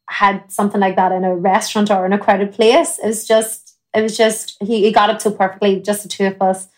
had 0.08 0.52
something 0.52 0.80
like 0.80 0.94
that 0.94 1.10
in 1.10 1.24
a 1.24 1.34
restaurant 1.34 1.90
or 1.90 2.06
in 2.06 2.12
a 2.12 2.18
crowded 2.18 2.52
place. 2.52 3.00
It 3.02 3.08
was 3.08 3.26
just 3.26 3.76
it 3.92 4.02
was 4.02 4.16
just 4.16 4.56
he, 4.62 4.84
he 4.84 4.92
got 4.92 5.10
it 5.10 5.20
so 5.20 5.32
perfectly, 5.32 5.80
just 5.80 6.04
the 6.04 6.08
two 6.08 6.26
of 6.26 6.40
us, 6.40 6.68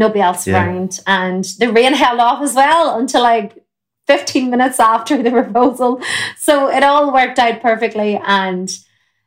nobody 0.00 0.20
else 0.20 0.46
yeah. 0.46 0.64
around. 0.64 0.98
And 1.06 1.44
the 1.44 1.72
rain 1.72 1.92
held 1.92 2.18
off 2.28 2.42
as 2.42 2.54
well 2.54 2.98
until 2.98 3.22
like 3.22 3.56
15 4.08 4.50
minutes 4.50 4.80
after 4.80 5.22
the 5.22 5.30
proposal. 5.30 6.00
So 6.36 6.68
it 6.68 6.82
all 6.82 7.12
worked 7.12 7.38
out 7.38 7.62
perfectly 7.62 8.16
and 8.16 8.68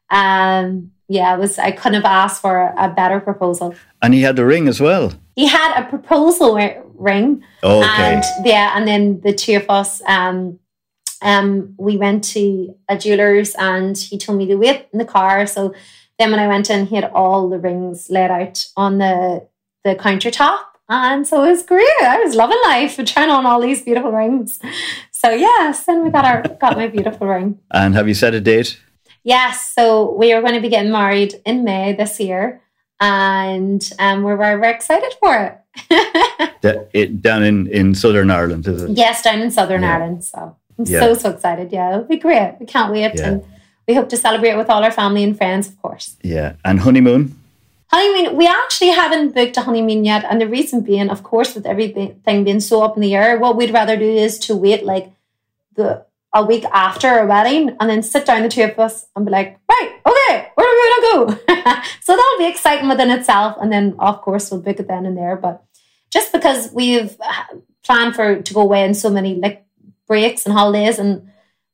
um 0.10 0.92
yeah, 1.08 1.36
it 1.36 1.40
was 1.40 1.60
I 1.60 1.72
couldn't 1.72 2.02
have 2.02 2.06
asked 2.06 2.42
for 2.42 2.74
a 2.78 2.90
better 2.90 3.20
proposal. 3.20 3.76
And 4.02 4.14
he 4.14 4.22
had 4.24 4.36
the 4.36 4.46
ring 4.46 4.68
as 4.68 4.82
well. 4.82 5.14
He 5.36 5.48
had 5.48 5.82
a 5.82 5.88
proposal 5.88 6.56
ring. 6.96 7.44
Oh, 7.62 7.80
okay. 7.80 8.16
And 8.16 8.24
yeah, 8.46 8.74
and 8.76 8.88
then 8.88 9.22
the 9.22 9.34
two 9.34 9.56
of 9.56 9.70
us, 9.70 10.02
um, 10.08 10.60
um, 11.22 11.76
we 11.78 11.98
went 11.98 12.24
to 12.36 12.76
a 12.90 12.98
jeweler's 12.98 13.56
and 13.56 13.98
he 13.98 14.18
told 14.18 14.38
me 14.38 14.46
to 14.48 14.56
wait 14.56 14.88
in 14.92 15.00
the 15.00 15.06
car. 15.06 15.46
So 15.46 15.74
then 16.20 16.32
when 16.32 16.40
I 16.40 16.48
went 16.48 16.70
in, 16.70 16.86
he 16.86 16.96
had 16.96 17.12
all 17.14 17.50
the 17.50 17.60
rings 17.60 18.10
laid 18.10 18.32
out 18.32 18.66
on 18.76 18.98
the 18.98 19.48
the 19.84 19.96
countertop. 19.96 20.60
And 20.90 21.26
so 21.26 21.44
it 21.44 21.50
was 21.50 21.64
great. 21.64 21.88
I 22.02 22.20
was 22.20 22.36
loving 22.36 22.60
life 22.66 23.00
and 23.00 23.08
trying 23.08 23.30
on 23.30 23.46
all 23.46 23.62
these 23.62 23.82
beautiful 23.82 24.12
rings. 24.12 24.60
So 25.12 25.30
yes, 25.30 25.86
then 25.86 26.04
we 26.04 26.10
got 26.10 26.26
our 26.26 26.42
got 26.60 26.76
my 26.76 26.88
beautiful 26.88 27.28
ring. 27.28 27.60
And 27.72 27.96
have 27.96 28.08
you 28.08 28.14
set 28.14 28.34
a 28.34 28.42
date? 28.42 28.80
Yes, 29.24 29.74
so 29.74 30.14
we 30.14 30.34
are 30.34 30.42
going 30.42 30.54
to 30.54 30.60
be 30.60 30.68
getting 30.68 30.92
married 30.92 31.36
in 31.46 31.64
May 31.64 31.94
this 31.94 32.20
year, 32.20 32.62
and 33.00 33.82
um, 33.98 34.24
we're 34.24 34.36
very, 34.36 34.60
very 34.60 34.74
excited 34.74 35.14
for 35.22 35.34
it. 35.38 35.58
the, 36.62 36.90
it 36.94 37.22
down 37.22 37.42
in, 37.42 37.68
in 37.68 37.96
Southern 37.96 38.30
Ireland, 38.30 38.68
is 38.68 38.84
it? 38.84 38.92
Yes, 38.92 39.22
down 39.22 39.40
in 39.40 39.50
Southern 39.50 39.82
yeah. 39.82 39.96
Ireland. 39.96 40.26
So 40.26 40.58
I'm 40.78 40.86
yeah. 40.86 41.00
so, 41.00 41.14
so 41.14 41.30
excited. 41.30 41.72
Yeah, 41.72 41.94
it'll 41.94 42.04
be 42.04 42.18
great. 42.18 42.58
We 42.60 42.66
can't 42.66 42.92
wait. 42.92 43.14
Yeah. 43.16 43.28
And 43.28 43.46
we 43.88 43.94
hope 43.94 44.10
to 44.10 44.18
celebrate 44.18 44.56
with 44.56 44.70
all 44.70 44.84
our 44.84 44.92
family 44.92 45.24
and 45.24 45.38
friends, 45.38 45.70
of 45.70 45.82
course. 45.82 46.18
Yeah. 46.22 46.56
And 46.66 46.82
honeymoon? 46.82 47.40
Honeymoon, 47.94 48.36
we 48.36 48.48
actually 48.48 48.90
haven't 48.90 49.36
booked 49.36 49.56
a 49.58 49.62
honeymoon 49.62 50.04
yet. 50.04 50.26
And 50.28 50.42
the 50.42 50.48
reason 50.48 50.82
being, 50.82 51.12
of 51.12 51.22
course, 51.22 51.54
with 51.54 51.68
everything 51.68 52.20
being 52.26 52.60
so 52.60 52.82
up 52.82 52.96
in 52.98 53.02
the 53.02 53.14
air, 53.14 53.38
what 53.38 53.56
we'd 53.56 53.70
rather 53.72 53.96
do 53.96 54.10
is 54.10 54.40
to 54.40 54.56
wait 54.56 54.84
like 54.84 55.12
the 55.76 56.04
a 56.34 56.44
week 56.44 56.66
after 56.74 57.20
a 57.20 57.28
wedding 57.28 57.78
and 57.80 57.88
then 57.88 58.02
sit 58.02 58.26
down 58.26 58.42
the 58.42 58.50
two 58.50 58.64
of 58.64 58.80
us 58.80 59.06
and 59.16 59.26
be 59.26 59.32
like, 59.32 59.60
right, 59.70 60.00
okay, 60.08 60.52
where 60.56 60.68
are 60.68 60.74
we 60.74 60.90
gonna 60.90 61.28
go? 61.28 61.82
so 62.02 62.16
that'll 62.16 62.40
be 62.40 62.48
exciting 62.48 62.90
within 62.90 63.12
itself. 63.12 63.56
And 63.62 63.72
then 63.72 63.96
of 64.00 64.22
course 64.22 64.50
we'll 64.50 64.62
book 64.62 64.80
it 64.80 64.88
then 64.88 65.06
and 65.06 65.16
there. 65.16 65.36
But 65.36 65.64
just 66.10 66.32
because 66.32 66.72
we've 66.74 67.16
planned 67.84 68.16
for 68.16 68.42
to 68.42 68.54
go 68.56 68.62
away 68.62 68.84
in 68.84 68.96
so 68.96 69.12
many 69.12 69.36
like 69.36 69.64
breaks 70.08 70.48
and 70.48 70.54
holidays 70.54 70.98
and 70.98 71.30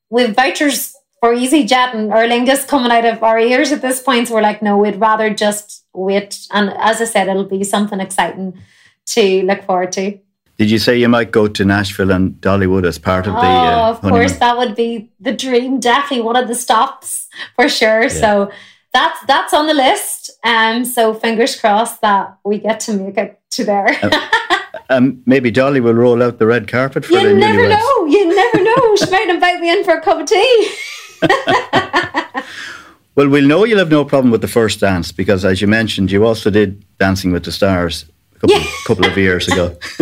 we've 0.09 0.35
vouchers 0.35 0.95
for 1.21 1.33
EasyJet 1.33 1.95
and 1.95 2.11
Aer 2.11 2.27
Lingus 2.27 2.67
coming 2.67 2.91
out 2.91 3.05
of 3.05 3.23
our 3.23 3.39
ears 3.39 3.71
at 3.71 3.81
this 3.81 4.01
point, 4.01 4.27
so 4.27 4.33
we're 4.33 4.41
like, 4.41 4.61
no, 4.61 4.77
we'd 4.77 4.99
rather 4.99 5.33
just 5.33 5.78
wait. 5.93 6.47
And 6.51 6.71
as 6.77 7.01
I 7.01 7.05
said, 7.05 7.27
it'll 7.27 7.45
be 7.45 7.63
something 7.63 7.99
exciting 7.99 8.59
to 9.07 9.43
look 9.43 9.63
forward 9.63 9.91
to. 9.93 10.19
Did 10.57 10.69
you 10.69 10.77
say 10.77 10.97
you 10.97 11.07
might 11.07 11.31
go 11.31 11.47
to 11.47 11.63
Nashville 11.63 12.11
and 12.11 12.33
Dollywood 12.33 12.85
as 12.85 12.99
part 12.99 13.27
of 13.27 13.33
the? 13.33 13.39
Oh, 13.39 13.43
uh, 13.43 13.89
of 13.91 14.01
course, 14.01 14.37
that 14.39 14.57
would 14.57 14.75
be 14.75 15.09
the 15.17 15.31
dream. 15.31 15.79
Definitely 15.79 16.25
one 16.25 16.35
of 16.35 16.49
the 16.49 16.55
stops 16.55 17.27
for 17.55 17.69
sure. 17.69 18.03
Yeah. 18.03 18.09
So 18.09 18.51
that's 18.93 19.25
that's 19.25 19.53
on 19.53 19.67
the 19.67 19.73
list. 19.73 20.31
Um, 20.43 20.83
so 20.83 21.13
fingers 21.13 21.57
crossed 21.57 22.01
that 22.01 22.37
we 22.43 22.59
get 22.59 22.81
to 22.81 22.93
make 22.93 23.17
it 23.17 23.39
to 23.51 23.63
there. 23.63 23.87
um, 24.03 24.11
um, 24.89 25.23
maybe 25.25 25.49
Dolly 25.49 25.79
will 25.79 25.93
roll 25.93 26.21
out 26.21 26.39
the 26.39 26.45
red 26.45 26.67
carpet 26.67 27.05
for 27.05 27.13
you 27.13 27.29
the 27.29 27.35
never 27.35 27.69
know. 27.69 28.05
You 28.05 28.35
never 28.35 28.61
know. 28.61 28.95
she 28.97 29.09
might 29.09 29.29
invite 29.29 29.61
me 29.61 29.71
in 29.71 29.85
for 29.85 29.93
a 29.93 30.01
cup 30.01 30.19
of 30.19 30.27
tea. 30.27 30.73
well, 33.19 33.27
we'll 33.27 33.45
know 33.45 33.65
you'll 33.65 33.79
have 33.79 33.91
no 33.91 34.05
problem 34.05 34.31
with 34.31 34.39
the 34.39 34.47
first 34.47 34.79
dance 34.79 35.11
because, 35.11 35.43
as 35.43 35.59
you 35.59 35.67
mentioned, 35.67 36.09
you 36.09 36.25
also 36.25 36.49
did 36.49 36.85
Dancing 36.99 37.33
with 37.33 37.43
the 37.43 37.51
Stars 37.51 38.05
a 38.37 38.39
couple, 38.39 38.55
yeah. 38.55 38.67
couple 38.87 39.05
of 39.05 39.17
years 39.17 39.45
ago. 39.49 39.77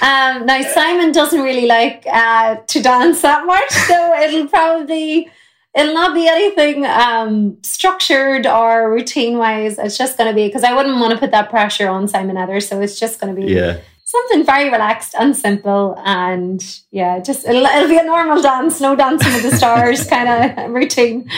um, 0.00 0.46
now, 0.46 0.62
Simon 0.72 1.12
doesn't 1.12 1.42
really 1.42 1.66
like 1.66 2.06
uh, 2.10 2.56
to 2.66 2.80
dance 2.80 3.20
that 3.20 3.44
much, 3.44 3.70
so 3.70 4.14
it'll 4.14 4.48
probably 4.48 5.30
it'll 5.74 5.92
not 5.92 6.14
be 6.14 6.28
anything 6.28 6.86
um, 6.86 7.58
structured 7.62 8.46
or 8.46 8.90
routine 8.90 9.36
wise. 9.36 9.78
It's 9.78 9.98
just 9.98 10.16
going 10.16 10.30
to 10.30 10.34
be 10.34 10.46
because 10.46 10.64
I 10.64 10.74
wouldn't 10.74 10.98
want 10.98 11.12
to 11.12 11.18
put 11.18 11.32
that 11.32 11.50
pressure 11.50 11.90
on 11.90 12.08
Simon 12.08 12.38
either. 12.38 12.58
So 12.60 12.80
it's 12.80 12.98
just 12.98 13.20
going 13.20 13.36
to 13.36 13.38
be 13.38 13.52
yeah. 13.52 13.80
something 14.04 14.46
very 14.46 14.70
relaxed 14.70 15.14
and 15.14 15.36
simple. 15.36 15.94
And 16.06 16.64
yeah, 16.90 17.20
just 17.20 17.46
it'll, 17.46 17.66
it'll 17.66 17.90
be 17.90 17.98
a 17.98 18.02
normal 18.02 18.40
dance, 18.40 18.80
no 18.80 18.96
dancing 18.96 19.30
with 19.34 19.42
the 19.42 19.54
stars 19.54 20.06
kind 20.08 20.58
of 20.58 20.70
routine. 20.70 21.30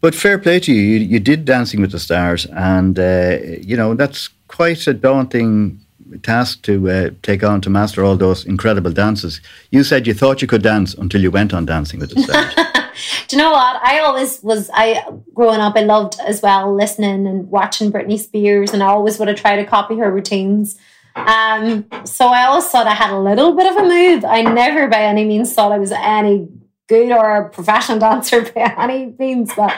But 0.00 0.14
fair 0.14 0.38
play 0.38 0.60
to 0.60 0.72
you. 0.72 0.80
you. 0.80 0.98
You 0.98 1.20
did 1.20 1.44
Dancing 1.44 1.80
with 1.80 1.92
the 1.92 1.98
Stars, 1.98 2.46
and 2.46 2.98
uh, 2.98 3.38
you 3.60 3.76
know 3.76 3.94
that's 3.94 4.28
quite 4.48 4.86
a 4.86 4.94
daunting 4.94 5.80
task 6.22 6.62
to 6.62 6.88
uh, 6.88 7.10
take 7.22 7.42
on 7.42 7.60
to 7.62 7.70
master 7.70 8.04
all 8.04 8.16
those 8.16 8.44
incredible 8.44 8.92
dances. 8.92 9.40
You 9.70 9.82
said 9.82 10.06
you 10.06 10.14
thought 10.14 10.40
you 10.40 10.48
could 10.48 10.62
dance 10.62 10.94
until 10.94 11.20
you 11.20 11.30
went 11.30 11.52
on 11.52 11.66
Dancing 11.66 12.00
with 12.00 12.14
the 12.14 12.22
Stars. 12.22 12.54
Do 13.28 13.36
you 13.36 13.42
know 13.42 13.50
what? 13.50 13.80
I 13.82 14.00
always 14.00 14.42
was. 14.42 14.70
I 14.72 15.04
growing 15.34 15.60
up, 15.60 15.76
I 15.76 15.82
loved 15.82 16.16
as 16.20 16.42
well 16.42 16.74
listening 16.74 17.26
and 17.26 17.50
watching 17.50 17.92
Britney 17.92 18.18
Spears, 18.18 18.72
and 18.72 18.82
I 18.82 18.86
always 18.86 19.18
would 19.18 19.28
have 19.28 19.36
tried 19.36 19.56
to 19.56 19.64
copy 19.64 19.96
her 19.98 20.10
routines. 20.10 20.78
Um, 21.14 21.86
so 22.04 22.28
I 22.28 22.44
always 22.44 22.66
thought 22.66 22.86
I 22.86 22.94
had 22.94 23.10
a 23.10 23.18
little 23.18 23.56
bit 23.56 23.66
of 23.66 23.76
a 23.76 23.82
move. 23.82 24.24
I 24.24 24.42
never, 24.42 24.86
by 24.86 25.02
any 25.02 25.24
means, 25.24 25.52
thought 25.54 25.72
I 25.72 25.78
was 25.78 25.92
any 25.92 26.46
good 26.88 27.12
or 27.12 27.36
a 27.36 27.48
professional 27.48 27.98
dancer 28.06 28.42
by 28.42 28.74
any 28.78 29.14
means, 29.18 29.52
but 29.54 29.76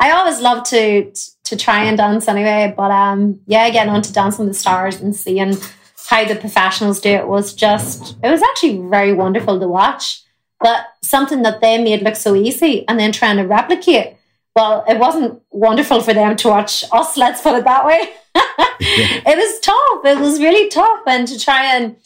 I 0.00 0.12
always 0.12 0.40
love 0.40 0.64
to 0.68 1.12
to 1.44 1.56
try 1.56 1.84
and 1.84 1.96
dance 1.96 2.28
anyway. 2.28 2.72
But 2.76 2.90
um, 2.90 3.40
yeah, 3.46 3.68
getting 3.70 3.92
on 3.92 4.02
to 4.02 4.12
Dancing 4.12 4.46
with 4.46 4.54
the 4.54 4.58
Stars 4.58 5.00
and 5.00 5.14
seeing 5.14 5.54
how 6.08 6.24
the 6.24 6.36
professionals 6.36 7.00
do 7.00 7.10
it 7.10 7.26
was 7.26 7.52
just 7.52 8.16
it 8.22 8.30
was 8.30 8.42
actually 8.42 8.78
very 8.88 9.12
wonderful 9.12 9.58
to 9.58 9.68
watch. 9.68 10.22
But 10.60 10.86
something 11.02 11.42
that 11.42 11.60
they 11.60 11.82
made 11.82 12.02
look 12.02 12.16
so 12.16 12.34
easy 12.34 12.86
and 12.88 12.98
then 12.98 13.12
trying 13.12 13.36
to 13.36 13.44
replicate 13.44 14.16
well 14.56 14.84
it 14.88 14.98
wasn't 14.98 15.40
wonderful 15.50 16.00
for 16.00 16.12
them 16.12 16.34
to 16.36 16.48
watch 16.48 16.84
us 16.90 17.16
let's 17.16 17.42
put 17.42 17.56
it 17.58 17.64
that 17.64 17.84
way. 17.84 18.10
It 18.80 19.36
was 19.36 19.60
tough. 19.60 20.04
It 20.04 20.20
was 20.20 20.40
really 20.40 20.68
tough. 20.68 21.00
And 21.06 21.26
to 21.28 21.38
try 21.38 21.76
and 21.76 21.96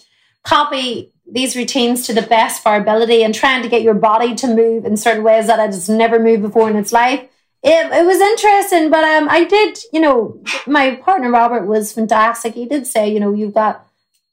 copy 0.45 1.12
these 1.33 1.57
routines 1.57 2.07
to 2.07 2.13
the 2.13 2.23
best 2.23 2.61
of 2.61 2.67
our 2.67 2.81
ability 2.81 3.23
and 3.25 3.35
trying 3.35 3.63
to 3.63 3.69
get 3.69 3.83
your 3.83 3.95
body 3.95 4.35
to 4.35 4.47
move 4.47 4.85
in 4.85 4.97
certain 4.97 5.25
ways 5.25 5.47
that 5.47 5.59
it 5.59 5.73
has 5.73 5.89
never 5.89 6.19
moved 6.19 6.43
before 6.43 6.71
in 6.71 6.77
its 6.77 6.93
life 6.93 7.21
it, 7.63 7.93
it 7.93 8.07
was 8.07 8.21
interesting 8.21 8.91
but 8.91 9.05
um, 9.05 9.29
i 9.29 9.45
did 9.45 9.79
you 9.93 10.01
know 10.01 10.41
my 10.67 10.97
partner 10.97 11.31
robert 11.31 11.67
was 11.67 11.93
fantastic 11.93 12.55
he 12.55 12.67
did 12.67 12.87
say 12.87 13.13
you 13.13 13.21
know 13.21 13.33
you've 13.33 13.55
got 13.55 13.87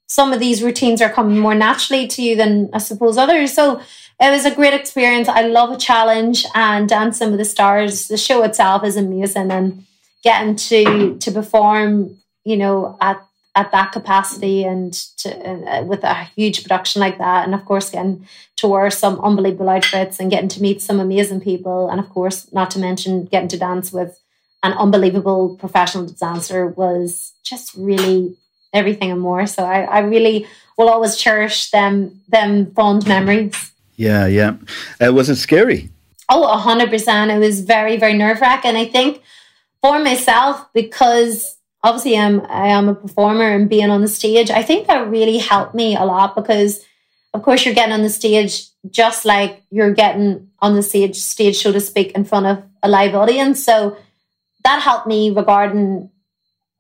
some 0.08 0.34
of 0.34 0.40
these 0.40 0.64
routines 0.64 1.02
are 1.02 1.10
coming 1.10 1.40
more 1.40 1.56
naturally 1.56 2.08
to 2.08 2.22
you 2.22 2.36
than 2.36 2.70
i 2.74 2.78
suppose 2.78 3.18
others 3.18 3.54
so 3.54 3.82
it 4.20 4.32
was 4.32 4.46
a 4.46 4.54
great 4.54 4.74
experience. 4.74 5.30
I 5.30 5.44
love 5.44 5.72
a 5.72 5.78
challenge 5.78 6.46
and 6.54 6.90
Dancing 6.90 7.30
with 7.30 7.40
the 7.40 7.46
Stars. 7.46 8.10
The 8.10 8.18
show 8.18 8.44
itself 8.44 8.84
is 8.84 8.98
amazing 8.98 9.50
and 9.50 9.86
getting 10.24 10.58
to 10.58 11.18
to 11.18 11.32
perform, 11.32 12.18
you 12.44 12.58
know, 12.58 12.98
at 13.00 13.26
at 13.56 13.72
that 13.72 13.92
capacity 13.92 14.64
and 14.64 14.94
to, 15.18 15.30
uh, 15.30 15.84
with 15.84 16.04
a 16.04 16.24
huge 16.36 16.64
production 16.64 17.00
like 17.00 17.18
that, 17.18 17.46
and 17.46 17.54
of 17.54 17.66
course 17.66 17.90
getting 17.90 18.28
to 18.58 18.68
wear 18.68 18.90
some 18.90 19.20
unbelievable 19.22 19.70
outfits 19.70 20.20
and 20.20 20.32
getting 20.32 20.50
to 20.50 20.62
meet 20.62 20.82
some 20.82 21.00
amazing 21.00 21.42
people, 21.42 21.90
and 21.90 22.00
of 22.00 22.10
course 22.10 22.52
not 22.54 22.72
to 22.72 22.80
mention 22.80 23.26
getting 23.26 23.50
to 23.50 23.58
dance 23.58 23.92
with 23.92 24.20
an 24.64 24.74
unbelievable 24.74 25.56
professional 25.58 26.06
dancer 26.06 26.68
was 26.68 27.34
just 27.44 27.74
really 27.76 28.36
everything 28.74 29.12
and 29.12 29.22
more. 29.22 29.48
So 29.48 29.64
I, 29.64 29.82
I 29.82 30.00
really 30.00 30.46
will 30.78 30.90
always 30.90 31.16
cherish 31.16 31.72
them 31.72 32.22
them 32.28 32.72
fond 32.74 33.08
memories. 33.08 33.72
Yeah, 33.96 34.28
yeah. 34.28 34.56
Uh, 35.06 35.12
was 35.12 35.30
it 35.30 35.36
scary? 35.36 35.90
Oh, 36.30 36.46
100%. 36.64 37.36
It 37.36 37.40
was 37.40 37.62
very, 37.62 37.98
very 37.98 38.14
nerve 38.14 38.40
wracking. 38.40 38.76
I 38.76 38.86
think 38.86 39.22
for 39.82 40.00
myself, 40.00 40.66
because 40.74 41.58
obviously 41.84 42.18
I'm, 42.18 42.42
I 42.50 42.68
am 42.68 42.90
a 42.90 42.96
performer 42.96 43.50
and 43.50 43.70
being 43.70 43.90
on 43.90 44.02
the 44.02 44.08
stage, 44.08 44.50
I 44.52 44.64
think 44.64 44.88
that 44.88 45.10
really 45.10 45.38
helped 45.38 45.76
me 45.76 45.96
a 45.96 46.04
lot 46.04 46.36
because, 46.36 46.84
of 47.34 47.44
course, 47.44 47.66
you're 47.66 47.76
getting 47.76 47.94
on 47.94 48.02
the 48.02 48.10
stage 48.10 48.66
just 48.90 49.26
like 49.26 49.64
you're 49.70 49.94
getting 49.94 50.50
on 50.60 50.76
the 50.76 50.84
stage, 50.84 51.18
stage, 51.18 51.62
so 51.62 51.72
to 51.72 51.80
speak, 51.80 52.12
in 52.14 52.26
front 52.26 52.46
of 52.46 52.64
a 52.82 52.90
live 52.90 53.16
audience. 53.16 53.64
So 53.64 53.98
that 54.64 54.82
helped 54.82 55.08
me 55.08 55.30
regarding 55.30 56.10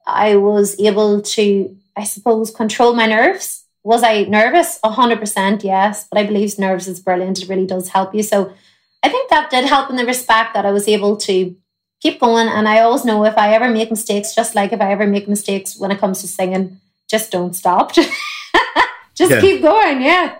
I 0.06 0.38
was 0.38 0.80
able 0.80 1.22
to, 1.22 1.78
I 1.95 2.04
suppose, 2.04 2.52
control 2.52 2.93
my 2.93 3.06
nerves 3.06 3.66
was 3.84 4.04
I 4.04 4.24
nervous? 4.24 4.80
100% 4.84 5.64
yes. 5.64 6.08
But 6.10 6.20
I 6.20 6.26
believe 6.26 6.60
nerves 6.60 6.88
is 6.88 7.00
brilliant. 7.00 7.41
It 7.41 7.50
really 7.50 7.66
does 7.66 7.89
help 7.89 8.14
you. 8.14 8.24
So 8.24 8.54
I 9.02 9.10
think 9.10 9.30
that 9.30 9.50
did 9.50 9.66
help 9.66 9.89
in 9.89 9.95
the 9.95 10.06
respect 10.06 10.54
that 10.54 10.66
I 10.66 10.72
was 10.72 10.88
able 10.88 11.18
to 11.18 11.56
keep 12.02 12.20
going. 12.20 12.47
And 12.47 12.68
I 12.68 12.80
always 12.80 13.06
know 13.06 13.24
if 13.26 13.38
I 13.38 13.54
ever 13.54 13.70
make 13.70 13.89
mistakes, 13.89 14.36
just 14.36 14.56
like 14.56 14.74
if 14.74 14.82
I 14.82 14.91
ever 14.91 15.08
make 15.08 15.28
mistakes 15.28 15.78
when 15.78 15.91
it 15.91 16.00
comes 16.00 16.22
to 16.22 16.28
singing, 16.28 16.80
just 17.10 17.32
don't 17.32 17.56
stop. 17.56 17.93
just 19.16 19.32
yeah. 19.32 19.41
keep 19.41 19.62
going. 19.62 20.02
Yeah. 20.02 20.38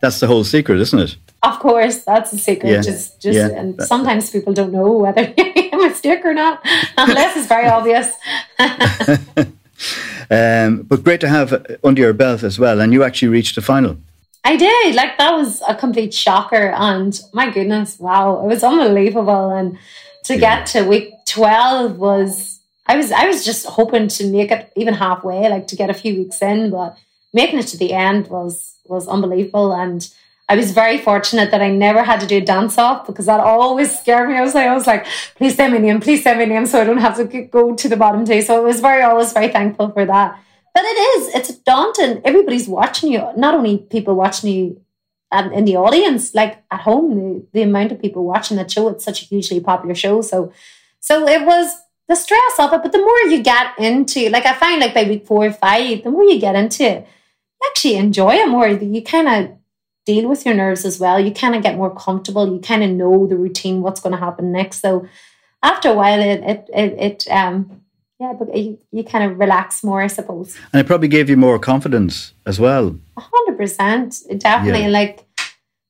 That's 0.00 0.20
the 0.20 0.26
whole 0.26 0.44
secret, 0.44 0.80
isn't 0.80 0.98
it? 0.98 1.16
Of 1.42 1.58
course, 1.58 2.04
that's 2.04 2.30
the 2.30 2.38
secret. 2.38 2.70
Yeah. 2.70 2.80
Just, 2.82 3.20
just, 3.20 3.36
yeah. 3.36 3.48
and 3.48 3.80
sometimes 3.82 4.30
people 4.30 4.52
don't 4.52 4.72
know 4.72 4.92
whether 4.92 5.22
you 5.36 5.52
made 5.54 5.72
a 5.72 5.76
mistake 5.76 6.24
or 6.24 6.34
not, 6.34 6.60
unless 6.98 7.36
it's 7.36 7.46
very 7.46 7.66
obvious. 7.66 8.12
Um, 10.30 10.82
but 10.82 11.02
great 11.02 11.20
to 11.22 11.28
have 11.28 11.66
under 11.82 12.02
your 12.02 12.12
belt 12.12 12.44
as 12.44 12.58
well. 12.58 12.80
And 12.80 12.92
you 12.92 13.02
actually 13.02 13.28
reached 13.28 13.56
the 13.56 13.62
final. 13.62 13.96
I 14.44 14.56
did. 14.56 14.94
Like 14.94 15.18
that 15.18 15.32
was 15.32 15.60
a 15.66 15.74
complete 15.74 16.14
shocker. 16.14 16.70
And 16.70 17.20
my 17.32 17.50
goodness, 17.50 17.98
wow, 17.98 18.40
it 18.40 18.46
was 18.46 18.62
unbelievable. 18.62 19.50
And 19.50 19.76
to 20.24 20.34
yeah. 20.34 20.40
get 20.40 20.66
to 20.66 20.82
week 20.84 21.12
12 21.26 21.98
was 21.98 22.60
I 22.86 22.96
was 22.96 23.12
I 23.12 23.26
was 23.26 23.44
just 23.44 23.66
hoping 23.66 24.08
to 24.08 24.26
make 24.26 24.50
it 24.50 24.72
even 24.76 24.94
halfway, 24.94 25.48
like 25.48 25.68
to 25.68 25.76
get 25.76 25.90
a 25.90 25.94
few 25.94 26.14
weeks 26.16 26.42
in, 26.42 26.70
but 26.70 26.96
making 27.32 27.58
it 27.58 27.68
to 27.68 27.78
the 27.78 27.92
end 27.92 28.28
was 28.28 28.76
was 28.84 29.06
unbelievable. 29.06 29.72
And 29.72 30.08
I 30.48 30.56
was 30.56 30.72
very 30.72 30.98
fortunate 30.98 31.52
that 31.52 31.62
I 31.62 31.70
never 31.70 32.02
had 32.02 32.18
to 32.20 32.26
do 32.26 32.38
a 32.38 32.40
dance 32.40 32.76
off 32.76 33.06
because 33.06 33.26
that 33.26 33.38
always 33.38 33.96
scared 33.96 34.28
me. 34.28 34.34
I 34.34 34.42
was 34.42 34.54
like, 34.54 34.66
I 34.66 34.74
was 34.74 34.88
like, 34.88 35.06
please 35.36 35.54
send 35.54 35.72
me 35.72 35.78
name, 35.78 36.00
please 36.00 36.24
send 36.24 36.40
me 36.40 36.46
name, 36.46 36.66
so 36.66 36.80
I 36.80 36.84
don't 36.84 36.98
have 36.98 37.16
to 37.18 37.24
go 37.44 37.76
to 37.76 37.88
the 37.88 37.96
bottom 37.96 38.24
two. 38.24 38.42
So 38.42 38.56
I 38.56 38.60
was 38.60 38.80
very, 38.80 39.02
always 39.02 39.32
very 39.32 39.48
thankful 39.48 39.90
for 39.92 40.04
that. 40.04 40.42
But 40.74 40.82
it 40.84 40.98
is, 40.98 41.34
it's 41.36 41.54
daunting. 41.58 42.20
Everybody's 42.24 42.68
watching 42.68 43.12
you. 43.12 43.28
Not 43.36 43.54
only 43.54 43.78
people 43.78 44.16
watching 44.16 44.50
you 44.50 44.80
um, 45.32 45.52
in 45.52 45.64
the 45.64 45.76
audience, 45.76 46.34
like 46.34 46.62
at 46.70 46.80
home, 46.80 47.14
the, 47.14 47.46
the 47.52 47.62
amount 47.62 47.92
of 47.92 48.00
people 48.00 48.24
watching 48.24 48.56
that 48.56 48.70
show. 48.70 48.88
It's 48.88 49.04
such 49.04 49.22
a 49.22 49.26
hugely 49.26 49.60
popular 49.60 49.94
show. 49.94 50.22
So, 50.22 50.52
so 51.00 51.26
it 51.26 51.44
was 51.46 51.74
the 52.08 52.16
stress 52.16 52.54
of 52.58 52.72
it. 52.72 52.82
But 52.82 52.92
the 52.92 52.98
more 52.98 53.18
you 53.32 53.42
get 53.42 53.78
into, 53.78 54.28
like 54.30 54.46
I 54.46 54.54
find, 54.54 54.80
like 54.80 54.94
by 54.94 55.04
week 55.04 55.26
four 55.26 55.46
or 55.46 55.52
five, 55.52 56.02
the 56.02 56.10
more 56.10 56.24
you 56.24 56.40
get 56.40 56.56
into 56.56 56.84
it, 56.84 57.06
you 57.06 57.68
actually 57.68 57.96
enjoy 57.96 58.34
it 58.34 58.48
more. 58.48 58.68
You 58.68 59.02
kind 59.02 59.28
of 59.28 59.56
deal 60.06 60.28
with 60.28 60.44
your 60.44 60.54
nerves 60.54 60.84
as 60.84 60.98
well. 60.98 61.20
You 61.20 61.30
kind 61.30 61.54
of 61.54 61.62
get 61.62 61.76
more 61.76 61.94
comfortable. 61.94 62.52
You 62.52 62.60
kind 62.60 62.82
of 62.82 62.90
know 62.90 63.26
the 63.26 63.36
routine, 63.36 63.82
what's 63.82 64.00
going 64.00 64.14
to 64.14 64.18
happen 64.18 64.50
next. 64.52 64.80
So 64.80 65.06
after 65.62 65.90
a 65.90 65.94
while, 65.94 66.20
it 66.20 66.40
it 66.42 66.70
it, 66.74 66.92
it 66.98 67.30
um 67.30 67.79
yeah, 68.20 68.34
but 68.38 68.54
you, 68.54 68.78
you 68.92 69.02
kind 69.02 69.24
of 69.30 69.38
relax 69.38 69.82
more, 69.82 70.02
I 70.02 70.06
suppose. 70.06 70.54
And 70.72 70.80
it 70.80 70.86
probably 70.86 71.08
gave 71.08 71.30
you 71.30 71.38
more 71.38 71.58
confidence 71.58 72.34
as 72.44 72.60
well. 72.60 72.98
A 73.16 73.20
hundred 73.20 73.56
percent, 73.56 74.18
definitely. 74.36 74.82
Yeah. 74.82 74.88
Like 74.88 75.24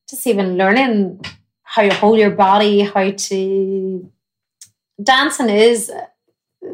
just 0.09 0.25
even 0.25 0.57
learning 0.57 1.23
how 1.63 1.81
you 1.81 1.91
hold 1.91 2.17
your 2.17 2.31
body, 2.31 2.81
how 2.81 3.11
to 3.11 4.09
dancing 5.03 5.49
is 5.49 5.91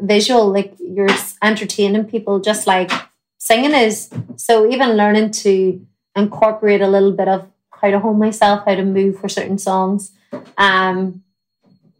visual. 0.02 0.52
Like 0.52 0.74
you're 0.78 1.08
entertaining 1.42 2.04
people, 2.04 2.38
just 2.38 2.68
like 2.68 2.92
singing 3.38 3.74
is. 3.74 4.10
So 4.36 4.70
even 4.70 4.96
learning 4.96 5.32
to 5.42 5.84
incorporate 6.14 6.82
a 6.82 6.88
little 6.88 7.12
bit 7.12 7.26
of 7.26 7.48
how 7.70 7.90
to 7.90 7.98
hold 7.98 8.18
myself, 8.18 8.64
how 8.64 8.76
to 8.76 8.84
move 8.84 9.18
for 9.18 9.28
certain 9.28 9.58
songs. 9.58 10.12
Um, 10.56 11.24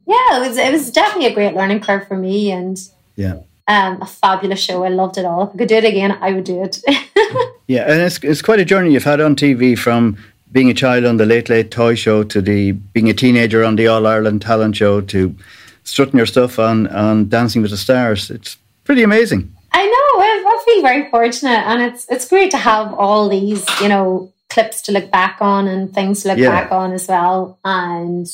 yeah, 0.06 0.36
it 0.36 0.48
was 0.48 0.56
it 0.56 0.72
was 0.72 0.90
definitely 0.90 1.26
a 1.26 1.34
great 1.34 1.54
learning 1.54 1.80
curve 1.80 2.06
for 2.08 2.16
me, 2.16 2.50
and 2.50 2.78
yeah, 3.14 3.40
um, 3.68 4.02
a 4.02 4.06
fabulous 4.06 4.60
show. 4.60 4.82
I 4.84 4.88
loved 4.88 5.18
it 5.18 5.24
all. 5.24 5.44
If 5.48 5.54
I 5.54 5.58
could 5.58 5.68
do 5.68 5.76
it 5.76 5.84
again, 5.84 6.18
I 6.20 6.32
would 6.32 6.44
do 6.44 6.62
it. 6.62 6.82
Yeah, 7.68 7.82
and 7.82 8.00
it's, 8.00 8.18
it's 8.24 8.40
quite 8.40 8.60
a 8.60 8.64
journey 8.64 8.94
you've 8.94 9.04
had 9.04 9.20
on 9.20 9.36
TV 9.36 9.78
from 9.78 10.16
being 10.50 10.70
a 10.70 10.74
child 10.74 11.04
on 11.04 11.18
the 11.18 11.26
Late 11.26 11.50
Late 11.50 11.70
Toy 11.70 11.94
Show 11.94 12.24
to 12.24 12.40
the 12.40 12.72
being 12.72 13.10
a 13.10 13.12
teenager 13.12 13.62
on 13.62 13.76
the 13.76 13.86
All 13.86 14.06
Ireland 14.06 14.40
Talent 14.40 14.74
Show 14.76 15.02
to 15.02 15.36
strutting 15.84 16.16
your 16.16 16.24
stuff 16.24 16.58
on, 16.58 16.86
on 16.86 17.28
Dancing 17.28 17.60
with 17.60 17.70
the 17.70 17.76
Stars. 17.76 18.30
It's 18.30 18.56
pretty 18.84 19.02
amazing. 19.02 19.52
I 19.70 19.84
know. 19.84 20.20
I, 20.22 20.62
feel 20.64 20.82
very 20.82 21.10
fortunate, 21.10 21.62
and 21.66 21.82
it's 21.82 22.06
it's 22.08 22.26
great 22.28 22.50
to 22.52 22.56
have 22.56 22.94
all 22.94 23.28
these, 23.28 23.64
you 23.82 23.88
know, 23.88 24.32
clips 24.48 24.82
to 24.82 24.92
look 24.92 25.10
back 25.10 25.36
on 25.40 25.68
and 25.68 25.92
things 25.94 26.22
to 26.22 26.28
look 26.28 26.38
Yeah. 26.38 26.50
back 26.50 26.72
on 26.72 26.92
as 26.92 27.06
well. 27.06 27.58
And 27.64 28.26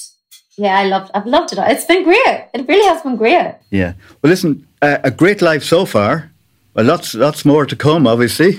yeah, 0.56 0.78
I 0.78 0.84
loved. 0.86 1.10
I've 1.14 1.26
loved 1.26 1.52
it. 1.52 1.58
all. 1.58 1.68
It's 1.68 1.84
been 1.84 2.04
great. 2.04 2.48
It 2.54 2.68
really 2.68 2.86
has 2.88 3.02
been 3.02 3.16
great. 3.16 3.56
Yeah. 3.70 3.94
Well, 4.22 4.30
listen, 4.30 4.66
uh, 4.84 5.00
a 5.04 5.10
great 5.10 5.40
life 5.42 5.64
so 5.64 5.84
far. 5.84 6.30
Well, 6.74 6.86
lots, 6.86 7.14
lots 7.14 7.44
more 7.44 7.66
to 7.66 7.76
come, 7.76 8.06
obviously, 8.06 8.58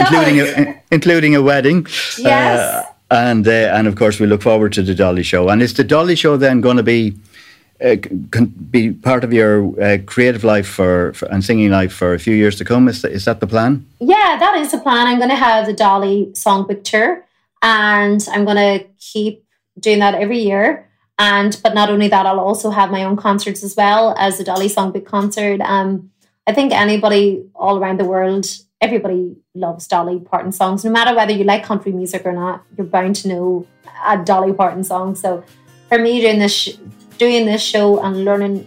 including 0.00 0.40
a, 0.40 0.82
including 0.90 1.34
a 1.34 1.42
wedding. 1.42 1.86
Yes. 2.18 2.58
Uh, 2.60 2.84
and 3.10 3.46
uh, 3.46 3.76
and 3.76 3.86
of 3.86 3.96
course, 3.96 4.18
we 4.20 4.26
look 4.26 4.42
forward 4.42 4.72
to 4.72 4.82
the 4.82 4.94
Dolly 4.94 5.22
Show. 5.22 5.48
And 5.48 5.62
is 5.62 5.74
the 5.74 5.84
Dolly 5.84 6.16
Show 6.16 6.36
then 6.36 6.60
going 6.60 6.76
to 6.76 6.82
be 6.82 7.14
uh, 7.84 7.96
can 8.30 8.46
be 8.70 8.92
part 8.92 9.24
of 9.24 9.32
your 9.32 9.80
uh, 9.80 9.98
creative 10.06 10.44
life 10.44 10.66
for, 10.66 11.12
for 11.12 11.26
and 11.26 11.44
singing 11.44 11.70
life 11.70 11.92
for 11.92 12.14
a 12.14 12.18
few 12.18 12.34
years 12.34 12.56
to 12.56 12.64
come? 12.64 12.88
Is 12.88 13.02
that, 13.02 13.12
is 13.12 13.24
that 13.24 13.40
the 13.40 13.46
plan? 13.46 13.84
Yeah, 14.00 14.36
that 14.38 14.56
is 14.56 14.70
the 14.70 14.78
plan. 14.78 15.06
I'm 15.06 15.18
going 15.18 15.30
to 15.30 15.36
have 15.36 15.66
the 15.66 15.72
Dolly 15.72 16.30
Songbook 16.32 16.84
Tour, 16.84 17.24
and 17.62 18.26
I'm 18.32 18.44
going 18.44 18.56
to 18.56 18.86
keep 18.98 19.44
doing 19.78 19.98
that 19.98 20.14
every 20.14 20.38
year. 20.38 20.88
And 21.18 21.58
but 21.62 21.74
not 21.74 21.90
only 21.90 22.08
that, 22.08 22.26
I'll 22.26 22.40
also 22.40 22.70
have 22.70 22.90
my 22.90 23.04
own 23.04 23.16
concerts 23.16 23.62
as 23.62 23.76
well 23.76 24.14
as 24.18 24.38
the 24.38 24.44
Dolly 24.44 24.68
Songbook 24.68 25.06
concert. 25.06 25.60
Um, 25.60 26.10
I 26.46 26.52
think 26.52 26.72
anybody 26.72 27.44
all 27.54 27.78
around 27.78 28.00
the 28.00 28.04
world, 28.04 28.46
everybody 28.80 29.36
loves 29.54 29.86
Dolly 29.86 30.18
Parton 30.18 30.52
songs. 30.52 30.84
No 30.84 30.90
matter 30.90 31.14
whether 31.14 31.32
you 31.32 31.44
like 31.44 31.64
country 31.64 31.92
music 31.92 32.26
or 32.26 32.32
not, 32.32 32.64
you're 32.76 32.86
bound 32.86 33.16
to 33.16 33.28
know 33.28 33.66
a 34.06 34.22
Dolly 34.22 34.52
Parton 34.52 34.82
song. 34.82 35.14
So 35.14 35.44
for 35.88 35.98
me, 35.98 36.20
doing 36.20 36.38
this, 36.40 36.52
sh- 36.52 36.76
doing 37.18 37.46
this 37.46 37.62
show 37.62 38.02
and 38.02 38.24
learning 38.24 38.66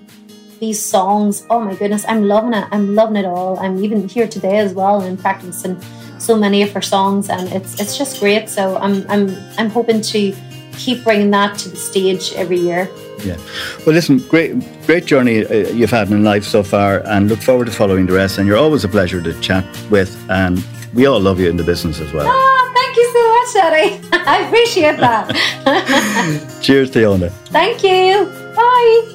these 0.60 0.84
songs. 0.84 1.46
Oh 1.50 1.60
my 1.60 1.76
goodness, 1.76 2.06
I'm 2.08 2.28
loving 2.28 2.54
it. 2.54 2.68
I'm 2.72 2.96
loving 2.96 3.18
it 3.18 3.26
all. 3.26 3.60
I'm 3.60 3.84
even 3.84 4.08
here 4.08 4.28
today 4.28 4.58
as 4.58 4.74
well 4.74 5.02
and 5.02 5.20
practicing 5.20 5.80
so 6.18 6.36
many 6.36 6.64
of 6.64 6.72
her 6.72 6.82
songs, 6.82 7.30
and 7.30 7.52
it's 7.54 7.80
it's 7.80 7.98
just 7.98 8.20
great. 8.20 8.50
So 8.50 8.78
I'm 8.78 9.06
I'm 9.10 9.36
I'm 9.58 9.70
hoping 9.70 10.02
to 10.02 10.36
keep 10.78 11.04
bringing 11.04 11.32
that 11.32 11.58
to 11.60 11.70
the 11.70 11.78
stage 11.78 12.34
every 12.34 12.60
year. 12.60 12.90
Yeah. 13.24 13.38
Well, 13.86 13.96
listen, 13.96 14.20
great, 14.30 14.54
great 14.86 15.06
journey 15.06 15.46
uh, 15.46 15.70
you've 15.74 15.90
had 15.92 16.10
in 16.12 16.24
life 16.24 16.44
so 16.46 16.64
far, 16.64 17.02
and 17.08 17.28
look 17.30 17.40
forward 17.42 17.66
to 17.66 17.72
following 17.74 18.06
the 18.06 18.14
rest. 18.14 18.38
And 18.38 18.48
you're 18.48 18.58
always 18.58 18.84
a 18.84 18.88
pleasure 18.88 19.22
to 19.22 19.34
chat 19.42 19.66
with, 19.90 20.16
and 20.30 20.64
we 20.94 21.06
all 21.08 21.20
love 21.20 21.40
you 21.40 21.50
in 21.50 21.58
the 21.58 21.64
business 21.64 22.00
as 22.00 22.12
well. 22.14 22.26
Oh, 22.28 22.72
thank 22.76 22.96
you 22.96 23.08
so 23.14 23.22
much, 23.36 23.66
Eddie. 23.66 24.08
I 24.28 24.46
appreciate 24.48 24.98
that. 24.98 26.60
Cheers, 26.62 26.92
Cliona. 26.92 27.32
thank 27.50 27.84
you. 27.84 28.26
Bye. 28.56 29.14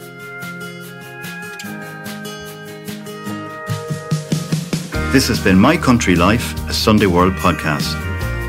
This 5.12 5.28
has 5.28 5.38
been 5.38 5.58
My 5.58 5.76
Country 5.76 6.16
Life, 6.16 6.54
a 6.68 6.72
Sunday 6.72 7.06
World 7.06 7.34
podcast. 7.34 7.92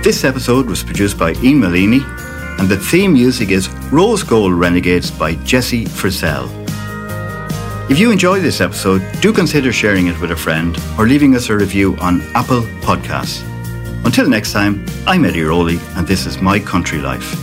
This 0.03 0.23
episode 0.23 0.65
was 0.67 0.81
produced 0.83 1.17
by 1.19 1.31
Ian 1.43 1.59
Malini, 1.59 1.99
and 2.59 2.69
the 2.69 2.77
theme 2.77 3.13
music 3.13 3.49
is 3.49 3.69
Rose 3.91 4.23
Gold 4.23 4.53
Renegades 4.53 5.11
by 5.11 5.35
Jesse 5.43 5.85
Frisell. 5.85 6.49
If 7.89 7.99
you 7.99 8.11
enjoyed 8.11 8.41
this 8.41 8.61
episode, 8.61 9.01
do 9.21 9.33
consider 9.33 9.73
sharing 9.73 10.07
it 10.07 10.19
with 10.21 10.31
a 10.31 10.35
friend 10.35 10.77
or 10.97 11.05
leaving 11.07 11.35
us 11.35 11.49
a 11.49 11.55
review 11.55 11.97
on 11.97 12.21
Apple 12.33 12.61
Podcasts. 12.81 13.43
Until 14.05 14.29
next 14.29 14.53
time, 14.53 14.85
I'm 15.05 15.25
Eddie 15.25 15.43
Rowley, 15.43 15.79
and 15.95 16.07
this 16.07 16.25
is 16.25 16.41
My 16.41 16.59
Country 16.59 16.99
Life. 16.99 17.42